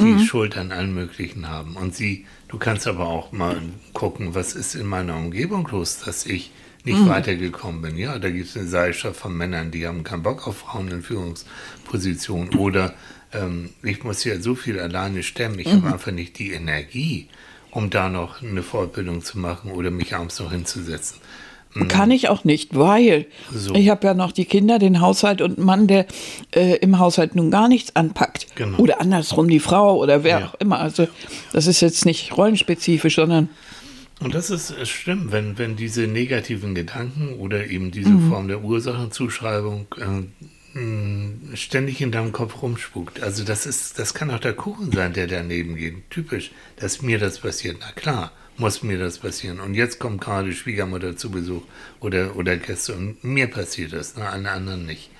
die 0.00 0.24
Schuld 0.24 0.56
an 0.56 0.72
allen 0.72 0.94
Möglichen 0.94 1.48
haben. 1.48 1.76
Und 1.76 1.94
sie, 1.94 2.24
du 2.48 2.58
kannst 2.58 2.86
aber 2.86 3.06
auch 3.06 3.30
mal 3.32 3.60
gucken, 3.92 4.34
was 4.34 4.54
ist 4.54 4.74
in 4.74 4.86
meiner 4.86 5.16
Umgebung 5.16 5.68
los, 5.70 6.00
dass 6.04 6.24
ich 6.26 6.50
nicht 6.84 7.08
weitergekommen 7.08 7.82
bin. 7.82 7.96
Ja, 7.96 8.18
da 8.18 8.28
gibt 8.30 8.48
es 8.48 8.56
eine 8.56 8.66
Seilschaft 8.66 9.16
von 9.20 9.36
Männern, 9.36 9.70
die 9.70 9.86
haben 9.86 10.02
keinen 10.04 10.22
Bock 10.22 10.46
auf 10.48 10.58
Frauen 10.58 10.88
in 10.88 11.02
Führungspositionen. 11.02 12.54
Oder 12.56 12.94
ähm, 13.32 13.70
ich 13.82 14.02
muss 14.04 14.24
ja 14.24 14.40
so 14.40 14.54
viel 14.54 14.78
alleine 14.80 15.22
stemmen, 15.22 15.58
ich 15.58 15.68
habe 15.72 15.92
einfach 15.92 16.12
nicht 16.12 16.38
die 16.38 16.52
Energie, 16.52 17.28
um 17.70 17.88
da 17.90 18.08
noch 18.08 18.42
eine 18.42 18.62
Fortbildung 18.62 19.22
zu 19.22 19.38
machen 19.38 19.70
oder 19.72 19.90
mich 19.90 20.14
abends 20.14 20.38
noch 20.40 20.52
hinzusetzen. 20.52 21.18
Kann 21.88 22.10
ich 22.10 22.28
auch 22.28 22.44
nicht, 22.44 22.76
weil 22.76 23.24
So. 23.50 23.74
ich 23.74 23.88
habe 23.88 24.06
ja 24.06 24.12
noch 24.12 24.32
die 24.32 24.44
Kinder, 24.44 24.78
den 24.78 25.00
Haushalt 25.00 25.40
und 25.40 25.56
einen 25.56 25.64
Mann, 25.64 25.86
der 25.86 26.04
äh, 26.54 26.76
im 26.76 26.98
Haushalt 26.98 27.34
nun 27.34 27.50
gar 27.50 27.66
nichts 27.66 27.96
anpackt. 27.96 28.54
Genau. 28.56 28.76
Oder 28.76 29.00
andersrum 29.00 29.48
die 29.48 29.58
Frau 29.58 29.96
oder 29.96 30.22
wer 30.22 30.40
Ja. 30.40 30.46
auch 30.48 30.54
immer. 30.60 30.80
Also 30.80 31.08
das 31.54 31.66
ist 31.66 31.80
jetzt 31.80 32.04
nicht 32.04 32.36
rollenspezifisch, 32.36 33.14
sondern 33.14 33.48
Und 34.22 34.34
das 34.34 34.50
ist 34.50 34.70
äh, 34.70 34.86
schlimm, 34.86 35.32
wenn, 35.32 35.58
wenn 35.58 35.76
diese 35.76 36.06
negativen 36.06 36.74
Gedanken 36.74 37.34
oder 37.34 37.66
eben 37.66 37.90
diese 37.90 38.16
Form 38.28 38.48
der 38.48 38.62
Ursachenzuschreibung 38.62 39.86
äh, 39.98 40.78
mh, 40.78 41.56
ständig 41.56 42.00
in 42.00 42.12
deinem 42.12 42.32
Kopf 42.32 42.62
rumspukt. 42.62 43.22
Also 43.22 43.44
das 43.44 43.66
ist, 43.66 43.98
das 43.98 44.14
kann 44.14 44.30
auch 44.30 44.40
der 44.40 44.54
Kuchen 44.54 44.92
sein, 44.92 45.12
der 45.12 45.26
daneben 45.26 45.76
geht. 45.76 46.10
Typisch, 46.10 46.52
dass 46.76 47.02
mir 47.02 47.18
das 47.18 47.40
passiert. 47.40 47.78
Na 47.80 47.92
klar, 47.92 48.32
muss 48.56 48.82
mir 48.82 48.98
das 48.98 49.18
passieren. 49.18 49.60
Und 49.60 49.74
jetzt 49.74 49.98
kommt 49.98 50.20
gerade 50.20 50.52
Schwiegermutter 50.52 51.16
zu 51.16 51.30
Besuch 51.30 51.62
oder, 52.00 52.36
oder 52.36 52.56
Gäste 52.56 52.94
und 52.94 53.22
mir 53.24 53.46
passiert 53.48 53.92
das, 53.92 54.16
ne, 54.16 54.28
allen 54.28 54.46
anderen 54.46 54.86
nicht. 54.86 55.10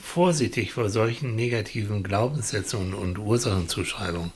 Vorsichtig 0.00 0.72
vor 0.72 0.90
solchen 0.90 1.34
negativen 1.34 2.04
Glaubenssätzen 2.04 2.78
und, 2.78 2.94
und 2.94 3.18
Ursachenzuschreibungen. 3.18 4.32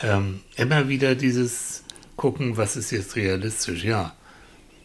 Ähm, 0.00 0.40
immer 0.56 0.88
wieder 0.88 1.14
dieses 1.14 1.84
gucken, 2.16 2.56
was 2.56 2.76
ist 2.76 2.90
jetzt 2.90 3.16
realistisch. 3.16 3.84
Ja, 3.84 4.12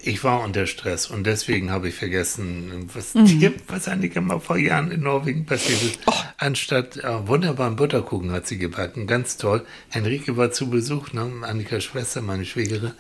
ich 0.04 0.24
war 0.24 0.42
unter 0.44 0.66
Stress 0.66 1.08
und 1.08 1.26
deswegen 1.26 1.70
habe 1.72 1.90
ich 1.90 1.96
vergessen, 1.96 2.90
was, 2.94 3.14
dir, 3.14 3.54
was 3.68 3.88
Annika 3.88 4.20
mal 4.20 4.40
vor 4.40 4.58
Jahren 4.58 4.90
in 4.92 5.02
Norwegen 5.02 5.46
passiert 5.46 5.82
ist. 5.84 6.00
Anstatt 6.38 6.98
äh, 6.98 7.28
wunderbaren 7.28 7.76
Butterkuchen 7.76 8.32
hat 8.32 8.48
sie 8.48 8.58
gebacken, 8.58 9.06
ganz 9.06 9.38
toll. 9.38 9.64
Henrike 9.90 10.38
war 10.38 10.52
zu 10.52 10.70
Besuch, 10.70 11.14
ne? 11.14 11.32
Annikas 11.44 11.84
Schwester, 11.84 12.22
meine 12.22 12.46
Schwägerin. 12.46 12.94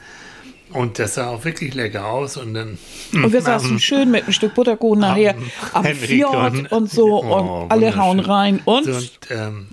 Und 0.74 1.00
das 1.00 1.15
sah 1.15 1.28
auch 1.30 1.44
wirklich 1.44 1.74
lecker 1.74 2.06
aus. 2.06 2.38
Und 2.38 2.54
dann. 2.54 2.78
und 3.13 3.34
wir 3.34 3.41
saßen 3.52 3.80
schön 3.80 4.12
mit 4.12 4.24
einem 4.24 4.34
Stück 4.34 4.54
Butterkuchen 4.54 5.00
nachher 5.00 5.36
am 5.74 5.86
Fjord 5.86 6.72
und, 6.72 6.89
so 6.89 7.24
Oh, 7.24 7.63
und 7.63 7.72
alle 7.72 7.96
hauen 7.98 8.20
rein 8.20 8.62
und 8.63 8.86
So, 8.86 8.91
und 8.94 9.12
ähm, 9.32 9.67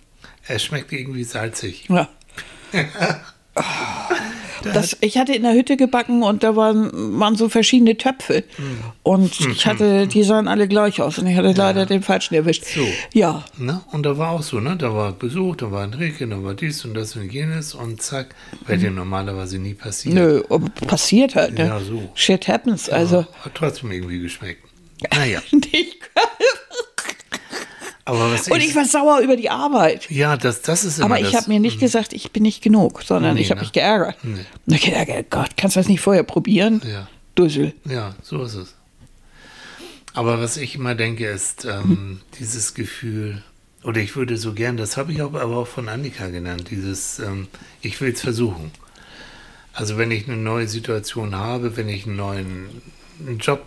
es 0.49 0.65
schmeckt 0.65 0.93
irgendwie 0.93 1.25
salzig. 1.25 1.89
ja. 1.89 2.09
Das, 4.63 4.97
ich 5.01 5.17
hatte 5.19 5.33
in 5.35 5.43
der 5.43 5.53
Hütte 5.55 5.77
gebacken 5.77 6.23
und 6.23 6.43
da 6.43 6.57
waren, 6.57 7.19
waren 7.19 7.37
so 7.37 7.49
verschiedene 7.49 7.97
Töpfe. 7.97 8.45
Und 9.03 9.39
ich 9.41 9.67
hatte, 9.67 10.07
die 10.07 10.23
sahen 10.23 10.49
alle 10.49 10.69
gleich 10.69 11.01
aus 11.01 11.19
und 11.19 11.27
ich 11.27 11.37
hatte 11.37 11.53
leider 11.53 11.87
den 11.87 12.03
falschen 12.03 12.35
erwischt. 12.35 12.65
So. 12.65 12.87
Ja, 13.13 13.45
Ne? 13.57 13.81
Und 13.93 14.05
da 14.05 14.19
war 14.19 14.31
auch 14.33 14.43
so, 14.43 14.61
ne? 14.61 14.77
Da 14.77 14.95
war 14.95 15.13
Besuch, 15.13 15.57
da 15.57 15.71
war 15.71 15.85
Enrique, 15.85 16.27
da 16.29 16.43
war 16.43 16.55
dies 16.55 16.85
und 16.85 16.95
das 16.95 17.17
und 17.17 17.33
jenes 17.33 17.75
und 17.75 18.01
zack, 18.03 18.35
wäre 18.67 18.79
dir 18.79 18.91
normalerweise 18.91 19.59
nie 19.59 19.75
passiert. 19.75 20.15
nö, 20.15 20.43
aber 20.49 20.69
passiert 20.87 21.35
halt, 21.35 21.55
ne? 21.59 21.67
Ja, 21.67 21.81
so. 21.81 22.09
Shit 22.15 22.49
happens, 22.49 22.89
also. 22.89 23.27
Hat 23.45 23.55
trotzdem 23.55 23.91
irgendwie 23.93 24.19
geschmeckt. 24.21 24.63
Naja, 25.15 25.41
Nicht- 25.53 25.99
und 28.09 28.61
ich 28.61 28.75
war 28.75 28.85
sauer 28.85 29.21
über 29.21 29.37
die 29.37 29.51
Arbeit. 29.51 30.11
Ja, 30.11 30.37
das, 30.37 30.63
das 30.63 30.85
ist 30.85 30.99
immer 30.99 31.07
Aber 31.07 31.21
ich 31.21 31.35
habe 31.35 31.49
mir 31.49 31.61
nicht 31.61 31.79
gesagt, 31.79 32.13
ich 32.13 32.33
bin 32.33 32.43
nicht 32.43 32.63
genug, 32.63 33.03
sondern 33.03 33.35
Nee, 33.35 33.43
ich 33.43 33.51
habe 33.51 33.61
ne? 33.61 33.65
mich 33.65 33.73
geärgert. 33.73 34.17
Nee. 34.23 34.45
Und 34.67 34.75
ich 34.75 34.83
gedacht, 34.83 35.31
Gott, 35.31 35.57
kannst 35.57 35.77
du 35.77 35.81
das 35.81 35.89
nicht 35.89 36.01
vorher 36.01 36.23
probieren? 36.23 36.81
Ja. 36.91 37.09
Dussel. 37.35 37.73
Ja, 37.85 38.15
so 38.23 38.43
ist 38.43 38.55
es. 38.55 38.75
Aber 40.15 40.41
was 40.41 40.57
ich 40.57 40.75
immer 40.75 40.95
denke, 40.95 41.27
ist 41.27 41.65
ähm, 41.65 42.21
dieses 42.41 42.75
Gefühl, 42.75 43.43
oder 43.85 44.01
ich 44.01 44.17
würde 44.17 44.37
so 44.37 44.53
gern, 44.53 44.77
das 44.77 44.97
habe 44.97 45.13
ich 45.13 45.23
auch, 45.23 45.35
aber 45.35 45.57
auch 45.59 45.67
von 45.69 45.89
Annika 45.89 46.29
genannt, 46.29 46.69
dieses, 46.71 47.21
ähm, 47.21 47.47
ich 47.83 48.01
will 48.01 48.13
es 48.13 48.21
versuchen. 48.21 48.73
Also 49.73 49.97
wenn 49.97 50.11
ich 50.11 50.27
eine 50.27 50.37
neue 50.37 50.67
Situation 50.67 51.37
habe, 51.37 51.77
wenn 51.77 51.89
ich 51.89 52.07
einen 52.07 52.17
neuen 52.17 52.69
Job 53.39 53.65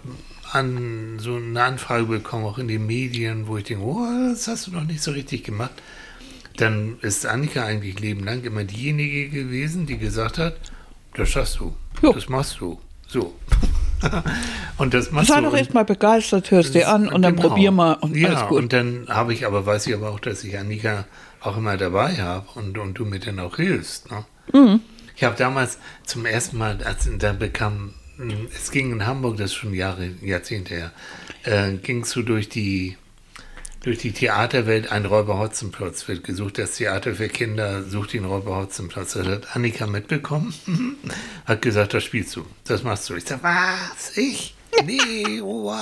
an, 0.54 1.18
so 1.20 1.36
eine 1.36 1.64
Anfrage 1.64 2.06
bekomme, 2.06 2.46
auch 2.46 2.58
in 2.58 2.68
den 2.68 2.86
Medien, 2.86 3.48
wo 3.48 3.58
ich 3.58 3.64
denke, 3.66 3.84
oh, 3.84 4.06
das 4.30 4.48
hast 4.48 4.68
du 4.68 4.72
noch 4.72 4.84
nicht 4.84 5.02
so 5.02 5.12
richtig 5.12 5.44
gemacht, 5.44 5.72
dann 6.58 6.98
ist 7.02 7.26
Annika 7.26 7.64
eigentlich 7.66 8.00
lebenlang 8.00 8.44
immer 8.44 8.64
diejenige 8.64 9.30
gewesen, 9.30 9.86
die 9.86 9.98
gesagt 9.98 10.38
hat, 10.38 10.56
das 11.16 11.30
schaffst 11.30 11.60
du, 11.60 11.74
Jo. 12.02 12.14
das 12.14 12.30
machst 12.30 12.60
du, 12.60 12.80
so. 13.08 13.34
und 14.78 14.94
das 14.94 15.12
machst 15.12 15.28
Sei 15.30 15.36
du. 15.38 15.44
doch 15.44 15.52
und- 15.54 15.58
erst 15.60 15.74
mal 15.74 15.86
begeistert, 15.86 16.50
hörst 16.52 16.74
dir 16.74 16.90
an 16.90 17.08
und 17.08 17.22
dann 17.22 17.36
Genau. 17.36 17.50
probier 17.50 17.72
mal 17.72 17.94
und 17.94 18.16
ja, 18.16 18.30
alles 18.30 18.50
gut. 18.50 18.58
und 18.60 18.74
dann 18.74 19.06
habe 19.10 19.34
ich 19.34 19.46
aber, 19.46 19.66
weiß 19.66 19.88
ich 19.88 19.94
aber 19.94 20.10
auch, 20.10 20.20
dass 20.20 20.44
ich 20.44 20.58
Annika 20.58 21.06
auch 21.40 21.58
immer 21.58 21.78
dabei 21.78 22.16
habe 22.16 22.48
und, 22.60 22.78
und 22.78 22.96
du 22.96 23.06
mir 23.06 23.20
dann 23.20 23.40
auch 23.40 23.58
hilfst. 23.58 24.10
Ne? 24.12 24.26
Mhm. 24.54 24.80
Ich 25.16 25.24
habe 25.24 25.36
damals 25.38 25.78
zum 26.06 26.26
ersten 26.26 26.58
Mal, 26.58 26.82
als 26.84 27.08
da 27.20 27.34
bekam, 27.34 27.94
es 28.56 28.72
ging 28.72 28.92
in 28.92 29.06
Hamburg, 29.06 29.38
das 29.38 29.52
ist 29.52 29.56
schon 29.56 29.74
Jahre, 29.74 30.12
Jahrzehnte 30.22 30.76
her, 30.76 30.92
äh, 31.44 31.74
gingst 31.74 32.16
du 32.16 32.22
durch 32.24 32.50
die 32.50 32.98
durch 33.84 33.98
die 33.98 34.12
Theaterwelt 34.12 34.92
ein 34.92 35.06
Räuber 35.06 35.40
Hotzenplotz 35.40 36.08
wird 36.08 36.24
gesucht. 36.24 36.60
Das 36.60 36.76
Theater 36.76 37.16
für 37.16 37.30
Kinder 37.30 37.84
sucht 37.84 38.14
den 38.14 38.26
Räuber 38.26 38.58
Hotzenplotz. 38.58 39.14
Das 39.14 39.28
hat 39.28 39.56
Annika 39.56 39.88
mitbekommen, 39.88 40.54
hat 41.46 41.62
gesagt, 41.62 41.94
das 41.94 42.04
spielst 42.04 42.36
du, 42.36 42.46
das 42.66 42.84
machst 42.84 43.10
du. 43.10 43.16
Ich 43.16 43.26
sag, 43.26 43.42
was? 43.44 44.18
Ich? 44.18 44.56
Nee, 44.86 45.42
oh, 45.44 45.74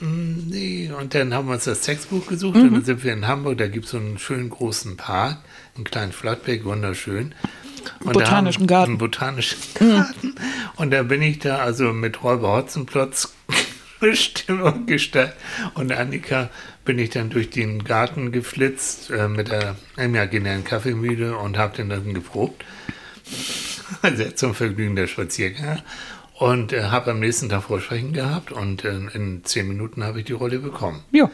mm, 0.00 0.48
nee. 0.48 0.90
Und 0.92 1.14
dann 1.14 1.32
haben 1.32 1.48
wir 1.48 1.54
uns 1.54 1.64
das 1.64 1.80
Textbuch 1.80 2.26
gesucht 2.26 2.56
und 2.56 2.72
dann 2.72 2.84
sind 2.84 3.02
wir 3.02 3.14
in 3.14 3.26
Hamburg, 3.26 3.58
da 3.58 3.68
gibt 3.68 3.86
es 3.86 3.92
so 3.92 3.96
einen 3.96 4.18
schönen 4.18 4.50
großen 4.50 4.98
Park, 4.98 5.38
einen 5.76 5.84
kleinen 5.84 6.12
Flottberg, 6.12 6.64
wunderschön. 6.64 7.34
Und 8.00 8.12
Botanischen 8.12 8.66
Garten. 8.66 8.98
Botanischen 8.98 9.58
Garten. 9.74 10.34
Und 10.76 10.90
da 10.90 11.02
bin 11.02 11.22
ich 11.22 11.38
da 11.38 11.58
also 11.58 11.92
mit 11.92 12.22
Räuber 12.22 12.52
Hotzenplotz 12.52 13.34
Stimme 14.12 14.82
Gestalt. 14.86 15.34
Und 15.74 15.92
Annika 15.92 16.50
bin 16.84 16.98
ich 16.98 17.10
dann 17.10 17.30
durch 17.30 17.50
den 17.50 17.84
Garten 17.84 18.32
geflitzt 18.32 19.10
äh, 19.10 19.28
mit 19.28 19.50
der 19.50 19.76
imaginären 19.96 20.64
Kaffeemühle 20.64 21.36
und 21.36 21.58
habe 21.58 21.76
den 21.76 21.90
dann 21.90 22.14
geprobt. 22.14 22.64
Sehr 24.14 24.36
zum 24.36 24.54
Vergnügen 24.54 24.96
der 24.96 25.06
Spaziergänger. 25.06 25.82
Und 26.34 26.72
äh, 26.72 26.84
habe 26.84 27.10
am 27.10 27.20
nächsten 27.20 27.50
Tag 27.50 27.64
Vorsprechen 27.64 28.14
gehabt 28.14 28.50
und 28.50 28.84
äh, 28.84 28.98
in 29.12 29.44
zehn 29.44 29.68
Minuten 29.68 30.04
habe 30.04 30.20
ich 30.20 30.24
die 30.24 30.32
Rolle 30.32 30.58
bekommen. 30.58 31.04
ja. 31.12 31.30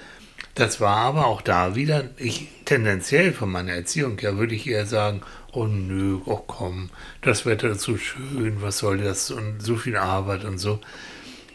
Das 0.56 0.80
war 0.80 0.96
aber 0.96 1.26
auch 1.26 1.42
da 1.42 1.76
wieder, 1.76 2.08
ich 2.16 2.48
tendenziell 2.64 3.32
von 3.34 3.50
meiner 3.52 3.72
Erziehung 3.72 4.18
her 4.18 4.38
würde 4.38 4.54
ich 4.54 4.66
eher 4.66 4.86
sagen, 4.86 5.20
oh 5.52 5.66
nö, 5.66 6.18
oh 6.24 6.36
komm, 6.46 6.88
das 7.20 7.44
Wetter 7.44 7.68
ist 7.68 7.82
so 7.82 7.98
schön, 7.98 8.62
was 8.62 8.78
soll 8.78 8.96
das 8.98 9.30
und 9.30 9.60
so 9.62 9.76
viel 9.76 9.96
Arbeit 9.98 10.44
und 10.44 10.56
so. 10.58 10.80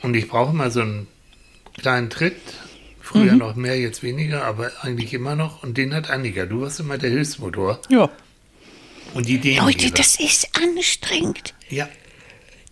Und 0.04 0.14
ich 0.16 0.28
brauche 0.28 0.54
mal 0.54 0.70
so 0.70 0.82
einen 0.82 1.08
kleinen 1.80 2.12
Tritt, 2.12 2.38
früher 3.02 3.34
noch 3.34 3.56
mehr, 3.56 3.78
jetzt 3.80 4.04
weniger, 4.04 4.44
aber 4.46 4.72
eigentlich 4.84 5.14
immer 5.16 5.36
noch. 5.36 5.64
Und 5.64 5.78
den 5.78 5.96
hat 5.96 6.12
Annika, 6.12 6.46
du 6.46 6.62
warst 6.62 6.80
immer 6.80 7.00
der 7.00 7.10
Hilfsmotor 7.10 7.80
Ja. 7.90 8.08
und 9.16 9.28
die 9.28 9.36
Ideen. 9.36 9.66
Leute, 9.66 9.90
das 9.92 10.20
ist 10.20 10.48
anstrengend. 10.62 11.56
Ja, 11.70 11.90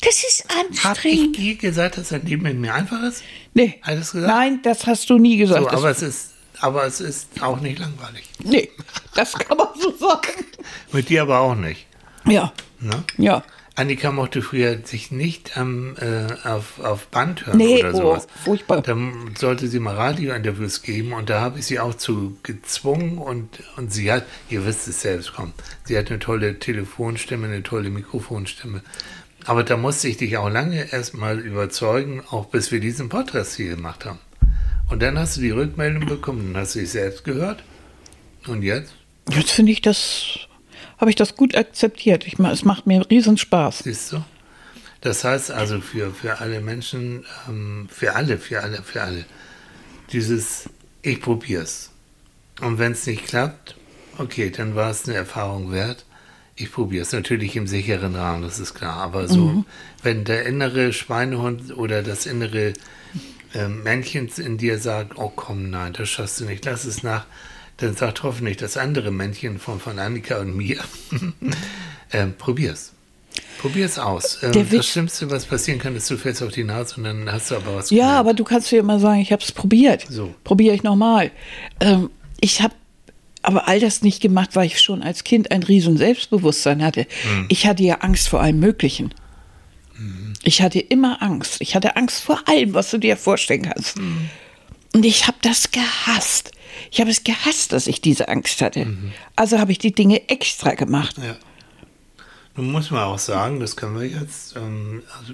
Das 0.01 0.23
ist 0.23 0.45
ich 0.71 0.85
anstrengend. 0.85 1.37
je 1.37 1.55
gesagt, 1.55 1.97
dass 1.97 2.09
dein 2.09 2.25
Leben 2.25 2.43
mit 2.43 2.57
mir 2.57 2.73
einfach 2.73 3.01
ist? 3.03 3.23
Nee. 3.53 3.79
Alles 3.81 4.11
gesagt? 4.11 4.31
Nein, 4.33 4.59
das 4.63 4.85
hast 4.87 5.09
du 5.09 5.17
nie 5.17 5.37
gesagt. 5.37 5.61
So, 5.63 5.69
aber 5.69 5.89
es 5.89 6.01
ist, 6.01 6.31
aber 6.61 6.85
es 6.85 7.01
ist 7.01 7.27
auch 7.41 7.59
nicht 7.59 7.79
langweilig. 7.79 8.23
nee, 8.43 8.69
das 9.15 9.33
kann 9.33 9.57
man 9.57 9.67
so 9.79 9.95
sagen. 9.97 10.45
Mit 10.91 11.09
dir 11.09 11.23
aber 11.23 11.39
auch 11.39 11.55
nicht. 11.55 11.85
Ja, 12.25 12.53
Ne? 12.79 13.03
ja. 13.17 13.43
Annika 13.75 14.11
mochte 14.11 14.41
früher 14.41 14.77
sich 14.85 15.09
nicht 15.11 15.57
am, 15.57 15.95
äh, 15.97 16.27
auf, 16.47 16.79
auf 16.81 17.07
Band 17.07 17.45
hören 17.45 17.57
Nee, 17.57 17.79
oder 17.79 17.93
oh, 17.93 17.97
sowas. 17.97 18.27
furchtbar. 18.43 18.81
Dann 18.81 19.33
sollte 19.37 19.67
sie 19.69 19.79
mal 19.79 19.95
Radiointerviews 19.95 20.81
geben 20.81 21.13
und 21.13 21.29
da 21.29 21.39
habe 21.39 21.59
ich 21.59 21.65
sie 21.65 21.79
auch 21.79 21.93
zu 21.93 22.37
gezwungen 22.43 23.17
und, 23.17 23.47
und 23.77 23.93
sie 23.93 24.11
hat, 24.11 24.25
ihr 24.49 24.65
wisst 24.65 24.87
es 24.89 25.01
selbst, 25.01 25.31
komm, 25.33 25.53
sie 25.85 25.97
hat 25.97 26.09
eine 26.09 26.19
tolle 26.19 26.59
Telefonstimme, 26.59 27.47
eine 27.47 27.63
tolle 27.63 27.89
Mikrofonstimme. 27.89 28.81
Aber 29.49 29.63
da 29.63 29.77
musste 29.77 30.07
ich 30.07 30.17
dich 30.17 30.37
auch 30.37 30.47
lange 30.47 30.93
erstmal 30.93 31.39
überzeugen, 31.39 32.21
auch 32.29 32.45
bis 32.45 32.71
wir 32.71 32.79
diesen 32.79 33.09
Podcast 33.09 33.55
hier 33.55 33.75
gemacht 33.75 34.05
haben. 34.05 34.19
Und 34.91 35.01
dann 35.01 35.17
hast 35.17 35.37
du 35.37 35.41
die 35.41 35.49
Rückmeldung 35.49 36.05
bekommen, 36.05 36.53
dann 36.53 36.61
hast 36.61 36.75
du 36.75 36.79
dich 36.81 36.91
selbst 36.91 37.23
gehört. 37.23 37.63
Und 38.45 38.61
jetzt? 38.61 38.93
Jetzt 39.27 39.49
finde 39.49 39.71
ich 39.71 39.81
das, 39.81 40.37
habe 40.99 41.09
ich 41.09 41.15
das 41.15 41.35
gut 41.35 41.55
akzeptiert. 41.55 42.27
Ich, 42.27 42.37
es 42.37 42.63
macht 42.63 42.85
mir 42.85 43.09
riesen 43.09 43.37
Spaß. 43.37 43.79
Siehst 43.79 44.11
du? 44.11 44.23
Das 45.01 45.23
heißt 45.23 45.49
also 45.49 45.81
für, 45.81 46.13
für 46.13 46.39
alle 46.41 46.61
Menschen, 46.61 47.25
ähm, 47.47 47.89
für 47.91 48.15
alle, 48.15 48.37
für 48.37 48.61
alle, 48.61 48.83
für 48.83 49.01
alle, 49.01 49.25
dieses 50.11 50.69
Ich 51.01 51.21
probier's. 51.21 51.89
Und 52.61 52.77
wenn 52.77 52.91
es 52.91 53.07
nicht 53.07 53.25
klappt, 53.25 53.77
okay, 54.19 54.51
dann 54.51 54.75
war 54.75 54.91
es 54.91 55.07
eine 55.07 55.17
Erfahrung 55.17 55.71
wert. 55.71 56.05
Ich 56.61 56.71
probiere 56.71 57.03
es 57.03 57.13
natürlich 57.13 57.55
im 57.55 57.67
sicheren 57.67 58.15
Rahmen, 58.15 58.43
das 58.43 58.59
ist 58.59 58.73
klar. 58.73 58.97
Aber 58.97 59.27
so, 59.27 59.63
wenn 60.03 60.25
der 60.25 60.45
innere 60.45 60.91
Schweinehund 60.91 61.77
oder 61.77 62.03
das 62.03 62.25
innere 62.25 62.73
ähm, 63.53 63.81
Männchen 63.83 64.29
in 64.37 64.57
dir 64.57 64.77
sagt, 64.77 65.17
oh 65.17 65.31
komm, 65.33 65.69
nein, 65.69 65.93
das 65.93 66.09
schaffst 66.09 66.39
du 66.41 66.45
nicht, 66.45 66.65
lass 66.65 66.83
es 66.83 67.01
nach, 67.01 67.25
dann 67.77 67.95
sagt 67.95 68.23
hoffentlich 68.23 68.57
das 68.57 68.75
andere 68.75 69.09
Männchen 69.09 69.57
von, 69.57 69.79
von 69.79 69.99
Annika 69.99 70.39
und 70.39 70.55
mir, 70.55 70.79
ähm, 72.11 72.33
probier's. 72.37 72.91
Probier's 73.59 73.97
aus. 73.99 74.39
Ähm, 74.43 74.51
Der 74.53 74.63
das 74.65 74.87
Schlimmste, 74.87 75.29
was 75.31 75.45
passieren 75.45 75.79
kann, 75.79 75.95
ist, 75.95 76.09
du 76.09 76.17
fällst 76.17 76.41
auf 76.43 76.51
die 76.51 76.63
Nase 76.63 76.95
und 76.97 77.03
dann 77.05 77.31
hast 77.31 77.51
du 77.51 77.55
aber 77.55 77.75
was 77.77 77.89
Ja, 77.89 77.95
gelernt. 77.97 78.19
aber 78.19 78.33
du 78.33 78.43
kannst 78.43 78.71
dir 78.71 78.79
immer 78.79 78.99
sagen, 78.99 79.19
ich 79.21 79.31
habe 79.31 79.41
es 79.43 79.51
probiert. 79.51 80.05
So. 80.09 80.33
Probiere 80.43 80.75
ich 80.75 80.83
nochmal. 80.83 81.31
Ähm, 81.79 82.09
ich 82.41 82.61
habe 82.61 82.73
aber 83.41 83.67
all 83.67 83.79
das 83.79 84.01
nicht 84.01 84.21
gemacht, 84.21 84.55
weil 84.55 84.67
ich 84.67 84.79
schon 84.79 85.01
als 85.01 85.23
Kind 85.23 85.51
ein 85.51 85.63
riesen 85.63 85.97
Selbstbewusstsein 85.97 86.83
hatte. 86.83 87.07
Hm. 87.23 87.45
Ich 87.49 87.65
hatte 87.65 87.83
ja 87.83 87.95
Angst 87.95 88.27
vor 88.27 88.41
allem 88.41 88.59
Möglichen. 88.59 89.13
Ich 90.43 90.61
hatte 90.61 90.79
immer 90.79 91.21
Angst. 91.21 91.57
Ich 91.59 91.75
hatte 91.75 91.95
Angst 91.95 92.21
vor 92.21 92.41
allem, 92.47 92.73
was 92.73 92.91
du 92.91 92.97
dir 92.97 93.17
vorstellen 93.17 93.63
kannst. 93.63 93.97
Hm. 93.97 94.29
Und 94.93 95.05
ich 95.05 95.27
habe 95.27 95.37
das 95.41 95.71
gehasst. 95.71 96.51
Ich 96.91 96.99
habe 96.99 97.11
es 97.11 97.23
gehasst, 97.23 97.73
dass 97.73 97.87
ich 97.87 98.01
diese 98.01 98.27
Angst 98.29 98.61
hatte. 98.61 98.85
Mhm. 98.85 99.11
Also 99.35 99.59
habe 99.59 99.71
ich 99.71 99.77
die 99.77 99.93
Dinge 99.93 100.29
extra 100.29 100.73
gemacht. 100.73 101.17
Ja. 101.17 101.35
Nun 102.55 102.71
muss 102.71 102.89
man 102.91 103.03
auch 103.03 103.19
sagen, 103.19 103.59
das 103.59 103.75
können 103.75 103.99
wir 103.99 104.07
jetzt, 104.07 104.55
ähm, 104.55 105.03
also, 105.19 105.33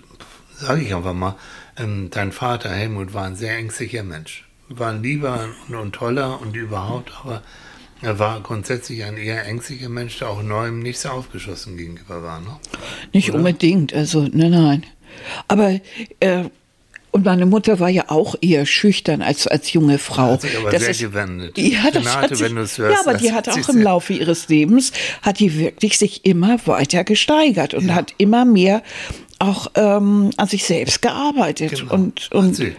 sage 0.56 0.82
ich 0.82 0.94
einfach 0.94 1.14
mal, 1.14 1.36
ähm, 1.78 2.10
dein 2.12 2.32
Vater 2.32 2.70
Helmut 2.70 3.14
war 3.14 3.26
ein 3.26 3.36
sehr 3.36 3.58
ängstlicher 3.58 4.04
Mensch. 4.04 4.46
War 4.68 4.92
ein 4.92 5.04
lieber 5.04 5.48
und, 5.68 5.76
und 5.76 5.94
toller 5.94 6.42
und 6.42 6.56
überhaupt, 6.56 7.12
aber 7.24 7.42
er 8.06 8.20
war 8.20 8.40
grundsätzlich 8.42 9.04
ein 9.04 9.18
eher 9.18 9.46
ängstlicher 9.46 9.90
Mensch, 9.90 10.20
der 10.20 10.30
auch 10.30 10.44
Neuem 10.44 10.80
nicht 10.80 11.00
so 11.00 11.10
aufgeschlossen 11.10 11.76
gegenüber 11.76 12.22
war. 12.22 12.40
Ne? 12.40 12.56
Nicht 13.14 13.30
Oder? 13.30 13.40
unbedingt, 13.40 13.94
also 13.94 14.28
nein, 14.32 14.52
nein. 14.52 14.84
Aber 15.48 15.80
äh, 16.20 16.44
und 17.10 17.26
meine 17.26 17.46
Mutter 17.46 17.80
war 17.80 17.90
ja 17.90 18.06
auch 18.10 18.36
eher 18.42 18.66
schüchtern 18.66 19.22
als 19.22 19.48
als 19.48 19.74
junge 19.74 19.98
Frau. 19.98 20.34
Hat 20.34 20.42
sich 20.42 20.58
aber 20.58 20.78
sehr 20.78 20.94
gewendet. 20.94 21.58
Ja, 21.58 21.90
das 21.92 22.06
Renate, 22.06 22.22
hat 22.22 22.36
sich, 22.38 22.54
hörst, 22.54 22.78
ja, 22.78 23.00
aber 23.00 23.14
das 23.14 23.22
die 23.22 23.32
hat 23.32 23.48
hat 23.48 23.58
auch 23.58 23.70
im 23.70 23.82
Laufe 23.82 24.14
ihres 24.14 24.50
Lebens 24.50 24.92
hat 25.24 25.40
die 25.40 25.58
wirklich 25.58 25.98
sich 25.98 26.26
immer 26.26 26.60
weiter 26.68 27.04
gesteigert 27.04 27.74
und 27.74 27.96
hat 27.96 28.14
immer 28.18 28.46
mehr 28.46 28.84
auch 29.40 29.72
ähm, 29.76 30.30
an 30.38 30.48
sich 30.48 30.66
selbst 30.66 31.02
gearbeitet 31.02 31.80
Genau. 31.80 31.94
und 31.94 32.32
und 32.32 32.56
sie. 32.56 32.76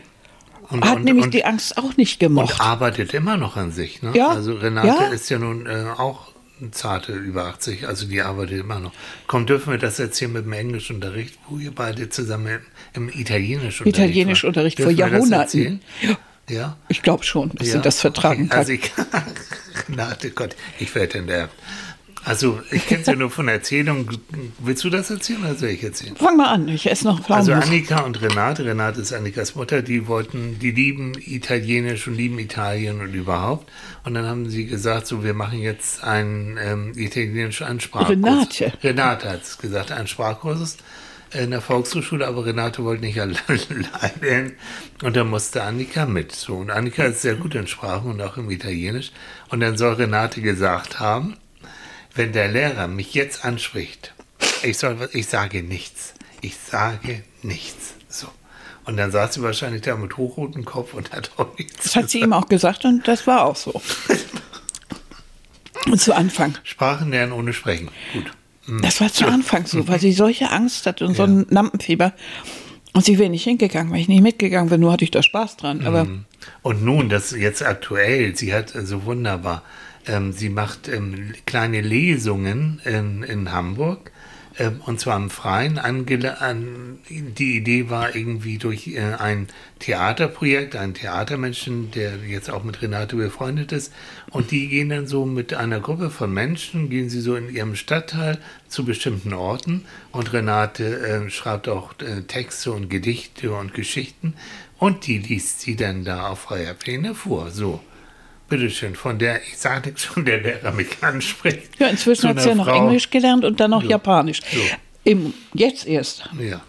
Und, 0.68 0.84
hat 0.84 0.96
und, 0.96 1.04
nämlich 1.04 1.26
und, 1.26 1.34
die 1.34 1.44
Angst 1.44 1.78
auch 1.78 1.96
nicht 1.96 2.18
gemocht. 2.18 2.54
und 2.54 2.60
arbeitet 2.60 3.14
immer 3.14 3.36
noch 3.36 3.56
an 3.56 3.70
sich. 3.72 4.02
Ne? 4.02 4.12
Ja, 4.14 4.28
Also 4.28 4.54
Renate 4.54 4.88
ja. 4.88 5.08
ist 5.08 5.28
ja 5.28 5.38
nun 5.38 5.66
äh, 5.66 5.84
auch 5.96 6.32
zarte 6.70 7.12
über 7.12 7.44
80, 7.46 7.86
also 7.86 8.06
die 8.06 8.22
arbeitet 8.22 8.60
immer 8.60 8.80
noch. 8.80 8.92
Komm, 9.26 9.46
dürfen 9.46 9.72
wir 9.72 9.78
das 9.78 9.98
erzählen 9.98 10.32
mit 10.32 10.44
dem 10.44 10.52
Englischunterricht, 10.52 11.38
wo 11.48 11.58
ihr 11.58 11.74
beide 11.74 12.08
zusammen 12.08 12.60
im, 12.94 13.08
im 13.08 13.20
Italienischunterricht 13.20 13.98
Italienischunterricht 13.98 14.80
vor 14.80 14.90
Jahrhunderten. 14.90 15.80
Ja. 16.48 16.76
Ich 16.88 17.02
glaube 17.02 17.24
schon, 17.24 17.50
dass 17.54 17.68
ja. 17.68 17.74
sie 17.74 17.80
das 17.80 18.00
vertragen 18.00 18.46
okay. 18.46 18.56
Also 18.56 18.72
ich, 18.72 18.92
Renate, 19.88 20.30
Gott, 20.30 20.54
ich 20.78 20.94
werde 20.94 21.18
enterbt. 21.18 21.52
Also, 22.26 22.60
ich 22.72 22.88
kenne 22.88 23.02
es 23.02 23.06
ja 23.06 23.14
nur 23.14 23.30
von 23.30 23.46
Erzählungen. 23.46 24.18
Willst 24.58 24.82
du 24.82 24.90
das 24.90 25.10
erzählen 25.10 25.44
oder 25.44 25.54
soll 25.54 25.68
ich 25.68 25.84
erzählen? 25.84 26.16
Fang 26.16 26.36
mal 26.36 26.48
an, 26.48 26.66
ich 26.66 26.90
esse 26.90 27.04
noch 27.04 27.22
Pflaumen. 27.22 27.38
Also 27.38 27.52
Annika 27.52 28.00
und 28.00 28.20
Renate, 28.20 28.64
Renate 28.64 29.00
ist 29.00 29.12
Annikas 29.12 29.54
Mutter, 29.54 29.80
die 29.80 30.08
wollten, 30.08 30.58
die 30.58 30.72
lieben 30.72 31.12
Italienisch 31.24 32.08
und 32.08 32.16
lieben 32.16 32.40
Italien 32.40 33.00
und 33.00 33.14
überhaupt. 33.14 33.70
Und 34.02 34.14
dann 34.14 34.26
haben 34.26 34.50
sie 34.50 34.66
gesagt, 34.66 35.06
so, 35.06 35.22
wir 35.22 35.34
machen 35.34 35.60
jetzt 35.60 36.02
einen 36.02 36.58
ähm, 36.60 36.92
italienischen 36.96 37.64
Ansprachkurs. 37.64 38.10
Renate. 38.10 38.72
Renate 38.82 39.30
hat 39.30 39.42
es 39.44 39.58
gesagt, 39.58 39.92
einen 39.92 40.08
Sprachkurs 40.08 40.78
in 41.32 41.52
der 41.52 41.60
Volkshochschule, 41.60 42.26
aber 42.26 42.44
Renate 42.44 42.82
wollte 42.82 43.04
nicht 43.04 43.20
allein. 43.20 44.52
Und 45.00 45.14
dann 45.14 45.30
musste 45.30 45.62
Annika 45.62 46.06
mit. 46.06 46.32
So, 46.32 46.56
und 46.56 46.72
Annika 46.72 47.04
ist 47.04 47.22
sehr 47.22 47.36
gut 47.36 47.54
in 47.54 47.68
Sprachen 47.68 48.10
und 48.10 48.20
auch 48.20 48.36
im 48.36 48.50
Italienisch. 48.50 49.12
Und 49.48 49.60
dann 49.60 49.78
soll 49.78 49.94
Renate 49.94 50.40
gesagt 50.40 50.98
haben, 50.98 51.36
wenn 52.16 52.32
der 52.32 52.48
Lehrer 52.48 52.88
mich 52.88 53.14
jetzt 53.14 53.44
anspricht, 53.44 54.12
ich, 54.62 54.78
soll, 54.78 55.08
ich 55.12 55.26
sage 55.26 55.62
nichts. 55.62 56.14
Ich 56.40 56.56
sage 56.56 57.22
nichts. 57.42 57.94
So. 58.08 58.28
Und 58.84 58.96
dann 58.96 59.10
saß 59.10 59.34
sie 59.34 59.42
wahrscheinlich 59.42 59.82
da 59.82 59.96
mit 59.96 60.16
hochrotem 60.16 60.64
Kopf 60.64 60.94
und 60.94 61.12
hat 61.12 61.30
auch 61.36 61.56
nichts 61.58 61.82
Das 61.82 61.96
hat 61.96 62.02
gesagt. 62.04 62.10
sie 62.10 62.20
ihm 62.20 62.32
auch 62.32 62.48
gesagt 62.48 62.84
und 62.84 63.06
das 63.06 63.26
war 63.26 63.44
auch 63.44 63.56
so. 63.56 63.80
und 65.86 66.00
zu 66.00 66.14
Anfang. 66.14 66.56
Sprachen 66.62 67.10
lernen 67.10 67.32
ohne 67.32 67.52
Sprechen. 67.52 67.90
Gut. 68.12 68.30
Mhm. 68.66 68.82
Das 68.82 69.00
war 69.00 69.12
zu 69.12 69.26
Anfang 69.26 69.66
so, 69.66 69.86
weil 69.88 70.00
sie 70.00 70.12
solche 70.12 70.50
Angst 70.50 70.86
hat 70.86 71.02
und 71.02 71.10
ja. 71.10 71.16
so 71.16 71.22
ein 71.24 71.46
Lampenfieber. 71.50 72.12
Und 72.92 73.04
sie 73.04 73.18
wäre 73.18 73.28
nicht 73.28 73.44
hingegangen, 73.44 73.92
weil 73.92 74.00
ich 74.00 74.08
nicht 74.08 74.22
mitgegangen 74.22 74.70
bin, 74.70 74.80
nur 74.80 74.92
hatte 74.92 75.04
ich 75.04 75.10
da 75.10 75.22
Spaß 75.22 75.58
dran. 75.58 75.86
Aber 75.86 76.04
mhm. 76.04 76.24
und 76.62 76.82
nun, 76.82 77.08
das 77.08 77.32
jetzt 77.32 77.62
aktuell, 77.62 78.34
sie 78.36 78.54
hat 78.54 78.70
so 78.70 78.78
also 78.78 79.04
wunderbar 79.04 79.62
ähm, 80.06 80.32
sie 80.32 80.48
macht 80.48 80.88
ähm, 80.88 81.32
kleine 81.46 81.80
Lesungen 81.80 82.80
in, 82.84 83.22
in 83.22 83.52
Hamburg 83.52 84.10
ähm, 84.58 84.80
und 84.86 85.00
zwar 85.00 85.16
im 85.16 85.30
Freien. 85.30 85.78
Angele 85.78 86.40
an, 86.40 86.98
die 87.08 87.56
Idee 87.56 87.90
war 87.90 88.14
irgendwie 88.14 88.58
durch 88.58 88.88
äh, 88.88 89.00
ein 89.18 89.48
Theaterprojekt, 89.80 90.76
ein 90.76 90.94
Theatermenschen, 90.94 91.90
der 91.90 92.16
jetzt 92.26 92.50
auch 92.50 92.64
mit 92.64 92.80
Renate 92.80 93.16
befreundet 93.16 93.72
ist. 93.72 93.92
Und 94.30 94.50
die 94.50 94.68
gehen 94.68 94.88
dann 94.88 95.06
so 95.06 95.26
mit 95.26 95.54
einer 95.54 95.80
Gruppe 95.80 96.10
von 96.10 96.32
Menschen, 96.32 96.88
gehen 96.88 97.10
sie 97.10 97.20
so 97.20 97.36
in 97.36 97.54
ihrem 97.54 97.76
Stadtteil 97.76 98.38
zu 98.68 98.84
bestimmten 98.84 99.34
Orten. 99.34 99.84
Und 100.12 100.32
Renate 100.32 101.00
äh, 101.00 101.30
schreibt 101.30 101.68
auch 101.68 101.92
äh, 102.00 102.22
Texte 102.22 102.72
und 102.72 102.88
Gedichte 102.88 103.52
und 103.52 103.74
Geschichten. 103.74 104.34
Und 104.78 105.06
die 105.06 105.18
liest 105.18 105.60
sie 105.60 105.76
dann 105.76 106.04
da 106.04 106.28
auf 106.28 106.40
freier 106.40 106.74
Pläne 106.74 107.14
vor. 107.14 107.50
So 107.50 107.80
bitteschön, 108.48 108.94
von 108.94 109.18
der, 109.18 109.42
ich 109.42 109.56
sage 109.58 109.88
nichts, 109.88 110.04
von 110.04 110.24
der 110.24 110.40
Lehrer 110.40 110.72
mich 110.72 110.88
anspricht. 111.00 111.70
Ja, 111.78 111.88
inzwischen 111.88 112.28
hat 112.28 112.40
sie 112.40 112.48
ja 112.50 112.54
noch 112.54 112.66
Frau. 112.66 112.86
Englisch 112.86 113.10
gelernt 113.10 113.44
und 113.44 113.60
dann 113.60 113.70
noch 113.70 113.82
so. 113.82 113.88
Japanisch. 113.88 114.40
So. 114.52 114.60
Im, 115.04 115.34
jetzt 115.54 115.86
erst. 115.86 116.28
Ja. 116.38 116.60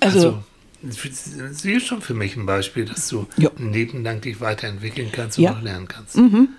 Also, 0.00 0.42
also, 0.84 1.02
sie 1.50 1.72
ist 1.72 1.86
schon 1.86 2.02
für 2.02 2.14
mich 2.14 2.36
ein 2.36 2.46
Beispiel, 2.46 2.84
dass 2.84 3.08
du 3.08 3.26
ja. 3.36 3.50
ein 3.58 3.72
Leben 3.72 4.04
lang 4.04 4.20
dich 4.20 4.40
weiterentwickeln 4.40 5.10
kannst 5.10 5.38
und 5.38 5.44
ja. 5.44 5.52
auch 5.52 5.62
lernen 5.62 5.88
kannst. 5.88 6.16
Mhm. 6.16 6.50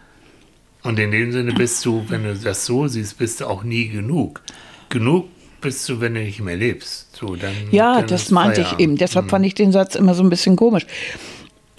Und 0.84 1.00
in 1.00 1.12
dem 1.12 1.32
Sinne 1.32 1.54
bist 1.54 1.86
du, 1.86 2.06
wenn 2.08 2.24
du 2.24 2.36
das 2.36 2.66
so 2.66 2.88
siehst, 2.88 3.18
bist 3.18 3.42
du 3.42 3.46
auch 3.48 3.64
nie 3.64 3.90
genug. 3.90 4.42
Genug 4.90 5.28
bist 5.62 5.88
du, 5.90 6.00
wenn 6.00 6.14
du 6.14 6.22
nicht 6.22 6.40
mehr 6.40 6.56
lebst. 6.56 7.16
So, 7.16 7.36
dann, 7.36 7.54
ja, 7.72 7.96
dann 7.96 8.08
das 8.08 8.32
meinte 8.32 8.62
ich 8.62 8.80
eben. 8.80 8.96
Deshalb 8.96 9.26
mhm. 9.26 9.30
fand 9.30 9.46
ich 9.46 9.56
den 9.56 9.72
Satz 9.72 9.96
immer 9.96 10.14
so 10.14 10.24
ein 10.24 10.30
bisschen 10.30 10.56
komisch. 10.56 10.86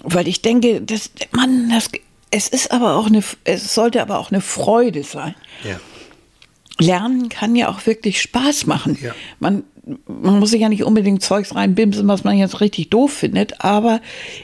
Weil 0.03 0.27
ich 0.27 0.41
denke, 0.41 0.81
das, 0.81 1.11
Mann, 1.31 1.69
das 1.69 1.89
es 2.31 2.47
ist 2.47 2.71
aber 2.71 2.95
auch 2.95 3.07
eine, 3.07 3.21
es 3.43 3.73
sollte 3.73 4.01
aber 4.01 4.17
auch 4.17 4.31
eine 4.31 4.41
Freude 4.41 5.03
sein. 5.03 5.35
Ja. 5.63 5.79
Lernen 6.79 7.29
kann 7.29 7.55
ja 7.55 7.69
auch 7.69 7.85
wirklich 7.85 8.21
Spaß 8.21 8.65
machen. 8.65 8.97
Ja. 9.01 9.13
Man, 9.39 9.63
man 10.07 10.39
muss 10.39 10.51
sich 10.51 10.61
ja 10.61 10.69
nicht 10.69 10.83
unbedingt 10.83 11.21
Zeugs 11.21 11.53
reinbimsen, 11.53 12.07
was 12.07 12.23
man 12.23 12.37
jetzt 12.37 12.61
richtig 12.61 12.89
doof 12.89 13.13
findet, 13.13 13.63
aber 13.63 14.01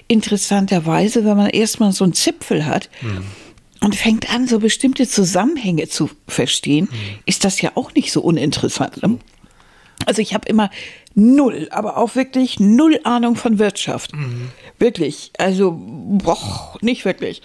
interessanterweise, 0.07 1.25
wenn 1.25 1.37
man 1.37 1.49
erstmal 1.49 1.93
so 1.93 2.03
einen 2.03 2.13
Zipfel 2.13 2.65
hat 2.65 2.89
mhm. 3.01 3.23
und 3.81 3.95
fängt 3.95 4.31
an, 4.31 4.47
so 4.47 4.59
bestimmte 4.59 5.07
Zusammenhänge 5.07 5.87
zu 5.87 6.09
verstehen, 6.27 6.89
mhm. 6.91 7.19
ist 7.25 7.45
das 7.45 7.61
ja 7.61 7.71
auch 7.75 7.93
nicht 7.93 8.11
so 8.11 8.21
uninteressant. 8.21 9.01
Ne? 9.01 9.17
Also 10.05 10.21
ich 10.21 10.33
habe 10.33 10.47
immer 10.47 10.69
null, 11.17 11.67
aber 11.71 11.97
auch 11.97 12.15
wirklich 12.15 12.59
null 12.59 12.99
Ahnung 13.03 13.35
von 13.35 13.59
Wirtschaft. 13.59 14.15
Mhm. 14.15 14.49
Wirklich. 14.79 15.31
Also, 15.37 15.75
boah, 15.75 16.77
nicht 16.81 17.03
wirklich. 17.05 17.41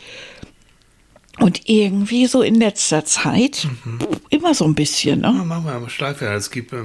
Und 1.39 1.67
irgendwie 1.69 2.27
so 2.27 2.43
in 2.43 2.57
letzter 2.57 3.07
Zeit 3.07 3.67
mhm. 3.85 3.99
immer 4.29 4.53
so 4.53 4.67
ein 4.67 4.75
bisschen. 4.75 5.21
Ne? 5.23 5.35
Ja, 5.35 5.45
machen 5.45 5.65
wir 5.65 5.73
aber 5.73 5.89
Schleife. 5.89 6.27
Es 6.27 6.51
gibt, 6.51 6.75
äh, 6.75 6.83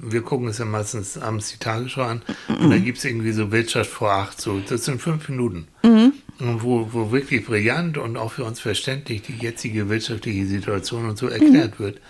wir 0.00 0.22
gucken 0.22 0.48
es 0.48 0.58
ja 0.58 0.64
meistens 0.64 1.16
abends 1.16 1.52
die 1.52 1.58
Tagesschau 1.58 2.02
an 2.02 2.22
mhm. 2.48 2.56
und 2.56 2.70
da 2.70 2.78
gibt 2.78 2.98
es 2.98 3.04
irgendwie 3.04 3.30
so 3.30 3.52
Wirtschaft 3.52 3.90
vor 3.90 4.10
acht. 4.10 4.40
So, 4.40 4.60
das 4.68 4.84
sind 4.84 5.00
fünf 5.00 5.28
Minuten. 5.28 5.68
Mhm. 5.84 6.12
Wo, 6.40 6.88
wo 6.90 7.12
wirklich 7.12 7.46
brillant 7.46 7.96
und 7.96 8.16
auch 8.16 8.32
für 8.32 8.42
uns 8.42 8.58
verständlich 8.58 9.22
die 9.22 9.36
jetzige 9.40 9.88
wirtschaftliche 9.88 10.46
Situation 10.46 11.08
und 11.08 11.16
so 11.16 11.28
erklärt 11.28 11.78
mhm. 11.78 11.84
wird. 11.84 12.00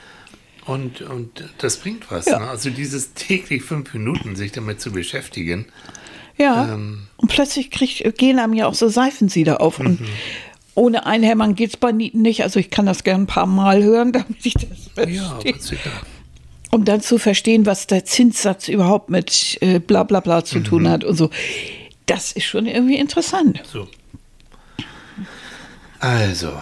Und, 0.66 1.02
und 1.02 1.44
das 1.58 1.76
bringt 1.76 2.10
was. 2.10 2.26
Ja. 2.26 2.38
Ne? 2.38 2.48
Also 2.48 2.70
dieses 2.70 3.12
täglich 3.14 3.62
fünf 3.62 3.92
Minuten 3.92 4.34
sich 4.34 4.52
damit 4.52 4.80
zu 4.80 4.92
beschäftigen. 4.92 5.66
Ja. 6.38 6.72
Ähm, 6.72 7.08
und 7.16 7.28
plötzlich 7.28 7.70
krieg, 7.70 8.16
gehen 8.16 8.38
einem 8.38 8.54
ja 8.54 8.66
auch 8.66 8.74
so 8.74 8.88
Seifensieder 8.88 9.60
auf. 9.60 9.78
Und 9.78 10.00
mhm. 10.00 10.06
ohne 10.74 11.06
Einhämmern 11.06 11.54
geht 11.54 11.70
es 11.70 11.76
bei 11.76 11.92
Nieten 11.92 12.22
nicht. 12.22 12.42
Also 12.42 12.58
ich 12.60 12.70
kann 12.70 12.86
das 12.86 13.04
gerne 13.04 13.24
ein 13.24 13.26
paar 13.26 13.46
Mal 13.46 13.82
hören, 13.82 14.12
damit 14.12 14.44
ich 14.44 14.54
das 14.54 14.88
verstehe. 14.94 15.16
Ja, 15.16 15.38
sicher. 15.58 15.90
Um 16.70 16.84
dann 16.84 17.02
zu 17.02 17.18
verstehen, 17.18 17.66
was 17.66 17.86
der 17.86 18.04
Zinssatz 18.04 18.68
überhaupt 18.68 19.08
mit 19.08 19.58
äh, 19.60 19.78
bla 19.78 20.02
bla 20.02 20.20
bla 20.20 20.44
zu 20.44 20.58
mhm. 20.58 20.64
tun 20.64 20.88
hat 20.88 21.04
und 21.04 21.16
so. 21.16 21.30
Das 22.06 22.32
ist 22.32 22.44
schon 22.44 22.66
irgendwie 22.66 22.96
interessant. 22.96 23.62
So. 23.70 23.88
Also, 26.00 26.52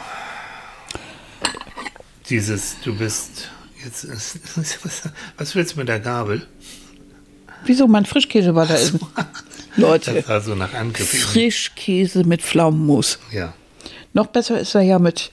dieses, 2.28 2.76
du 2.84 2.94
bist 2.94 3.50
Jetzt, 3.84 4.06
was 5.38 5.54
willst 5.54 5.74
du 5.74 5.78
mit 5.78 5.88
der 5.88 6.00
Gabel? 6.00 6.46
Wieso? 7.64 7.86
Mein 7.86 8.06
Frischkäse 8.06 8.54
war 8.54 8.66
da 8.66 8.74
essen. 8.74 9.00
Leute. 9.76 10.14
Das 10.14 10.26
sah 10.26 10.40
so 10.40 10.54
nach 10.54 10.74
Angriff. 10.74 11.08
Frischkäse 11.08 12.24
mit 12.24 12.42
Pflaumenmus. 12.42 13.18
Ja. 13.32 13.54
Noch 14.12 14.26
besser 14.26 14.60
ist 14.60 14.74
er 14.74 14.82
ja 14.82 14.98
mit, 14.98 15.32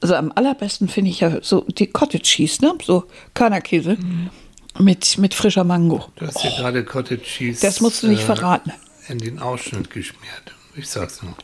also 0.00 0.14
am 0.14 0.32
allerbesten 0.34 0.88
finde 0.88 1.10
ich 1.10 1.20
ja 1.20 1.42
so 1.42 1.62
die 1.62 1.88
Cottage 1.88 2.22
Cheese, 2.22 2.64
ne? 2.64 2.74
So 2.84 3.04
Körnerkäse 3.34 3.96
mhm. 3.96 4.30
mit, 4.78 5.18
mit 5.18 5.34
frischer 5.34 5.64
Mango. 5.64 6.06
Du 6.16 6.26
hast 6.26 6.36
oh. 6.36 6.40
hier 6.42 6.50
gerade 6.52 6.84
Cottage 6.84 7.22
Cheese. 7.22 7.60
Das 7.60 7.80
musst 7.80 8.02
du 8.02 8.08
nicht 8.08 8.22
äh, 8.22 8.26
verraten. 8.26 8.72
In 9.08 9.18
den 9.18 9.38
Ausschnitt 9.38 9.90
geschmiert. 9.90 10.54
Ich 10.76 10.88
sag's 10.88 11.22
nur. 11.22 11.34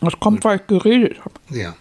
Das 0.00 0.18
kommt, 0.20 0.44
weil 0.44 0.58
ich 0.58 0.66
geredet 0.66 1.18
habe. 1.20 1.34
Ja. 1.50 1.74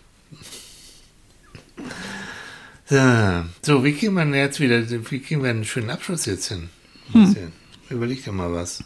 So, 2.91 3.85
wie 3.85 3.93
kriegen 3.93 4.15
wir 4.15 4.25
jetzt 4.37 4.59
wieder, 4.59 4.81
wie 4.89 5.19
kriegen 5.19 5.41
wir 5.41 5.49
einen 5.49 5.63
schönen 5.63 5.89
Abschluss 5.89 6.25
jetzt 6.25 6.49
hin? 6.49 6.69
Hm. 7.13 7.53
Überleg 7.89 8.21
dir 8.25 8.33
mal 8.33 8.51
was. 8.51 8.83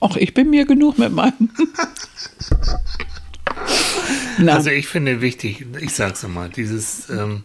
Ach, 0.00 0.14
ich 0.16 0.32
bin 0.32 0.50
mir 0.50 0.64
genug 0.64 0.96
mit 0.96 1.12
meinem. 1.12 1.50
also 4.46 4.70
ich 4.70 4.86
finde 4.86 5.20
wichtig, 5.20 5.66
ich 5.80 5.92
sag's 5.92 6.22
nochmal, 6.22 6.50
dieses 6.50 7.10
ähm, 7.10 7.42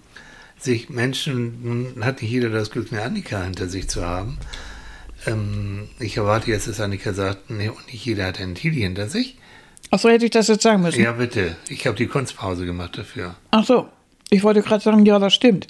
sich 0.59 0.89
Menschen, 0.89 1.63
nun 1.63 2.05
hat 2.05 2.21
nicht 2.21 2.29
jeder 2.29 2.49
das 2.49 2.69
Glück, 2.69 2.91
eine 2.91 3.01
Annika 3.01 3.41
hinter 3.41 3.69
sich 3.69 3.89
zu 3.89 4.05
haben. 4.05 4.37
Ähm, 5.25 5.89
ich 5.99 6.17
erwarte 6.17 6.51
jetzt, 6.51 6.67
dass 6.67 6.79
Annika 6.79 7.13
sagt, 7.13 7.49
nee, 7.49 7.69
und 7.69 7.87
nicht 7.87 8.05
jeder 8.05 8.27
hat 8.27 8.39
einen 8.39 8.53
Tili 8.53 8.81
hinter 8.81 9.09
sich. 9.09 9.39
Ach 9.89 9.97
so, 9.97 10.09
hätte 10.09 10.25
ich 10.25 10.31
das 10.31 10.47
jetzt 10.47 10.61
sagen 10.61 10.83
müssen. 10.83 11.01
Ja, 11.01 11.13
bitte. 11.13 11.55
Ich 11.69 11.87
habe 11.87 11.97
die 11.97 12.07
Kunstpause 12.07 12.67
gemacht 12.67 12.99
dafür. 12.99 13.35
Ach 13.49 13.65
so. 13.65 13.89
Ich 14.29 14.43
wollte 14.43 14.61
gerade 14.61 14.83
sagen, 14.83 15.05
ja, 15.05 15.19
das 15.19 15.33
stimmt. 15.33 15.67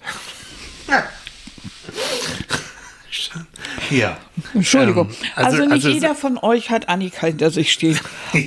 Ja. 3.90 4.18
Entschuldigung. 4.54 5.10
Ähm, 5.10 5.16
also, 5.36 5.50
also, 5.50 5.64
nicht 5.64 5.72
also, 5.72 5.90
jeder 5.90 6.16
von 6.16 6.38
euch 6.38 6.70
hat 6.70 6.90
Annika 6.90 7.28
hinter 7.28 7.52
sich 7.52 7.72
stehen. 7.72 8.00
ja. 8.34 8.40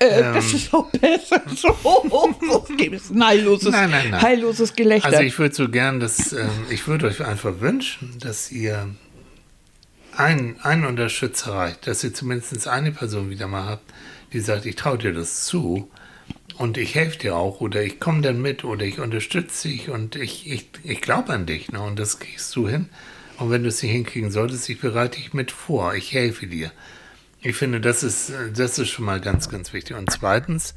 Äh, 0.00 0.06
äh, 0.06 0.34
das 0.34 0.50
ähm, 0.50 0.56
ist 0.56 0.74
auch 0.74 0.90
besser 0.90 1.42
so. 1.56 2.66
gibt 2.76 2.94
es 2.94 3.10
ein 3.10 3.24
heilloses, 3.26 3.72
nein, 3.72 3.90
nein, 3.90 4.10
nein. 4.10 4.22
heilloses 4.22 4.74
Gelächter. 4.74 5.08
Also 5.08 5.22
ich 5.22 5.38
würde 5.38 5.54
so 5.54 5.68
gern, 5.68 6.00
dass 6.00 6.32
ähm, 6.32 6.48
ich 6.70 6.86
würde 6.86 7.06
euch 7.06 7.24
einfach 7.24 7.60
wünschen, 7.60 8.16
dass 8.20 8.52
ihr 8.52 8.88
einen, 10.16 10.60
einen 10.62 10.84
Unterstützer 10.84 11.54
reicht, 11.54 11.86
dass 11.86 12.04
ihr 12.04 12.14
zumindest 12.14 12.68
eine 12.68 12.92
Person 12.92 13.30
wieder 13.30 13.48
mal 13.48 13.64
habt, 13.64 13.92
die 14.32 14.40
sagt, 14.40 14.64
ich 14.66 14.76
traue 14.76 14.98
dir 14.98 15.12
das 15.12 15.44
zu 15.44 15.90
und 16.58 16.78
ich 16.78 16.94
helfe 16.94 17.18
dir 17.18 17.36
auch 17.36 17.60
oder 17.60 17.82
ich 17.82 18.00
komme 18.00 18.22
dann 18.22 18.40
mit 18.40 18.64
oder 18.64 18.84
ich 18.84 19.00
unterstütze 19.00 19.68
dich 19.68 19.90
und 19.90 20.16
ich, 20.16 20.50
ich, 20.50 20.68
ich 20.82 21.00
glaube 21.00 21.32
an 21.32 21.46
dich 21.46 21.72
ne? 21.72 21.80
und 21.80 21.98
das 21.98 22.18
kriegst 22.18 22.54
du 22.56 22.68
hin. 22.68 22.88
Und 23.38 23.50
wenn 23.50 23.62
du 23.62 23.68
es 23.68 23.82
nicht 23.82 23.90
hinkriegen 23.90 24.30
solltest, 24.30 24.68
ich 24.68 24.80
bereite 24.80 25.18
dich 25.18 25.34
mit 25.34 25.50
vor, 25.50 25.94
ich 25.94 26.12
helfe 26.12 26.46
dir. 26.46 26.70
Ich 27.42 27.56
finde, 27.56 27.80
das 27.80 28.02
ist, 28.02 28.32
das 28.54 28.78
ist 28.78 28.88
schon 28.88 29.04
mal 29.04 29.20
ganz, 29.20 29.48
ganz 29.48 29.72
wichtig. 29.72 29.96
Und 29.96 30.10
zweitens, 30.10 30.74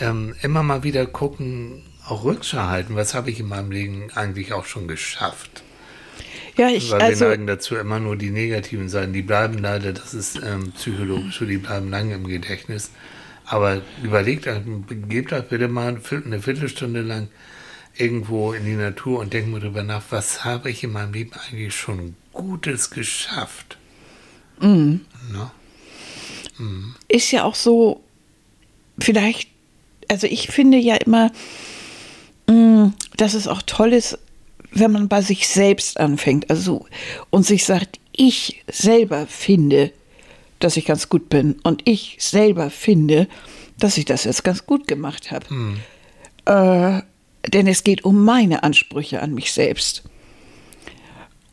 ähm, 0.00 0.34
immer 0.42 0.62
mal 0.62 0.82
wieder 0.82 1.06
gucken, 1.06 1.84
auch 2.06 2.24
Rückschau 2.24 2.66
halten, 2.66 2.96
was 2.96 3.14
habe 3.14 3.30
ich 3.30 3.40
in 3.40 3.48
meinem 3.48 3.70
Leben 3.70 4.10
eigentlich 4.14 4.52
auch 4.52 4.64
schon 4.64 4.88
geschafft. 4.88 5.62
Ja, 6.56 6.68
ich, 6.68 6.90
Weil 6.90 7.00
also, 7.00 7.24
wir 7.24 7.28
neigen 7.30 7.46
dazu 7.46 7.76
immer 7.76 7.98
nur 7.98 8.16
die 8.16 8.30
negativen 8.30 8.88
Seiten, 8.88 9.12
die 9.12 9.22
bleiben 9.22 9.58
leider, 9.58 9.92
das 9.92 10.12
ist 10.12 10.40
ähm, 10.44 10.72
psychologisch, 10.72 11.38
so, 11.38 11.44
die 11.46 11.56
bleiben 11.56 11.88
lange 11.88 12.14
im 12.14 12.26
Gedächtnis. 12.26 12.90
Aber 13.52 13.82
überlegt 14.02 14.48
gebt 15.10 15.30
euch 15.30 15.44
bitte 15.44 15.68
mal 15.68 16.00
eine 16.10 16.40
Viertelstunde 16.40 17.02
lang 17.02 17.28
irgendwo 17.98 18.54
in 18.54 18.64
die 18.64 18.76
Natur 18.76 19.20
und 19.20 19.34
denkt 19.34 19.50
mal 19.50 19.60
drüber 19.60 19.82
nach, 19.82 20.04
was 20.08 20.42
habe 20.42 20.70
ich 20.70 20.82
in 20.82 20.92
meinem 20.92 21.12
Leben 21.12 21.32
eigentlich 21.34 21.76
schon 21.76 22.16
Gutes 22.32 22.88
geschafft. 22.88 23.76
Mhm. 24.58 25.02
Ne? 25.30 25.50
ist 27.08 27.30
ja 27.30 27.44
auch 27.44 27.54
so, 27.54 28.02
vielleicht, 28.98 29.50
also 30.08 30.26
ich 30.26 30.48
finde 30.48 30.78
ja 30.78 30.94
immer, 30.96 31.30
mh, 32.46 32.94
dass 33.18 33.34
es 33.34 33.48
auch 33.48 33.60
toll 33.66 33.92
ist, 33.92 34.18
wenn 34.70 34.92
man 34.92 35.08
bei 35.08 35.20
sich 35.20 35.46
selbst 35.46 36.00
anfängt, 36.00 36.48
also 36.48 36.86
und 37.28 37.44
sich 37.44 37.66
sagt, 37.66 38.00
ich 38.12 38.64
selber 38.66 39.26
finde, 39.26 39.92
dass 40.64 40.76
ich 40.76 40.84
ganz 40.84 41.08
gut 41.08 41.28
bin 41.28 41.56
und 41.62 41.82
ich 41.84 42.16
selber 42.20 42.70
finde, 42.70 43.28
dass 43.78 43.98
ich 43.98 44.04
das 44.04 44.24
jetzt 44.24 44.44
ganz 44.44 44.66
gut 44.66 44.86
gemacht 44.86 45.32
habe. 45.32 45.46
Äh, 46.44 47.02
denn 47.50 47.66
es 47.66 47.84
geht 47.84 48.04
um 48.04 48.24
meine 48.24 48.62
Ansprüche 48.62 49.20
an 49.20 49.34
mich 49.34 49.52
selbst. 49.52 50.04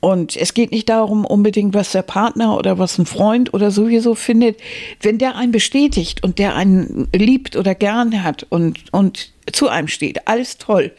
Und 0.02 0.38
es 0.38 0.54
geht 0.54 0.72
nicht 0.72 0.88
darum 0.88 1.26
unbedingt, 1.26 1.74
was 1.74 1.92
der 1.92 2.04
Partner 2.04 2.58
oder 2.58 2.78
was 2.80 2.98
ein 2.98 3.06
Freund 3.06 3.54
oder 3.54 3.70
sowieso 3.70 4.16
findet. 4.16 4.58
Wenn 5.02 5.18
der 5.18 5.36
einen 5.36 5.52
bestätigt 5.52 6.24
und 6.24 6.40
der 6.40 6.56
einen 6.56 7.10
liebt 7.14 7.58
oder 7.58 7.76
gern 7.76 8.24
hat 8.24 8.46
und, 8.50 8.80
und 8.94 9.34
zu 9.52 9.68
einem 9.68 9.90
steht, 9.90 10.28
alles 10.28 10.58
toll. 10.58 10.94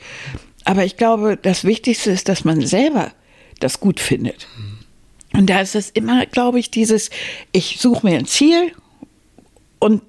Aber 0.64 0.84
ich 0.84 0.98
glaube, 0.98 1.38
das 1.40 1.64
Wichtigste 1.64 2.10
ist, 2.10 2.28
dass 2.28 2.44
man 2.44 2.60
selber 2.60 3.12
das 3.60 3.80
gut 3.80 4.00
findet. 4.00 4.46
Und 5.32 5.48
da 5.48 5.60
ist 5.60 5.74
es 5.74 5.90
immer, 5.90 6.26
glaube 6.26 6.58
ich, 6.58 6.70
dieses, 6.70 7.10
ich 7.52 7.78
suche 7.78 8.06
mir 8.06 8.18
ein 8.18 8.26
Ziel 8.26 8.72
und 9.78 10.02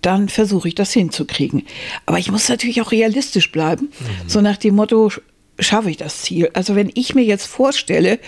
dann 0.00 0.28
versuche 0.28 0.68
ich 0.68 0.74
das 0.74 0.92
hinzukriegen. 0.92 1.66
Aber 2.06 2.18
ich 2.18 2.30
muss 2.30 2.48
natürlich 2.48 2.80
auch 2.82 2.92
realistisch 2.92 3.50
bleiben. 3.50 3.90
So 4.26 4.40
nach 4.40 4.56
dem 4.58 4.74
Motto, 4.76 5.10
schaffe 5.58 5.90
ich 5.90 5.96
das 5.96 6.22
Ziel? 6.22 6.50
Also 6.52 6.76
wenn 6.76 6.90
ich 6.94 7.14
mir 7.14 7.24
jetzt 7.24 7.46
vorstelle, 7.46 8.18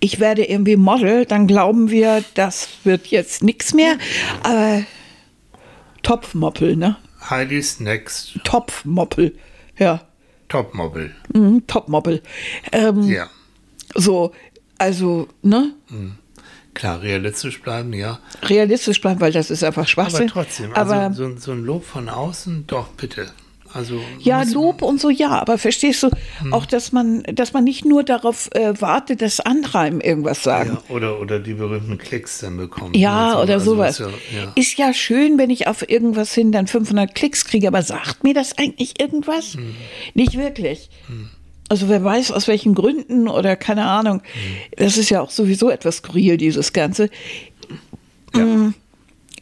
ich 0.00 0.20
werde 0.20 0.44
irgendwie 0.44 0.76
Model, 0.76 1.24
dann 1.24 1.46
glauben 1.46 1.90
wir, 1.90 2.24
das 2.34 2.68
wird 2.84 3.06
jetzt 3.06 3.42
nichts 3.42 3.72
mehr. 3.72 3.96
Aber 4.42 4.82
Topfmoppel, 6.02 6.76
ne? 6.76 6.96
Heidi's 7.30 7.80
Next 7.80 8.38
Topfmoppel, 8.44 9.36
ja. 9.78 10.06
Topmobile. 10.48 11.12
Mhm, 11.32 11.66
Topmoppel. 11.66 12.22
Ähm, 12.72 13.02
Ja. 13.08 13.30
So, 13.94 14.32
also, 14.82 15.28
ne? 15.42 15.72
Klar, 16.74 17.02
realistisch 17.02 17.60
bleiben, 17.62 17.92
ja. 17.92 18.18
Realistisch 18.42 19.00
bleiben, 19.00 19.20
weil 19.20 19.32
das 19.32 19.50
ist 19.50 19.62
einfach 19.62 19.86
Schwachsinn. 19.86 20.30
Aber 20.30 20.44
trotzdem, 20.44 20.72
also 20.74 20.92
Aber 20.92 21.14
so, 21.14 21.36
so 21.36 21.52
ein 21.52 21.64
Lob 21.64 21.84
von 21.84 22.08
außen, 22.08 22.64
doch 22.66 22.88
bitte. 22.88 23.30
Also 23.74 24.00
Ja, 24.18 24.42
Lob 24.42 24.82
und 24.82 25.00
so, 25.00 25.08
ja, 25.08 25.30
aber 25.30 25.56
verstehst 25.56 26.02
du 26.02 26.10
auch, 26.50 26.66
dass 26.66 26.92
man, 26.92 27.22
dass 27.22 27.54
man 27.54 27.64
nicht 27.64 27.84
nur 27.86 28.02
darauf 28.04 28.50
äh, 28.52 28.78
wartet, 28.80 29.22
dass 29.22 29.40
andere 29.40 29.78
einem 29.78 30.00
irgendwas 30.00 30.42
sagen. 30.42 30.78
Ja, 30.88 30.94
oder, 30.94 31.20
oder 31.20 31.38
die 31.38 31.54
berühmten 31.54 31.96
Klicks 31.96 32.40
dann 32.40 32.58
bekommen. 32.58 32.92
Ja, 32.94 33.28
Also, 33.28 33.42
oder 33.42 33.54
also 33.54 33.70
sowas. 33.72 34.00
ist 34.00 34.06
ja, 34.32 34.40
ja. 34.42 34.52
Ist 34.56 34.78
ja 34.78 34.92
schön, 34.92 35.38
wenn 35.38 35.48
ich 35.48 35.68
auf 35.68 35.88
irgendwas 35.88 36.34
hin 36.34 36.52
dann 36.52 36.66
500 36.66 37.14
Klicks 37.14 37.46
kriege, 37.46 37.68
aber 37.68 37.82
sagt 37.82 38.24
mir 38.24 38.34
das 38.34 38.58
eigentlich 38.58 39.00
irgendwas? 39.00 39.54
Hm. 39.54 39.74
Nicht 40.14 40.36
wirklich. 40.36 40.90
Also 41.72 41.88
wer 41.88 42.04
weiß 42.04 42.32
aus 42.32 42.48
welchen 42.48 42.74
Gründen 42.74 43.28
oder 43.28 43.56
keine 43.56 43.86
Ahnung. 43.86 44.20
Hm. 44.20 44.56
Das 44.76 44.98
ist 44.98 45.08
ja 45.08 45.22
auch 45.22 45.30
sowieso 45.30 45.70
etwas 45.70 45.96
skurril, 45.96 46.36
dieses 46.36 46.74
Ganze. 46.74 47.08
Mm, 48.34 48.72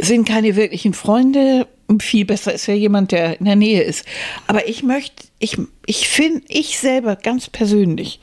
Sind 0.00 0.28
keine 0.28 0.54
wirklichen 0.54 0.94
Freunde. 0.94 1.66
Viel 2.00 2.24
besser 2.24 2.54
ist 2.54 2.68
ja 2.68 2.74
jemand, 2.74 3.10
der 3.10 3.40
in 3.40 3.46
der 3.46 3.56
Nähe 3.56 3.82
ist. 3.82 4.04
Aber 4.46 4.68
ich 4.68 4.84
möchte, 4.84 5.24
ich, 5.40 5.58
ich 5.86 6.08
finde, 6.08 6.42
ich 6.46 6.78
selber 6.78 7.16
ganz 7.16 7.50
persönlich, 7.50 8.20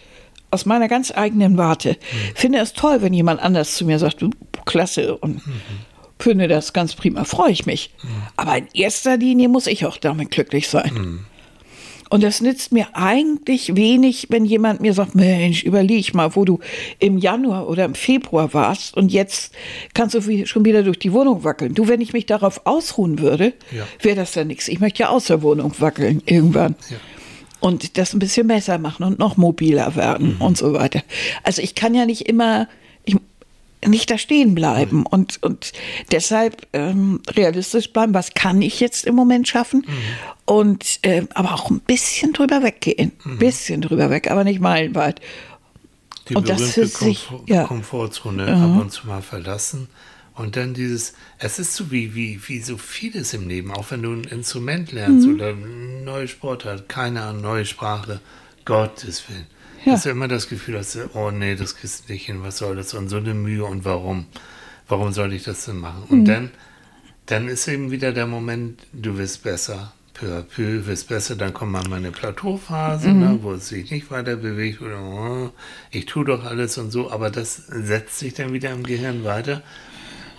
aus 0.51 0.66
meiner 0.66 0.88
ganz 0.88 1.12
eigenen 1.12 1.58
Warte, 1.58 1.97
finde 2.34 2.60
es 2.60 2.72
toll, 2.72 3.01
wenn 3.01 3.14
jemand 3.14 3.41
anders 3.41 3.76
zu 3.76 3.84
mir 3.84 3.99
sagt, 3.99 4.22
du, 4.22 4.30
klasse 4.64 5.18
und 5.18 5.41
finde 6.18 6.47
das 6.47 6.72
ganz 6.72 6.95
prima, 6.95 7.26
freue 7.26 7.51
ich 7.51 7.66
mich. 7.66 7.93
Aber 8.38 8.58
in 8.58 8.68
erster 8.74 9.18
Linie 9.18 9.49
muss 9.49 9.68
ich 9.68 9.86
auch 9.86 9.97
damit 9.97 10.32
glücklich 10.32 10.70
sein. 10.70 11.26
Und 12.10 12.24
das 12.24 12.41
nützt 12.41 12.72
mir 12.72 12.88
eigentlich 12.93 13.76
wenig, 13.76 14.28
wenn 14.30 14.45
jemand 14.45 14.82
mir 14.82 14.93
sagt, 14.93 15.16
Mensch, 15.16 15.64
überleg 15.64 16.14
mal, 16.14 16.36
wo 16.36 16.45
du 16.45 16.60
im 16.99 17.18
Januar 17.18 17.68
oder 17.68 17.86
im 17.86 17.95
Februar 17.95 18.53
warst 18.53 18.95
und 18.95 19.12
jetzt 19.12 19.53
kannst 19.93 20.16
du 20.16 20.45
schon 20.45 20.64
wieder 20.66 20.84
durch 20.84 20.99
die 20.99 21.12
Wohnung 21.14 21.43
wackeln. 21.43 21.74
Du, 21.74 21.88
wenn 21.88 21.99
ich 22.01 22.14
mich 22.14 22.26
darauf 22.26 22.62
ausruhen 22.66 23.20
würde, 23.20 23.53
Ja. 23.76 23.86
wäre 24.01 24.16
das 24.16 24.36
ja 24.36 24.43
nichts. 24.45 24.68
Ich 24.68 24.80
möchte 24.80 25.03
ja 25.03 25.10
aus 25.10 25.26
der 25.26 25.41
Wohnung 25.41 25.74
wackeln 25.80 26.22
irgendwann. 26.26 26.76
Ja. 26.89 26.97
Und 27.60 27.97
das 27.97 28.14
ein 28.14 28.20
bisschen 28.20 28.47
besser 28.47 28.78
machen 28.78 29.03
und 29.03 29.20
noch 29.20 29.36
mobiler 29.36 29.95
werden 29.95 30.38
und 30.39 30.58
so 30.58 30.74
weiter. 30.74 31.01
Also 31.43 31.62
ich 31.62 31.74
kann 31.76 31.93
ja 31.95 32.05
nicht 32.05 32.22
immer, 32.30 32.68
ich, 33.03 33.16
nicht 33.86 34.10
da 34.10 34.18
stehen 34.18 34.56
bleiben 34.56 35.06
und, 35.06 35.42
und 35.44 35.74
deshalb 36.12 36.68
ähm, 36.74 37.22
realistisch 37.30 37.94
bleiben, 37.94 38.14
was 38.14 38.34
kann 38.34 38.62
ich 38.62 38.80
jetzt 38.80 39.06
im 39.06 39.16
Moment 39.16 39.48
schaffen 39.48 39.86
und 40.46 41.00
äh, 41.04 41.26
aber 41.34 41.54
auch 41.54 41.70
ein 41.70 41.80
bisschen 41.82 42.34
drüber 42.34 42.64
weggehen, 42.64 43.12
ein 43.26 43.38
bisschen 43.38 43.82
drüber 43.82 44.10
weg, 44.10 44.32
aber 44.32 44.44
nicht 44.44 44.60
meilenweit. 44.60 45.22
Die 46.30 46.36
Und 46.36 46.50
das 46.50 46.58
berühmte 46.58 46.82
für 46.82 46.88
sich, 46.88 47.28
Komfort 47.28 47.50
ja. 47.50 47.64
Komfortzone 47.66 48.48
ab 48.48 48.82
und 48.82 48.92
zu 48.92 49.08
mal 49.08 49.22
verlassen. 49.22 49.88
Und 50.36 50.56
dann 50.56 50.74
dieses, 50.76 51.14
es 51.40 51.58
ist 51.58 51.74
so 51.74 51.90
wie, 51.90 52.14
wie, 52.14 52.40
wie 52.48 52.60
so 52.60 52.78
vieles 52.78 53.34
im 53.34 53.48
Leben, 53.48 53.72
auch 53.72 53.90
wenn 53.90 54.04
du 54.04 54.12
ein 54.12 54.24
Instrument 54.26 54.92
lernst 54.92 55.26
Mhm. 55.26 55.34
oder 55.36 55.48
eine 55.50 56.04
neue 56.04 56.28
Sportart, 56.28 56.88
keine 56.90 57.24
Ahnung, 57.24 57.42
neue 57.42 57.66
Sprache, 57.66 58.20
Gottes 58.66 59.24
Willen. 59.30 59.48
Ja. 59.86 59.94
Dass 59.94 60.04
du 60.04 60.10
immer 60.10 60.28
das 60.28 60.48
Gefühl 60.50 60.78
hast, 60.78 60.98
oh 61.14 61.32
nee, 61.32 61.56
das 61.56 61.76
kriegst 61.76 62.08
du 62.10 62.14
nicht 62.14 62.26
hin, 62.26 62.44
was 62.44 62.58
soll 62.58 62.76
das? 62.76 62.94
Und 62.94 63.10
so 63.10 63.18
eine 63.18 63.34
Mühe 63.34 63.64
und 63.66 63.86
warum? 63.86 64.26
Warum 64.88 65.12
soll 65.14 65.34
ich 65.34 65.44
das 65.44 65.66
denn 65.66 65.78
machen? 65.78 66.04
Mhm. 66.10 66.20
Und 66.20 66.26
dann, 66.26 66.52
dann 67.26 67.48
ist 67.48 67.68
eben 67.68 67.92
wieder 67.92 68.12
der 68.14 68.28
Moment, 68.28 68.82
du 68.94 69.18
wirst 69.18 69.44
besser, 69.44 69.94
peu 70.14 70.28
à 70.38 70.42
peu, 70.42 70.86
wirst 70.88 71.08
besser, 71.10 71.36
dann 71.36 71.54
kommt 71.54 71.72
mal 71.74 71.84
eine 71.94 72.12
Plateauphase, 72.12 73.10
Mhm. 73.10 73.20
ne, 73.20 73.40
wo 73.42 73.54
es 73.54 73.68
sich 73.70 73.92
nicht 73.92 74.10
weiter 74.12 74.36
bewegt 74.38 74.82
oder 74.82 75.02
oh, 75.02 75.52
ich 75.92 76.06
tue 76.06 76.26
doch 76.26 76.44
alles 76.46 76.78
und 76.78 76.92
so, 76.92 77.12
aber 77.12 77.30
das 77.30 77.56
setzt 77.68 78.20
sich 78.20 78.34
dann 78.34 78.54
wieder 78.54 78.72
im 78.72 78.84
Gehirn 78.84 79.24
weiter 79.24 79.62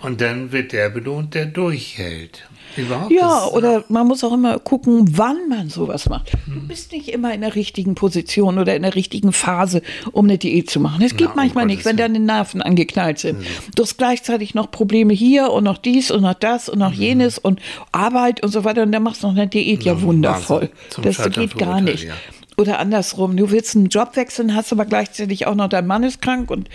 und 0.01 0.21
dann 0.21 0.51
wird 0.51 0.71
der 0.71 0.89
belohnt, 0.89 1.33
der 1.33 1.45
durchhält. 1.45 2.45
Überhaupt 2.77 3.11
Ja, 3.11 3.41
das- 3.45 3.51
oder 3.53 3.83
man 3.89 4.07
muss 4.07 4.23
auch 4.23 4.31
immer 4.31 4.59
gucken, 4.59 5.17
wann 5.17 5.49
man 5.49 5.69
sowas 5.69 6.07
macht. 6.07 6.31
Du 6.45 6.67
bist 6.67 6.91
nicht 6.91 7.09
immer 7.09 7.33
in 7.33 7.41
der 7.41 7.55
richtigen 7.55 7.95
Position 7.95 8.59
oder 8.59 8.75
in 8.75 8.83
der 8.83 8.93
richtigen 8.93 9.33
Phase, 9.33 9.81
um 10.11 10.25
eine 10.25 10.37
Diät 10.37 10.69
zu 10.69 10.79
machen. 10.79 11.01
Es 11.01 11.17
geht 11.17 11.29
um 11.29 11.33
manchmal 11.35 11.65
nicht, 11.65 11.83
wenn 11.83 11.97
deine 11.97 12.19
Nerven 12.19 12.61
angeknallt 12.61 13.17
sind. 13.17 13.39
Du 13.75 13.81
hast 13.83 13.97
gleichzeitig 13.97 14.53
noch 14.53 14.69
Probleme 14.69 15.13
hier 15.13 15.51
und 15.51 15.63
noch 15.63 15.79
dies 15.79 16.11
und 16.11 16.21
noch 16.21 16.35
das 16.35 16.69
und 16.69 16.77
noch 16.77 16.93
jenes 16.93 17.39
und 17.39 17.59
Arbeit 17.91 18.43
und 18.43 18.51
so 18.51 18.63
weiter 18.63 18.83
und 18.83 18.91
dann 18.91 19.01
machst 19.03 19.23
du 19.23 19.27
noch 19.27 19.35
eine 19.35 19.47
Diät. 19.47 19.83
Ja, 19.83 19.93
Ja, 19.93 20.01
wundervoll. 20.03 20.69
Das 21.01 21.15
Scheitern 21.15 21.47
geht 21.47 21.57
gar 21.57 21.81
nicht. 21.81 22.03
ja. 22.03 22.13
Oder 22.57 22.77
andersrum, 22.79 23.35
du 23.35 23.49
willst 23.51 23.75
einen 23.75 23.87
Job 23.87 24.15
wechseln, 24.15 24.53
hast 24.53 24.71
aber 24.71 24.85
gleichzeitig 24.85 25.47
auch 25.47 25.55
noch 25.55 25.69
dein 25.69 25.87
Mann 25.87 26.03
ist 26.03 26.21
krank 26.21 26.51
und 26.51 26.69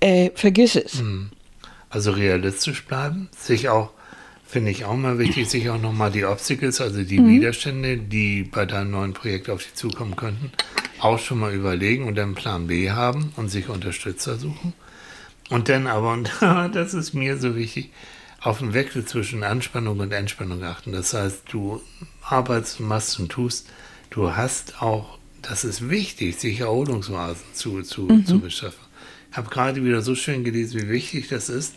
äh, 0.00 0.30
vergiss 0.34 0.76
es. 0.76 1.02
Also 1.90 2.12
realistisch 2.12 2.84
bleiben, 2.84 3.28
sich 3.36 3.68
auch, 3.68 3.90
finde 4.46 4.70
ich 4.70 4.84
auch 4.84 4.96
mal 4.96 5.18
wichtig, 5.18 5.50
sich 5.50 5.68
auch 5.70 5.80
nochmal 5.80 6.12
die 6.12 6.24
Obstacles, 6.24 6.80
also 6.80 7.02
die 7.02 7.24
Widerstände, 7.24 7.98
die 7.98 8.44
bei 8.44 8.64
deinem 8.64 8.92
neuen 8.92 9.12
Projekt 9.12 9.50
auf 9.50 9.64
dich 9.64 9.74
zukommen 9.74 10.14
könnten, 10.14 10.52
auch 11.00 11.18
schon 11.18 11.40
mal 11.40 11.52
überlegen 11.52 12.06
und 12.06 12.14
dann 12.14 12.36
Plan 12.36 12.68
B 12.68 12.90
haben 12.90 13.32
und 13.36 13.48
sich 13.48 13.68
Unterstützer 13.68 14.38
suchen. 14.38 14.72
Und 15.50 15.68
dann 15.68 15.88
aber, 15.88 16.12
und 16.12 16.30
das 16.40 16.94
ist 16.94 17.12
mir 17.12 17.36
so 17.36 17.56
wichtig, 17.56 17.90
auf 18.40 18.60
den 18.60 18.72
Wechsel 18.72 19.04
zwischen 19.04 19.42
Anspannung 19.42 19.98
und 19.98 20.12
Entspannung 20.12 20.62
achten. 20.62 20.92
Das 20.92 21.12
heißt, 21.12 21.42
du 21.50 21.82
arbeitest, 22.22 22.80
machst 22.80 23.18
und 23.18 23.30
tust, 23.30 23.68
du 24.10 24.34
hast 24.34 24.80
auch, 24.80 25.18
das 25.42 25.64
ist 25.64 25.90
wichtig, 25.90 26.38
sich 26.38 26.60
Erholungsoasen 26.60 27.44
zu, 27.52 27.82
zu, 27.82 28.22
zu 28.22 28.40
beschaffen. 28.40 28.89
Habe 29.32 29.50
gerade 29.50 29.84
wieder 29.84 30.02
so 30.02 30.14
schön 30.14 30.44
gelesen, 30.44 30.82
wie 30.82 30.88
wichtig 30.88 31.28
das 31.28 31.48
ist, 31.48 31.74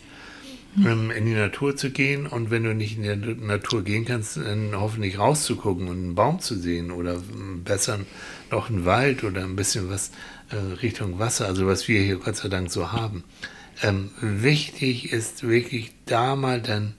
ähm, 0.78 1.12
in 1.12 1.26
die 1.26 1.34
Natur 1.34 1.76
zu 1.76 1.92
gehen 1.92 2.26
und 2.26 2.50
wenn 2.50 2.64
du 2.64 2.74
nicht 2.74 2.98
in 2.98 3.04
die 3.04 3.46
Natur 3.46 3.84
gehen 3.84 4.06
kannst, 4.06 4.38
dann 4.38 4.72
hoffentlich 4.74 5.20
rauszugucken 5.20 5.88
und 5.88 5.98
einen 5.98 6.16
Baum 6.16 6.40
zu 6.40 6.56
sehen 6.56 6.92
oder 6.92 7.16
ähm, 7.16 7.64
besser 7.64 8.00
noch 8.50 8.70
einen 8.70 8.86
Wald 8.86 9.24
oder 9.24 9.44
ein 9.44 9.56
bisschen 9.56 9.90
was 9.90 10.12
äh, 10.50 10.56
Richtung 10.82 11.20
Wasser, 11.20 11.46
also 11.46 11.68
was 11.68 11.88
wir 11.88 12.02
hier 12.02 12.18
Gott 12.18 12.36
sei 12.36 12.50
Dank 12.50 12.72
so 12.72 12.92
haben. 12.92 13.24
Ähm, 13.82 14.12
wichtig 14.22 15.12
ist 15.12 15.48
wirklich 15.48 15.94
da 16.06 16.36
mal 16.36 16.62
dann 16.62 16.96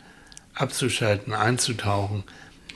abzuschalten, 0.54 1.32
einzutauchen 1.32 2.24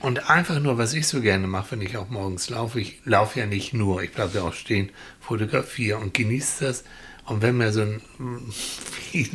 und 0.01 0.31
einfach 0.31 0.61
nur, 0.61 0.79
was 0.79 0.95
ich 0.95 1.07
so 1.09 1.21
gerne 1.21 1.47
mache, 1.47 1.73
wenn 1.73 1.83
ich 1.83 1.97
auch 1.97 2.09
morgens 2.09 2.51
laufe, 2.51 2.81
ich 2.81 3.01
laufe 3.05 3.41
ja 3.41 3.47
nicht 3.47 3.75
nur, 3.75 4.03
ich 4.03 4.13
bleibe 4.13 4.39
ja 4.39 4.43
auch 4.43 4.53
stehen, 4.53 4.91
fotografiere 5.21 5.99
und 5.99 6.15
genieße 6.15 6.65
das. 6.65 6.85
Und 7.29 7.43
wenn 7.43 7.59
mir 7.59 7.73
so 7.73 7.83
ein, 7.83 8.01
wie, 9.13 9.29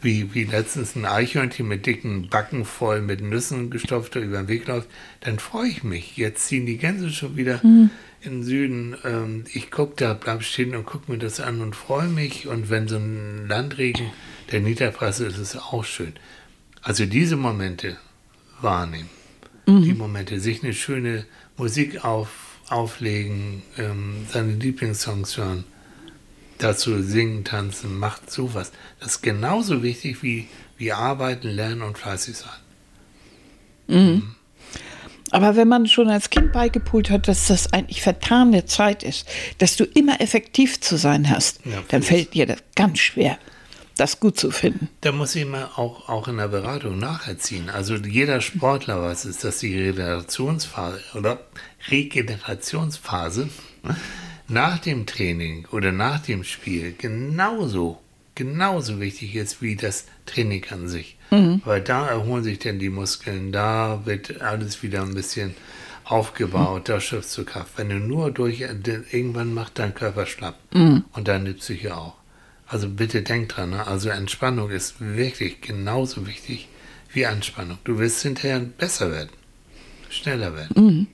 wie, 0.00 0.34
wie 0.34 0.44
letztens 0.44 0.96
ein 0.96 1.04
Eichhörnchen 1.04 1.68
mit 1.68 1.84
dicken 1.84 2.28
Backen 2.28 2.64
voll 2.64 3.02
mit 3.02 3.20
Nüssen 3.20 3.68
gestopft 3.70 4.16
über 4.16 4.38
den 4.38 4.48
Weg 4.48 4.66
läuft, 4.66 4.88
dann 5.20 5.38
freue 5.38 5.68
ich 5.68 5.84
mich. 5.84 6.16
Jetzt 6.16 6.46
ziehen 6.46 6.64
die 6.64 6.78
Gänse 6.78 7.10
schon 7.10 7.36
wieder 7.36 7.60
mhm. 7.62 7.90
in 8.22 8.32
den 8.32 8.42
Süden. 8.42 8.96
Ähm, 9.04 9.44
ich 9.52 9.70
gucke 9.70 9.94
da, 9.96 10.14
bleib 10.14 10.44
stehen 10.44 10.74
und 10.74 10.86
gucke 10.86 11.12
mir 11.12 11.18
das 11.18 11.40
an 11.40 11.60
und 11.60 11.76
freue 11.76 12.08
mich. 12.08 12.46
Und 12.46 12.70
wenn 12.70 12.88
so 12.88 12.96
ein 12.96 13.46
Landregen 13.46 14.10
der 14.50 14.60
Niederpresse 14.60 15.26
ist, 15.26 15.34
ist 15.38 15.54
es 15.54 15.60
auch 15.60 15.84
schön. 15.84 16.14
Also 16.80 17.04
diese 17.04 17.36
Momente 17.36 17.98
wahrnehmen. 18.62 19.10
Mhm. 19.66 19.82
Die 19.82 19.92
Momente, 19.92 20.40
sich 20.40 20.62
eine 20.62 20.72
schöne 20.72 21.26
Musik 21.58 22.02
auf, 22.02 22.28
auflegen, 22.68 23.62
ähm, 23.76 24.26
seine 24.30 24.52
Lieblingssongs 24.52 25.36
hören, 25.36 25.64
dazu 26.58 27.02
singen, 27.02 27.44
tanzen, 27.44 27.98
macht 27.98 28.30
sowas. 28.30 28.72
Das 29.00 29.12
ist 29.12 29.22
genauso 29.22 29.82
wichtig 29.82 30.22
wie, 30.22 30.48
wie 30.76 30.92
arbeiten, 30.92 31.48
lernen 31.48 31.82
und 31.82 31.98
fleißig 31.98 32.36
sein. 32.36 32.50
Mhm. 33.88 33.96
Mhm. 33.96 34.36
Aber 35.32 35.56
wenn 35.56 35.68
man 35.68 35.86
schon 35.86 36.08
als 36.08 36.30
Kind 36.30 36.52
beigepult 36.52 37.10
hat, 37.10 37.26
dass 37.26 37.48
das 37.48 37.72
eigentlich 37.72 38.00
vertane 38.00 38.64
Zeit 38.64 39.02
ist, 39.02 39.28
dass 39.58 39.76
du 39.76 39.84
immer 39.84 40.20
effektiv 40.20 40.80
zu 40.80 40.96
sein 40.96 41.28
hast, 41.28 41.60
ja, 41.64 41.82
dann 41.88 42.02
fällt 42.02 42.34
dir 42.34 42.46
das 42.46 42.58
ganz 42.74 43.00
schwer 43.00 43.38
das 43.96 44.20
gut 44.20 44.38
zu 44.38 44.50
finden. 44.50 44.88
Da 45.00 45.12
muss 45.12 45.34
ich 45.34 45.42
immer 45.42 45.78
auch, 45.78 46.08
auch 46.08 46.28
in 46.28 46.36
der 46.36 46.48
Beratung 46.48 46.98
nacherziehen. 46.98 47.70
Also 47.70 47.94
jeder 47.94 48.40
Sportler 48.40 49.00
weiß 49.00 49.24
es, 49.24 49.38
dass 49.38 49.58
die 49.58 49.76
Regenerationsphase 49.76 51.00
oder 51.14 51.40
Regenerationsphase 51.90 53.48
nach 54.48 54.78
dem 54.78 55.06
Training 55.06 55.66
oder 55.72 55.92
nach 55.92 56.20
dem 56.20 56.44
Spiel 56.44 56.94
genauso, 56.96 58.00
genauso 58.34 59.00
wichtig 59.00 59.34
ist 59.34 59.62
wie 59.62 59.76
das 59.76 60.04
Training 60.26 60.64
an 60.70 60.88
sich. 60.88 61.16
Mhm. 61.30 61.62
Weil 61.64 61.80
da 61.80 62.06
erholen 62.06 62.44
sich 62.44 62.58
dann 62.58 62.78
die 62.78 62.90
Muskeln, 62.90 63.52
da 63.52 64.02
wird 64.04 64.40
alles 64.40 64.82
wieder 64.82 65.02
ein 65.02 65.14
bisschen 65.14 65.54
aufgebaut, 66.04 66.82
mhm. 66.82 66.92
da 66.92 67.00
schöpfst 67.00 67.36
du 67.36 67.44
Kraft. 67.44 67.72
Wenn 67.76 67.88
du 67.88 67.96
nur 67.96 68.30
durch, 68.30 68.60
irgendwann 68.60 69.52
macht 69.52 69.78
dein 69.78 69.94
Körper 69.94 70.26
schlapp 70.26 70.58
mhm. 70.72 71.04
und 71.12 71.28
deine 71.28 71.54
Psyche 71.54 71.96
auch. 71.96 72.14
Also 72.68 72.88
bitte 72.88 73.22
denk 73.22 73.48
dran, 73.50 73.70
ne? 73.70 73.86
also 73.86 74.08
Entspannung 74.08 74.70
ist 74.70 74.96
wirklich 74.98 75.60
genauso 75.60 76.26
wichtig 76.26 76.68
wie 77.12 77.26
Anspannung. 77.26 77.78
Du 77.84 77.98
wirst 77.98 78.22
hinterher 78.22 78.58
besser 78.58 79.12
werden, 79.12 79.30
schneller 80.10 80.54
werden. 80.54 81.06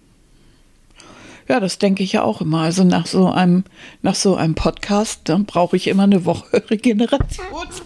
Ja, 1.48 1.60
das 1.60 1.78
denke 1.78 2.02
ich 2.02 2.12
ja 2.12 2.22
auch 2.22 2.40
immer. 2.40 2.62
Also 2.62 2.84
nach 2.84 3.06
so 3.06 3.30
einem, 3.30 3.64
nach 4.02 4.14
so 4.14 4.36
einem 4.36 4.54
Podcast, 4.54 5.22
dann 5.24 5.44
brauche 5.44 5.76
ich 5.76 5.88
immer 5.88 6.04
eine 6.04 6.24
Woche 6.24 6.62
Regenerationsphase. 6.70 7.82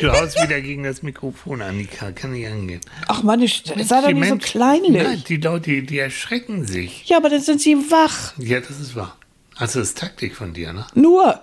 Du 0.00 0.10
haust 0.10 0.40
wieder 0.42 0.60
gegen 0.60 0.82
das 0.82 1.02
Mikrofon, 1.02 1.62
Annika. 1.62 2.10
Kann 2.10 2.32
nicht 2.32 2.48
angehen. 2.48 2.80
Ach 3.06 3.22
Mann, 3.22 3.46
sei 3.46 4.00
doch 4.00 4.10
nicht 4.10 4.28
so 4.28 4.36
kleinlich. 4.38 5.02
Nein, 5.02 5.22
die 5.28 5.36
Leute, 5.36 5.70
die, 5.70 5.86
die 5.86 5.98
erschrecken 5.98 6.66
sich. 6.66 7.04
Ja, 7.06 7.18
aber 7.18 7.28
dann 7.28 7.40
sind 7.40 7.60
sie 7.60 7.76
wach. 7.76 8.32
Ja, 8.38 8.60
das 8.60 8.80
ist 8.80 8.96
wahr. 8.96 9.16
Also 9.56 9.78
das 9.78 9.90
ist 9.90 9.98
Taktik 9.98 10.34
von 10.34 10.52
dir, 10.54 10.72
ne? 10.72 10.86
Nur. 10.94 11.40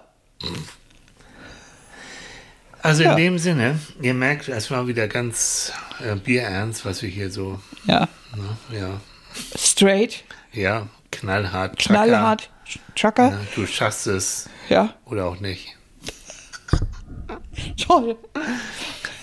Also 2.82 3.04
in 3.04 3.16
dem 3.16 3.38
Sinne, 3.40 3.80
ihr 4.02 4.14
merkt, 4.14 4.48
es 4.48 4.72
war 4.72 4.88
wieder 4.88 5.08
ganz 5.08 5.72
äh, 6.04 6.16
bierernst, 6.16 6.86
was 6.86 7.02
wir 7.02 7.10
hier 7.10 7.30
so. 7.30 7.60
Ja. 7.86 8.08
Na, 8.36 8.78
ja. 8.78 9.02
Straight. 9.58 10.24
Ja, 10.52 10.88
knallhart. 11.20 11.78
Knallhart. 11.80 12.50
Trucker. 12.96 13.30
Ja, 13.32 13.40
du 13.56 13.66
schaffst 13.68 14.08
es. 14.08 14.50
Ja. 14.70 14.94
Oder 15.06 15.26
auch 15.26 15.40
nicht. 15.40 15.76
Toll. 17.88 18.18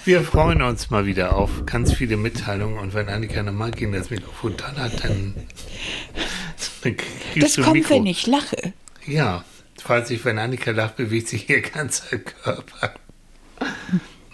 Wir 0.05 0.23
freuen 0.23 0.63
uns 0.63 0.91
mal 0.91 1.07
wieder 1.07 1.35
auf 1.35 1.67
ganz 1.67 1.93
viele 1.93 2.17
Mitteilungen 2.17 2.79
und 2.79 2.95
wenn 2.95 3.09
Annika 3.09 3.43
nochmal 3.43 3.71
gegen 3.73 3.93
das 3.93 4.11
Mikrofon 4.11 4.57
dran 4.57 4.77
hat, 4.77 5.03
dann, 5.05 5.35
dann 6.83 6.97
Das 7.37 7.57
kommt, 7.57 7.73
Mikro. 7.73 7.91
wenn 7.97 8.07
ich 8.07 8.27
lache. 8.27 8.73
Ja, 9.07 9.45
falls 9.83 10.11
ich, 10.11 10.25
wenn 10.25 10.39
Annika 10.39 10.71
lacht, 10.73 10.97
bewegt 10.97 11.29
sich 11.29 11.49
ihr 11.49 11.61
ganzer 11.73 12.19
Körper. 12.19 12.95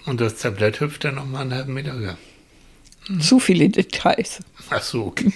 Und 0.05 0.21
das 0.21 0.37
Tablett 0.37 0.81
hüpft 0.81 1.05
dann 1.05 1.15
nochmal 1.15 1.43
einen 1.43 1.55
halben 1.55 1.75
Meter 1.75 1.93
höher. 1.93 2.19
Hm. 3.07 3.21
Zu 3.21 3.39
viele 3.41 3.69
Details. 3.69 4.41
Ach 4.71 4.83
so, 4.83 5.07
okay. 5.07 5.33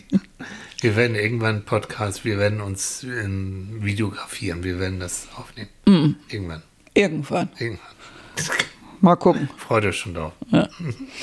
Wir 0.80 0.96
werden 0.96 1.16
irgendwann 1.16 1.64
Podcast, 1.64 2.24
wir 2.24 2.38
werden 2.38 2.60
uns 2.60 3.02
ähm, 3.02 3.78
videografieren, 3.80 4.62
wir 4.62 4.78
werden 4.78 5.00
das 5.00 5.28
aufnehmen. 5.36 5.70
Mm. 5.86 6.16
Irgendwann. 6.28 6.62
Irgendwann. 6.94 7.48
Irgendwann. 7.58 7.86
Mal 9.00 9.16
gucken. 9.16 9.48
Freut 9.56 9.84
euch 9.84 9.96
schon 9.96 10.14
drauf. 10.14 10.32
Ja. 10.50 10.68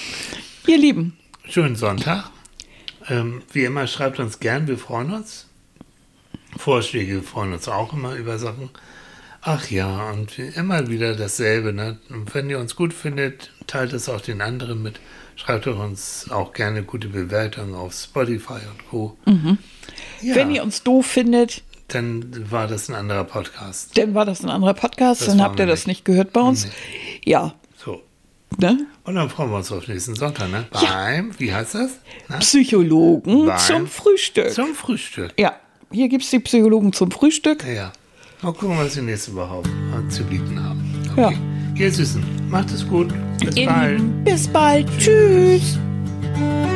Ihr 0.67 0.77
Lieben. 0.77 1.17
Schönen 1.47 1.75
Sonntag. 1.75 2.29
Ähm, 3.09 3.43
wie 3.51 3.65
immer, 3.65 3.87
schreibt 3.87 4.19
uns 4.19 4.39
gern, 4.39 4.67
wir 4.67 4.77
freuen 4.77 5.11
uns. 5.11 5.47
Vorschläge, 6.57 7.15
wir 7.15 7.23
freuen 7.23 7.53
uns 7.53 7.67
auch 7.67 7.93
immer 7.93 8.15
über 8.15 8.37
Sachen. 8.37 8.69
Ach 9.41 9.69
ja, 9.69 10.09
und 10.11 10.39
immer 10.39 10.87
wieder 10.87 11.15
dasselbe. 11.15 11.73
Ne? 11.73 11.99
Und 12.09 12.33
wenn 12.33 12.49
ihr 12.49 12.59
uns 12.59 12.75
gut 12.75 12.93
findet, 12.93 13.51
teilt 13.67 13.91
es 13.91 14.07
auch 14.07 14.21
den 14.21 14.41
anderen 14.41 14.81
mit. 14.81 14.99
Schreibt 15.35 15.67
uns 15.67 16.27
auch 16.29 16.53
gerne 16.53 16.83
gute 16.83 17.07
Bewertungen 17.07 17.75
auf 17.75 17.93
Spotify 17.93 18.53
und 18.53 18.89
Co. 18.89 19.17
Mhm. 19.25 19.57
Ja. 20.21 20.35
Wenn 20.35 20.51
ihr 20.51 20.63
uns 20.63 20.83
doof 20.83 21.05
findet, 21.05 21.63
dann 21.87 22.51
war 22.51 22.67
das 22.67 22.89
ein 22.89 22.95
anderer 22.95 23.23
Podcast. 23.23 23.97
Dann 23.97 24.13
war 24.13 24.25
das 24.25 24.43
ein 24.43 24.49
anderer 24.49 24.73
Podcast, 24.73 25.21
das 25.21 25.27
dann 25.27 25.41
habt 25.41 25.59
ihr 25.59 25.65
das 25.65 25.85
nicht. 25.87 25.97
nicht 25.97 26.05
gehört 26.05 26.33
bei 26.33 26.41
uns. 26.41 26.65
Nee. 26.65 26.71
Ja. 27.25 27.53
So. 27.77 28.01
Ne? 28.57 28.85
Und 29.03 29.15
dann 29.15 29.29
freuen 29.29 29.49
wir 29.49 29.57
uns 29.57 29.71
auf 29.71 29.87
nächsten 29.87 30.15
Sonntag, 30.15 30.49
ne? 30.49 30.65
Beim, 30.71 31.29
ja. 31.29 31.39
wie 31.39 31.53
heißt 31.53 31.75
das? 31.75 31.91
Na? 32.29 32.37
Psychologen 32.37 33.47
Beim, 33.47 33.57
zum 33.57 33.87
Frühstück. 33.87 34.51
Zum 34.51 34.75
Frühstück. 34.75 35.33
Ja, 35.39 35.55
hier 35.91 36.07
gibt 36.07 36.23
es 36.23 36.29
die 36.29 36.39
Psychologen 36.39 36.93
zum 36.93 37.11
Frühstück. 37.11 37.65
Ja. 37.65 37.91
Mal 38.41 38.53
gucken, 38.53 38.77
was 38.77 38.95
wir 38.95 39.03
nächste 39.03 39.33
Woche 39.35 39.63
zu 40.09 40.23
bieten 40.23 40.61
haben. 40.63 41.07
Okay. 41.11 41.33
Ja. 41.33 41.52
Ihr 41.75 41.91
Süßen, 41.91 42.23
macht 42.49 42.71
es 42.71 42.87
gut. 42.87 43.13
Bis 43.43 43.55
Ihr 43.55 43.67
bald. 43.67 44.23
Bis 44.23 44.47
bald. 44.47 44.87
Tschüss. 44.99 45.77
Tschüss. 46.35 46.72